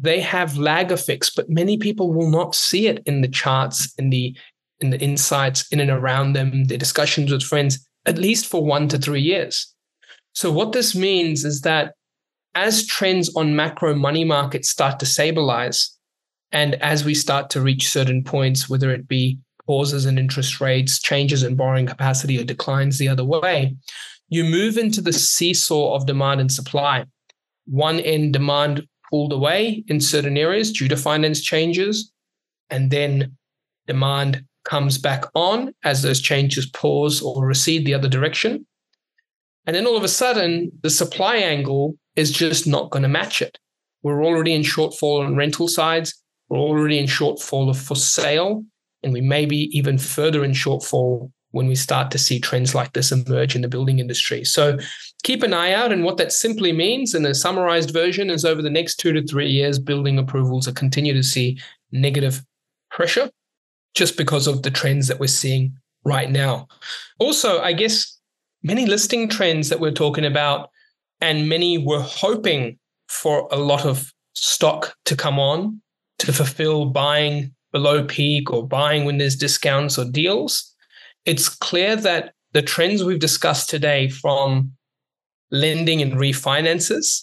they 0.00 0.20
have 0.20 0.56
lag 0.56 0.92
effects, 0.92 1.30
but 1.30 1.50
many 1.50 1.76
people 1.76 2.12
will 2.12 2.30
not 2.30 2.54
see 2.54 2.86
it 2.86 3.02
in 3.06 3.20
the 3.20 3.28
charts, 3.28 3.92
in 3.98 4.10
the 4.10 4.36
in 4.82 4.90
the 4.90 5.00
insights 5.00 5.66
in 5.72 5.80
and 5.80 5.90
around 5.90 6.34
them, 6.34 6.64
the 6.64 6.76
discussions 6.76 7.30
with 7.30 7.42
friends, 7.42 7.86
at 8.04 8.18
least 8.18 8.46
for 8.46 8.64
one 8.64 8.88
to 8.88 8.98
three 8.98 9.22
years. 9.22 9.72
So, 10.34 10.50
what 10.50 10.72
this 10.72 10.94
means 10.94 11.44
is 11.44 11.62
that 11.62 11.94
as 12.54 12.86
trends 12.86 13.34
on 13.34 13.56
macro 13.56 13.94
money 13.94 14.24
markets 14.24 14.68
start 14.68 14.98
to 15.00 15.06
stabilize, 15.06 15.96
and 16.50 16.74
as 16.76 17.04
we 17.04 17.14
start 17.14 17.48
to 17.50 17.62
reach 17.62 17.88
certain 17.88 18.22
points, 18.24 18.68
whether 18.68 18.90
it 18.90 19.08
be 19.08 19.38
pauses 19.66 20.04
in 20.04 20.18
interest 20.18 20.60
rates, 20.60 21.00
changes 21.00 21.42
in 21.42 21.56
borrowing 21.56 21.86
capacity, 21.86 22.38
or 22.38 22.44
declines 22.44 22.98
the 22.98 23.08
other 23.08 23.24
way, 23.24 23.74
you 24.28 24.44
move 24.44 24.76
into 24.76 25.00
the 25.00 25.12
seesaw 25.12 25.94
of 25.94 26.06
demand 26.06 26.40
and 26.40 26.50
supply. 26.50 27.04
One 27.66 28.00
end 28.00 28.32
demand 28.32 28.86
pulled 29.08 29.32
away 29.32 29.84
in 29.88 30.00
certain 30.00 30.36
areas 30.36 30.72
due 30.72 30.88
to 30.88 30.96
finance 30.96 31.40
changes, 31.40 32.12
and 32.68 32.90
then 32.90 33.36
demand 33.86 34.44
comes 34.64 34.98
back 34.98 35.24
on 35.34 35.74
as 35.84 36.02
those 36.02 36.20
changes 36.20 36.66
pause 36.66 37.20
or 37.20 37.46
recede 37.46 37.84
the 37.84 37.94
other 37.94 38.08
direction. 38.08 38.66
And 39.66 39.76
then 39.76 39.86
all 39.86 39.96
of 39.96 40.04
a 40.04 40.08
sudden, 40.08 40.72
the 40.82 40.90
supply 40.90 41.36
angle 41.36 41.96
is 42.16 42.30
just 42.30 42.66
not 42.66 42.90
going 42.90 43.02
to 43.02 43.08
match 43.08 43.40
it. 43.40 43.58
We're 44.02 44.24
already 44.24 44.52
in 44.52 44.62
shortfall 44.62 45.24
on 45.24 45.36
rental 45.36 45.68
sides. 45.68 46.14
We're 46.48 46.58
already 46.58 46.98
in 46.98 47.06
shortfall 47.06 47.70
of 47.70 47.78
for 47.78 47.94
sale. 47.94 48.64
And 49.02 49.12
we 49.12 49.20
may 49.20 49.46
be 49.46 49.70
even 49.76 49.98
further 49.98 50.44
in 50.44 50.52
shortfall 50.52 51.30
when 51.52 51.66
we 51.66 51.74
start 51.74 52.10
to 52.10 52.18
see 52.18 52.40
trends 52.40 52.74
like 52.74 52.92
this 52.92 53.12
emerge 53.12 53.54
in 53.54 53.62
the 53.62 53.68
building 53.68 53.98
industry. 53.98 54.44
So 54.44 54.78
keep 55.22 55.42
an 55.42 55.52
eye 55.52 55.72
out. 55.72 55.92
And 55.92 56.02
what 56.02 56.16
that 56.16 56.32
simply 56.32 56.72
means 56.72 57.14
in 57.14 57.24
a 57.26 57.34
summarized 57.34 57.90
version 57.90 58.30
is 58.30 58.44
over 58.44 58.62
the 58.62 58.70
next 58.70 58.96
two 58.96 59.12
to 59.12 59.22
three 59.22 59.48
years, 59.48 59.78
building 59.78 60.18
approvals 60.18 60.66
are 60.66 60.72
continue 60.72 61.12
to 61.12 61.22
see 61.22 61.60
negative 61.92 62.42
pressure 62.90 63.30
just 63.94 64.16
because 64.16 64.46
of 64.46 64.62
the 64.62 64.70
trends 64.70 65.08
that 65.08 65.20
we're 65.20 65.26
seeing 65.26 65.76
right 66.04 66.30
now. 66.30 66.66
Also, 67.18 67.60
I 67.60 67.72
guess 67.72 68.18
many 68.62 68.86
listing 68.86 69.28
trends 69.28 69.68
that 69.68 69.80
we're 69.80 69.92
talking 69.92 70.24
about, 70.24 70.70
and 71.20 71.48
many 71.48 71.78
were 71.78 72.02
hoping 72.02 72.78
for 73.08 73.48
a 73.52 73.56
lot 73.56 73.84
of 73.84 74.12
stock 74.34 74.94
to 75.04 75.14
come 75.14 75.38
on 75.38 75.80
to 76.18 76.32
fulfill 76.32 76.86
buying 76.86 77.54
below 77.72 78.04
peak 78.04 78.50
or 78.50 78.66
buying 78.66 79.04
when 79.04 79.18
there's 79.18 79.36
discounts 79.36 79.98
or 79.98 80.04
deals. 80.04 80.74
It's 81.24 81.48
clear 81.48 81.96
that 81.96 82.34
the 82.52 82.62
trends 82.62 83.02
we've 83.02 83.18
discussed 83.18 83.70
today 83.70 84.08
from 84.08 84.72
lending 85.50 86.02
and 86.02 86.14
refinances, 86.14 87.22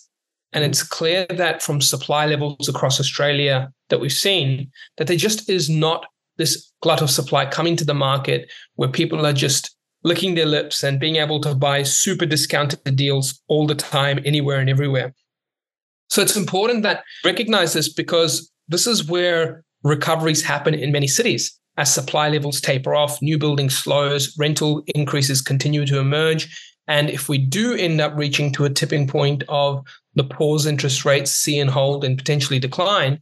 and 0.54 0.64
it's 0.64 0.84
clear 0.84 1.26
that 1.30 1.62
from 1.62 1.82
supply 1.82 2.26
levels 2.26 2.68
across 2.68 3.00
Australia 3.00 3.72
that 3.90 4.00
we've 4.00 4.12
seen, 4.12 4.72
that 4.98 5.08
there 5.08 5.18
just 5.18 5.50
is 5.50 5.70
not 5.70 6.06
this 6.40 6.72
glut 6.82 7.04
of 7.04 7.12
supply 7.12 7.46
coming 7.46 7.76
to 7.76 7.86
the 7.86 7.94
market 7.94 8.52
where 8.76 8.90
people 8.90 9.24
are 9.24 9.34
just 9.34 9.76
licking 10.04 10.34
their 10.34 10.46
lips 10.48 10.82
and 10.82 11.00
being 11.00 11.18
able 11.18 11.40
to 11.42 11.54
buy 11.54 11.84
super 11.84 12.26
discounted 12.26 12.80
deals 12.96 13.40
all 13.48 13.68
the 13.68 13.76
time, 13.76 14.20
anywhere 14.26 14.60
and 14.60 14.70
everywhere. 14.70 15.14
So 16.08 16.22
it's 16.22 16.38
important 16.38 16.82
that 16.84 17.04
recognize 17.24 17.74
this 17.74 17.92
because 17.92 18.52
this 18.68 18.88
is 18.88 19.08
where 19.08 19.64
recoveries 19.84 20.42
happen 20.42 20.74
in 20.74 20.92
many 20.92 21.08
cities. 21.08 21.56
As 21.78 21.94
supply 21.94 22.30
levels 22.30 22.60
taper 22.60 22.96
off, 22.96 23.22
new 23.22 23.38
building 23.38 23.70
slows, 23.70 24.36
rental 24.38 24.84
increases 24.96 25.42
continue 25.42 25.86
to 25.86 26.00
emerge. 26.00 26.50
And 26.88 27.10
if 27.10 27.30
we 27.30 27.38
do 27.38 27.76
end 27.76 28.02
up 28.02 28.14
reaching 28.16 28.52
to 28.54 28.66
a 28.66 28.70
tipping 28.70 29.08
point 29.08 29.44
of 29.48 29.86
the 30.16 30.24
pause 30.24 30.66
interest 30.66 31.06
rates 31.06 31.32
see 31.32 31.60
and 31.60 31.70
hold 31.70 32.04
and 32.04 32.18
potentially 32.18 32.60
decline, 32.60 33.20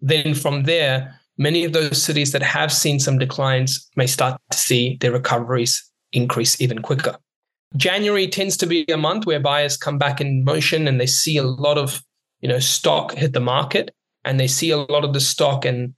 then 0.00 0.34
from 0.34 0.62
there, 0.64 1.19
many 1.40 1.64
of 1.64 1.72
those 1.72 2.00
cities 2.00 2.32
that 2.32 2.42
have 2.42 2.70
seen 2.70 3.00
some 3.00 3.18
declines 3.18 3.88
may 3.96 4.06
start 4.06 4.40
to 4.50 4.58
see 4.58 4.98
their 5.00 5.10
recoveries 5.10 5.82
increase 6.12 6.60
even 6.60 6.80
quicker. 6.80 7.16
January 7.76 8.28
tends 8.28 8.56
to 8.58 8.66
be 8.66 8.84
a 8.92 8.96
month 8.96 9.24
where 9.26 9.40
buyers 9.40 9.76
come 9.76 9.96
back 9.96 10.20
in 10.20 10.44
motion 10.44 10.86
and 10.86 11.00
they 11.00 11.06
see 11.06 11.38
a 11.38 11.42
lot 11.42 11.78
of 11.78 12.02
you 12.40 12.48
know 12.48 12.58
stock 12.58 13.12
hit 13.12 13.32
the 13.32 13.40
market 13.40 13.94
and 14.24 14.38
they 14.38 14.46
see 14.46 14.70
a 14.70 14.76
lot 14.76 15.04
of 15.04 15.14
the 15.14 15.20
stock 15.20 15.64
and 15.64 15.94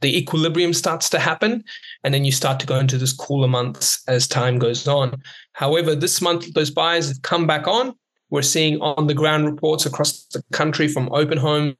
the 0.00 0.16
equilibrium 0.16 0.72
starts 0.72 1.08
to 1.10 1.18
happen 1.18 1.62
and 2.04 2.12
then 2.14 2.24
you 2.24 2.32
start 2.32 2.60
to 2.60 2.66
go 2.66 2.78
into 2.78 2.98
this 2.98 3.12
cooler 3.12 3.48
months 3.48 4.02
as 4.08 4.28
time 4.28 4.58
goes 4.58 4.86
on 4.86 5.20
however 5.54 5.94
this 5.94 6.20
month 6.20 6.52
those 6.52 6.70
buyers 6.70 7.08
have 7.08 7.22
come 7.22 7.46
back 7.46 7.66
on 7.66 7.94
we're 8.28 8.42
seeing 8.42 8.78
on 8.82 9.06
the 9.06 9.14
ground 9.14 9.46
reports 9.46 9.86
across 9.86 10.24
the 10.34 10.42
country 10.52 10.86
from 10.86 11.08
open 11.12 11.38
homes 11.38 11.74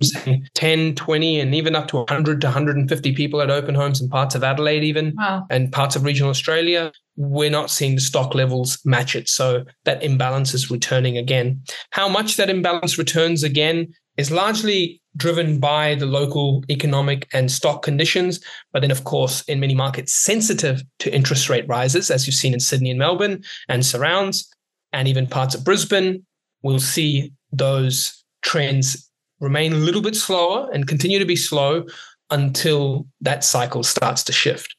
10 0.54 0.94
20 0.94 1.40
and 1.40 1.54
even 1.54 1.74
up 1.74 1.88
to 1.88 1.96
100 1.96 2.40
to 2.40 2.46
150 2.46 3.12
people 3.14 3.40
at 3.40 3.50
open 3.50 3.74
homes 3.74 4.00
in 4.00 4.08
parts 4.08 4.34
of 4.34 4.44
adelaide 4.44 4.84
even 4.84 5.12
wow. 5.16 5.44
and 5.50 5.72
parts 5.72 5.96
of 5.96 6.04
regional 6.04 6.30
australia 6.30 6.92
we're 7.16 7.50
not 7.50 7.68
seeing 7.68 7.96
the 7.96 8.00
stock 8.00 8.32
levels 8.34 8.78
match 8.84 9.16
it 9.16 9.28
so 9.28 9.64
that 9.84 10.02
imbalance 10.02 10.54
is 10.54 10.70
returning 10.70 11.18
again 11.18 11.60
how 11.90 12.08
much 12.08 12.36
that 12.36 12.48
imbalance 12.48 12.96
returns 12.96 13.42
again 13.42 13.92
is 14.16 14.30
largely 14.30 15.00
driven 15.16 15.58
by 15.58 15.96
the 15.96 16.06
local 16.06 16.62
economic 16.70 17.26
and 17.32 17.50
stock 17.50 17.82
conditions 17.82 18.40
but 18.72 18.82
then 18.82 18.92
of 18.92 19.02
course 19.02 19.42
in 19.48 19.58
many 19.58 19.74
markets 19.74 20.14
sensitive 20.14 20.80
to 21.00 21.12
interest 21.12 21.48
rate 21.48 21.66
rises 21.66 22.08
as 22.08 22.24
you've 22.24 22.36
seen 22.36 22.54
in 22.54 22.60
sydney 22.60 22.90
and 22.90 23.00
melbourne 23.00 23.42
and 23.68 23.84
surrounds 23.84 24.48
and 24.92 25.08
even 25.08 25.26
parts 25.26 25.56
of 25.56 25.64
brisbane 25.64 26.24
we'll 26.62 26.78
see 26.78 27.32
those 27.52 28.24
trends 28.42 29.07
remain 29.40 29.72
a 29.72 29.76
little 29.76 30.02
bit 30.02 30.16
slower 30.16 30.68
and 30.72 30.86
continue 30.86 31.18
to 31.18 31.24
be 31.24 31.36
slow 31.36 31.84
until 32.30 33.06
that 33.20 33.44
cycle 33.44 33.82
starts 33.82 34.22
to 34.24 34.32
shift. 34.32 34.74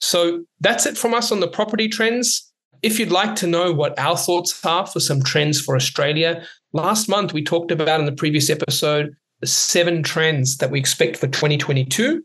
So 0.00 0.44
that's 0.60 0.86
it 0.86 0.98
from 0.98 1.14
us 1.14 1.30
on 1.30 1.40
the 1.40 1.48
property 1.48 1.88
trends. 1.88 2.50
If 2.82 2.98
you'd 2.98 3.12
like 3.12 3.36
to 3.36 3.46
know 3.46 3.72
what 3.72 3.98
our 3.98 4.16
thoughts 4.16 4.64
are 4.64 4.86
for 4.86 5.00
some 5.00 5.22
trends 5.22 5.60
for 5.60 5.76
Australia, 5.76 6.42
last 6.72 7.08
month 7.08 7.32
we 7.32 7.44
talked 7.44 7.70
about 7.70 8.00
in 8.00 8.06
the 8.06 8.12
previous 8.12 8.48
episode 8.50 9.14
the 9.40 9.46
seven 9.46 10.02
trends 10.02 10.58
that 10.58 10.70
we 10.70 10.78
expect 10.78 11.16
for 11.16 11.26
2022. 11.26 12.22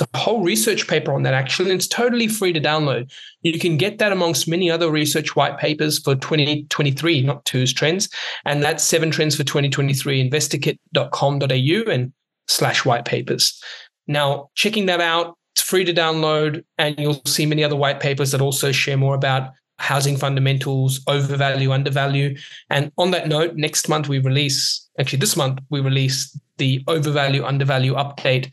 It's 0.00 0.08
a 0.14 0.18
whole 0.18 0.44
research 0.44 0.86
paper 0.86 1.12
on 1.12 1.24
that, 1.24 1.34
actually, 1.34 1.70
and 1.70 1.78
it's 1.78 1.88
totally 1.88 2.28
free 2.28 2.52
to 2.52 2.60
download. 2.60 3.10
You 3.42 3.58
can 3.58 3.76
get 3.76 3.98
that 3.98 4.12
amongst 4.12 4.46
many 4.46 4.70
other 4.70 4.90
research 4.90 5.34
white 5.34 5.58
papers 5.58 5.98
for 5.98 6.14
2023, 6.14 7.22
not 7.22 7.44
two's 7.44 7.72
trends. 7.72 8.08
And 8.44 8.62
that's 8.62 8.84
seven 8.84 9.10
trends 9.10 9.34
for 9.34 9.42
2023, 9.42 10.30
investorkit.com.au 10.30 11.90
and 11.90 12.12
slash 12.46 12.84
white 12.84 13.06
papers. 13.06 13.60
Now, 14.06 14.50
checking 14.54 14.86
that 14.86 15.00
out, 15.00 15.36
it's 15.54 15.62
free 15.62 15.84
to 15.84 15.92
download, 15.92 16.64
and 16.78 16.96
you'll 16.96 17.20
see 17.26 17.44
many 17.44 17.64
other 17.64 17.74
white 17.74 17.98
papers 17.98 18.30
that 18.30 18.40
also 18.40 18.70
share 18.70 18.96
more 18.96 19.16
about 19.16 19.50
housing 19.80 20.16
fundamentals, 20.16 21.00
overvalue, 21.08 21.72
undervalue. 21.72 22.36
And 22.70 22.92
on 22.98 23.10
that 23.10 23.26
note, 23.26 23.56
next 23.56 23.88
month 23.88 24.08
we 24.08 24.20
release, 24.20 24.88
actually 25.00 25.18
this 25.18 25.36
month 25.36 25.58
we 25.70 25.80
release 25.80 26.38
the 26.58 26.84
overvalue, 26.88 27.44
undervalue 27.44 27.94
update, 27.94 28.52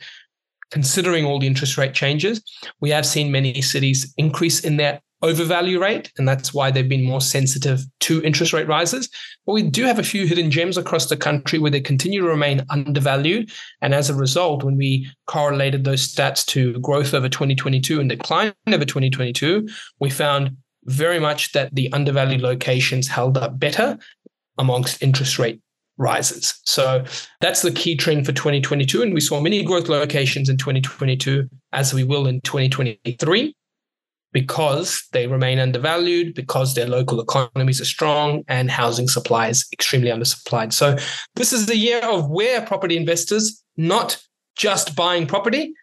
considering 0.71 1.25
all 1.25 1.39
the 1.39 1.47
interest 1.47 1.77
rate 1.77 1.93
changes, 1.93 2.41
we 2.81 2.89
have 2.89 3.05
seen 3.05 3.31
many 3.31 3.61
cities 3.61 4.13
increase 4.17 4.61
in 4.61 4.77
their 4.77 5.01
overvalue 5.21 5.79
rate, 5.79 6.11
and 6.17 6.27
that's 6.27 6.53
why 6.53 6.69
they've 6.69 6.89
been 6.89 7.03
more 7.03 7.21
sensitive 7.21 7.83
to 7.99 8.21
interest 8.23 8.53
rate 8.53 8.67
rises. 8.67 9.09
But 9.45 9.53
we 9.53 9.63
do 9.63 9.83
have 9.83 9.97
a 9.97 10.03
few 10.03 10.27
hidden 10.27 10.51
gems 10.51 10.77
across 10.77 11.07
the 11.07 11.17
country 11.17 11.57
where 11.57 11.71
they 11.71 11.81
continue 11.81 12.21
to 12.21 12.27
remain 12.27 12.65
undervalued. 12.69 13.51
And 13.81 13.93
as 13.93 14.09
a 14.09 14.15
result, 14.15 14.63
when 14.63 14.77
we 14.77 15.09
correlated 15.25 15.83
those 15.83 16.07
stats 16.13 16.45
to 16.47 16.79
growth 16.79 17.13
over 17.13 17.29
2022 17.29 17.99
and 17.99 18.09
decline 18.09 18.53
over 18.67 18.85
2022, 18.85 19.67
we 19.99 20.09
found 20.09 20.57
very 20.83 21.19
much 21.19 21.53
that 21.53 21.73
the 21.73 21.91
undervalued 21.93 22.41
locations 22.41 23.07
held 23.07 23.37
up 23.37 23.57
better 23.57 23.97
amongst 24.57 25.01
interest 25.01 25.39
rate 25.39 25.59
rises. 25.97 26.59
So 26.65 27.03
that's 27.41 27.61
the 27.61 27.71
key 27.71 27.95
trend 27.95 28.25
for 28.25 28.31
2022. 28.31 29.01
And 29.01 29.13
we 29.13 29.21
saw 29.21 29.39
many 29.39 29.63
growth 29.63 29.87
locations 29.87 30.49
in 30.49 30.57
2022, 30.57 31.49
as 31.73 31.93
we 31.93 32.03
will 32.03 32.27
in 32.27 32.41
2023, 32.41 33.55
because 34.33 35.03
they 35.13 35.27
remain 35.27 35.59
undervalued, 35.59 36.35
because 36.35 36.73
their 36.73 36.87
local 36.87 37.21
economies 37.21 37.79
are 37.79 37.85
strong, 37.85 38.43
and 38.47 38.69
housing 38.69 39.07
supply 39.07 39.47
is 39.47 39.65
extremely 39.71 40.09
undersupplied. 40.09 40.73
So 40.73 40.97
this 41.35 41.53
is 41.53 41.65
the 41.65 41.77
year 41.77 42.01
of 42.01 42.29
where 42.29 42.61
property 42.61 42.97
investors, 42.97 43.63
not 43.77 44.21
just 44.55 44.95
buying 44.95 45.27
property. 45.27 45.73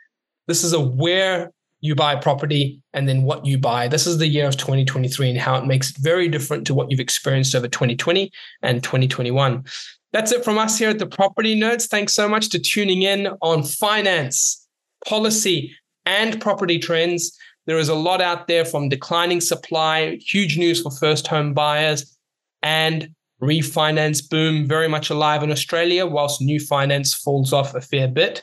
This 0.47 0.65
is 0.65 0.73
a 0.73 0.81
where 0.81 1.53
you 1.81 1.95
buy 1.95 2.15
property 2.15 2.81
and 2.93 3.09
then 3.09 3.25
what 3.25 3.45
you 3.45 3.59
buy. 3.59 3.89
This 3.89 4.07
is 4.07 4.19
the 4.19 4.27
year 4.27 4.47
of 4.47 4.57
2023 4.57 5.31
and 5.31 5.39
how 5.39 5.57
it 5.57 5.67
makes 5.67 5.91
it 5.91 5.97
very 5.99 6.29
different 6.29 6.67
to 6.69 6.75
what 6.75 6.91
you've 6.91 7.01
experienced 7.01 7.55
over 7.55 7.69
2020 7.69 8.31
and 8.63 8.83
2021. 8.83 9.65
That's 10.13 10.31
it 10.31 10.45
from 10.45 10.59
us 10.59 10.79
here 10.79 10.91
at 10.91 10.99
the 10.99 11.07
Property 11.07 11.59
Nerds. 11.59 11.89
Thanks 11.89 12.15
so 12.15 12.29
much 12.29 12.51
to 12.51 12.59
tuning 12.59 13.03
in 13.03 13.29
on 13.41 13.63
finance, 13.63 14.67
policy, 15.07 15.75
and 16.05 16.41
property 16.41 16.79
trends. 16.79 17.37
There 17.67 17.79
is 17.79 17.89
a 17.89 17.95
lot 17.95 18.21
out 18.21 18.47
there 18.47 18.65
from 18.65 18.89
declining 18.89 19.41
supply, 19.41 20.19
huge 20.21 20.59
news 20.59 20.83
for 20.83 20.91
first 20.91 21.27
home 21.27 21.55
buyers, 21.55 22.17
and 22.63 23.09
refinance 23.41 24.29
boom 24.29 24.67
very 24.67 24.89
much 24.89 25.11
alive 25.11 25.43
in 25.43 25.51
Australia, 25.51 26.07
whilst 26.07 26.43
new 26.43 26.61
finance 26.61 27.15
falls 27.15 27.53
off 27.53 27.75
a 27.75 27.81
fair 27.81 28.07
bit. 28.07 28.43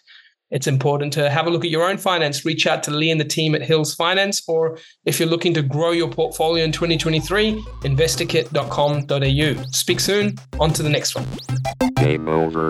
It's 0.51 0.67
important 0.67 1.13
to 1.13 1.29
have 1.29 1.47
a 1.47 1.49
look 1.49 1.63
at 1.63 1.71
your 1.71 1.87
own 1.87 1.97
finance. 1.97 2.43
Reach 2.45 2.65
out 2.67 2.83
to 2.83 2.91
Leigh 2.91 3.11
and 3.11 3.19
the 3.21 3.25
team 3.25 3.55
at 3.55 3.61
Hills 3.61 3.93
Finance, 3.95 4.41
or 4.47 4.77
if 5.05 5.19
you're 5.19 5.29
looking 5.29 5.53
to 5.53 5.61
grow 5.61 5.91
your 5.91 6.09
portfolio 6.09 6.63
in 6.63 6.71
2023, 6.71 7.53
investorkit.com.au. 7.83 9.63
Speak 9.71 9.99
soon. 9.99 10.35
On 10.59 10.71
to 10.73 10.83
the 10.83 10.89
next 10.89 11.15
one. 11.15 11.25
Game 11.95 12.27
over. 12.27 12.67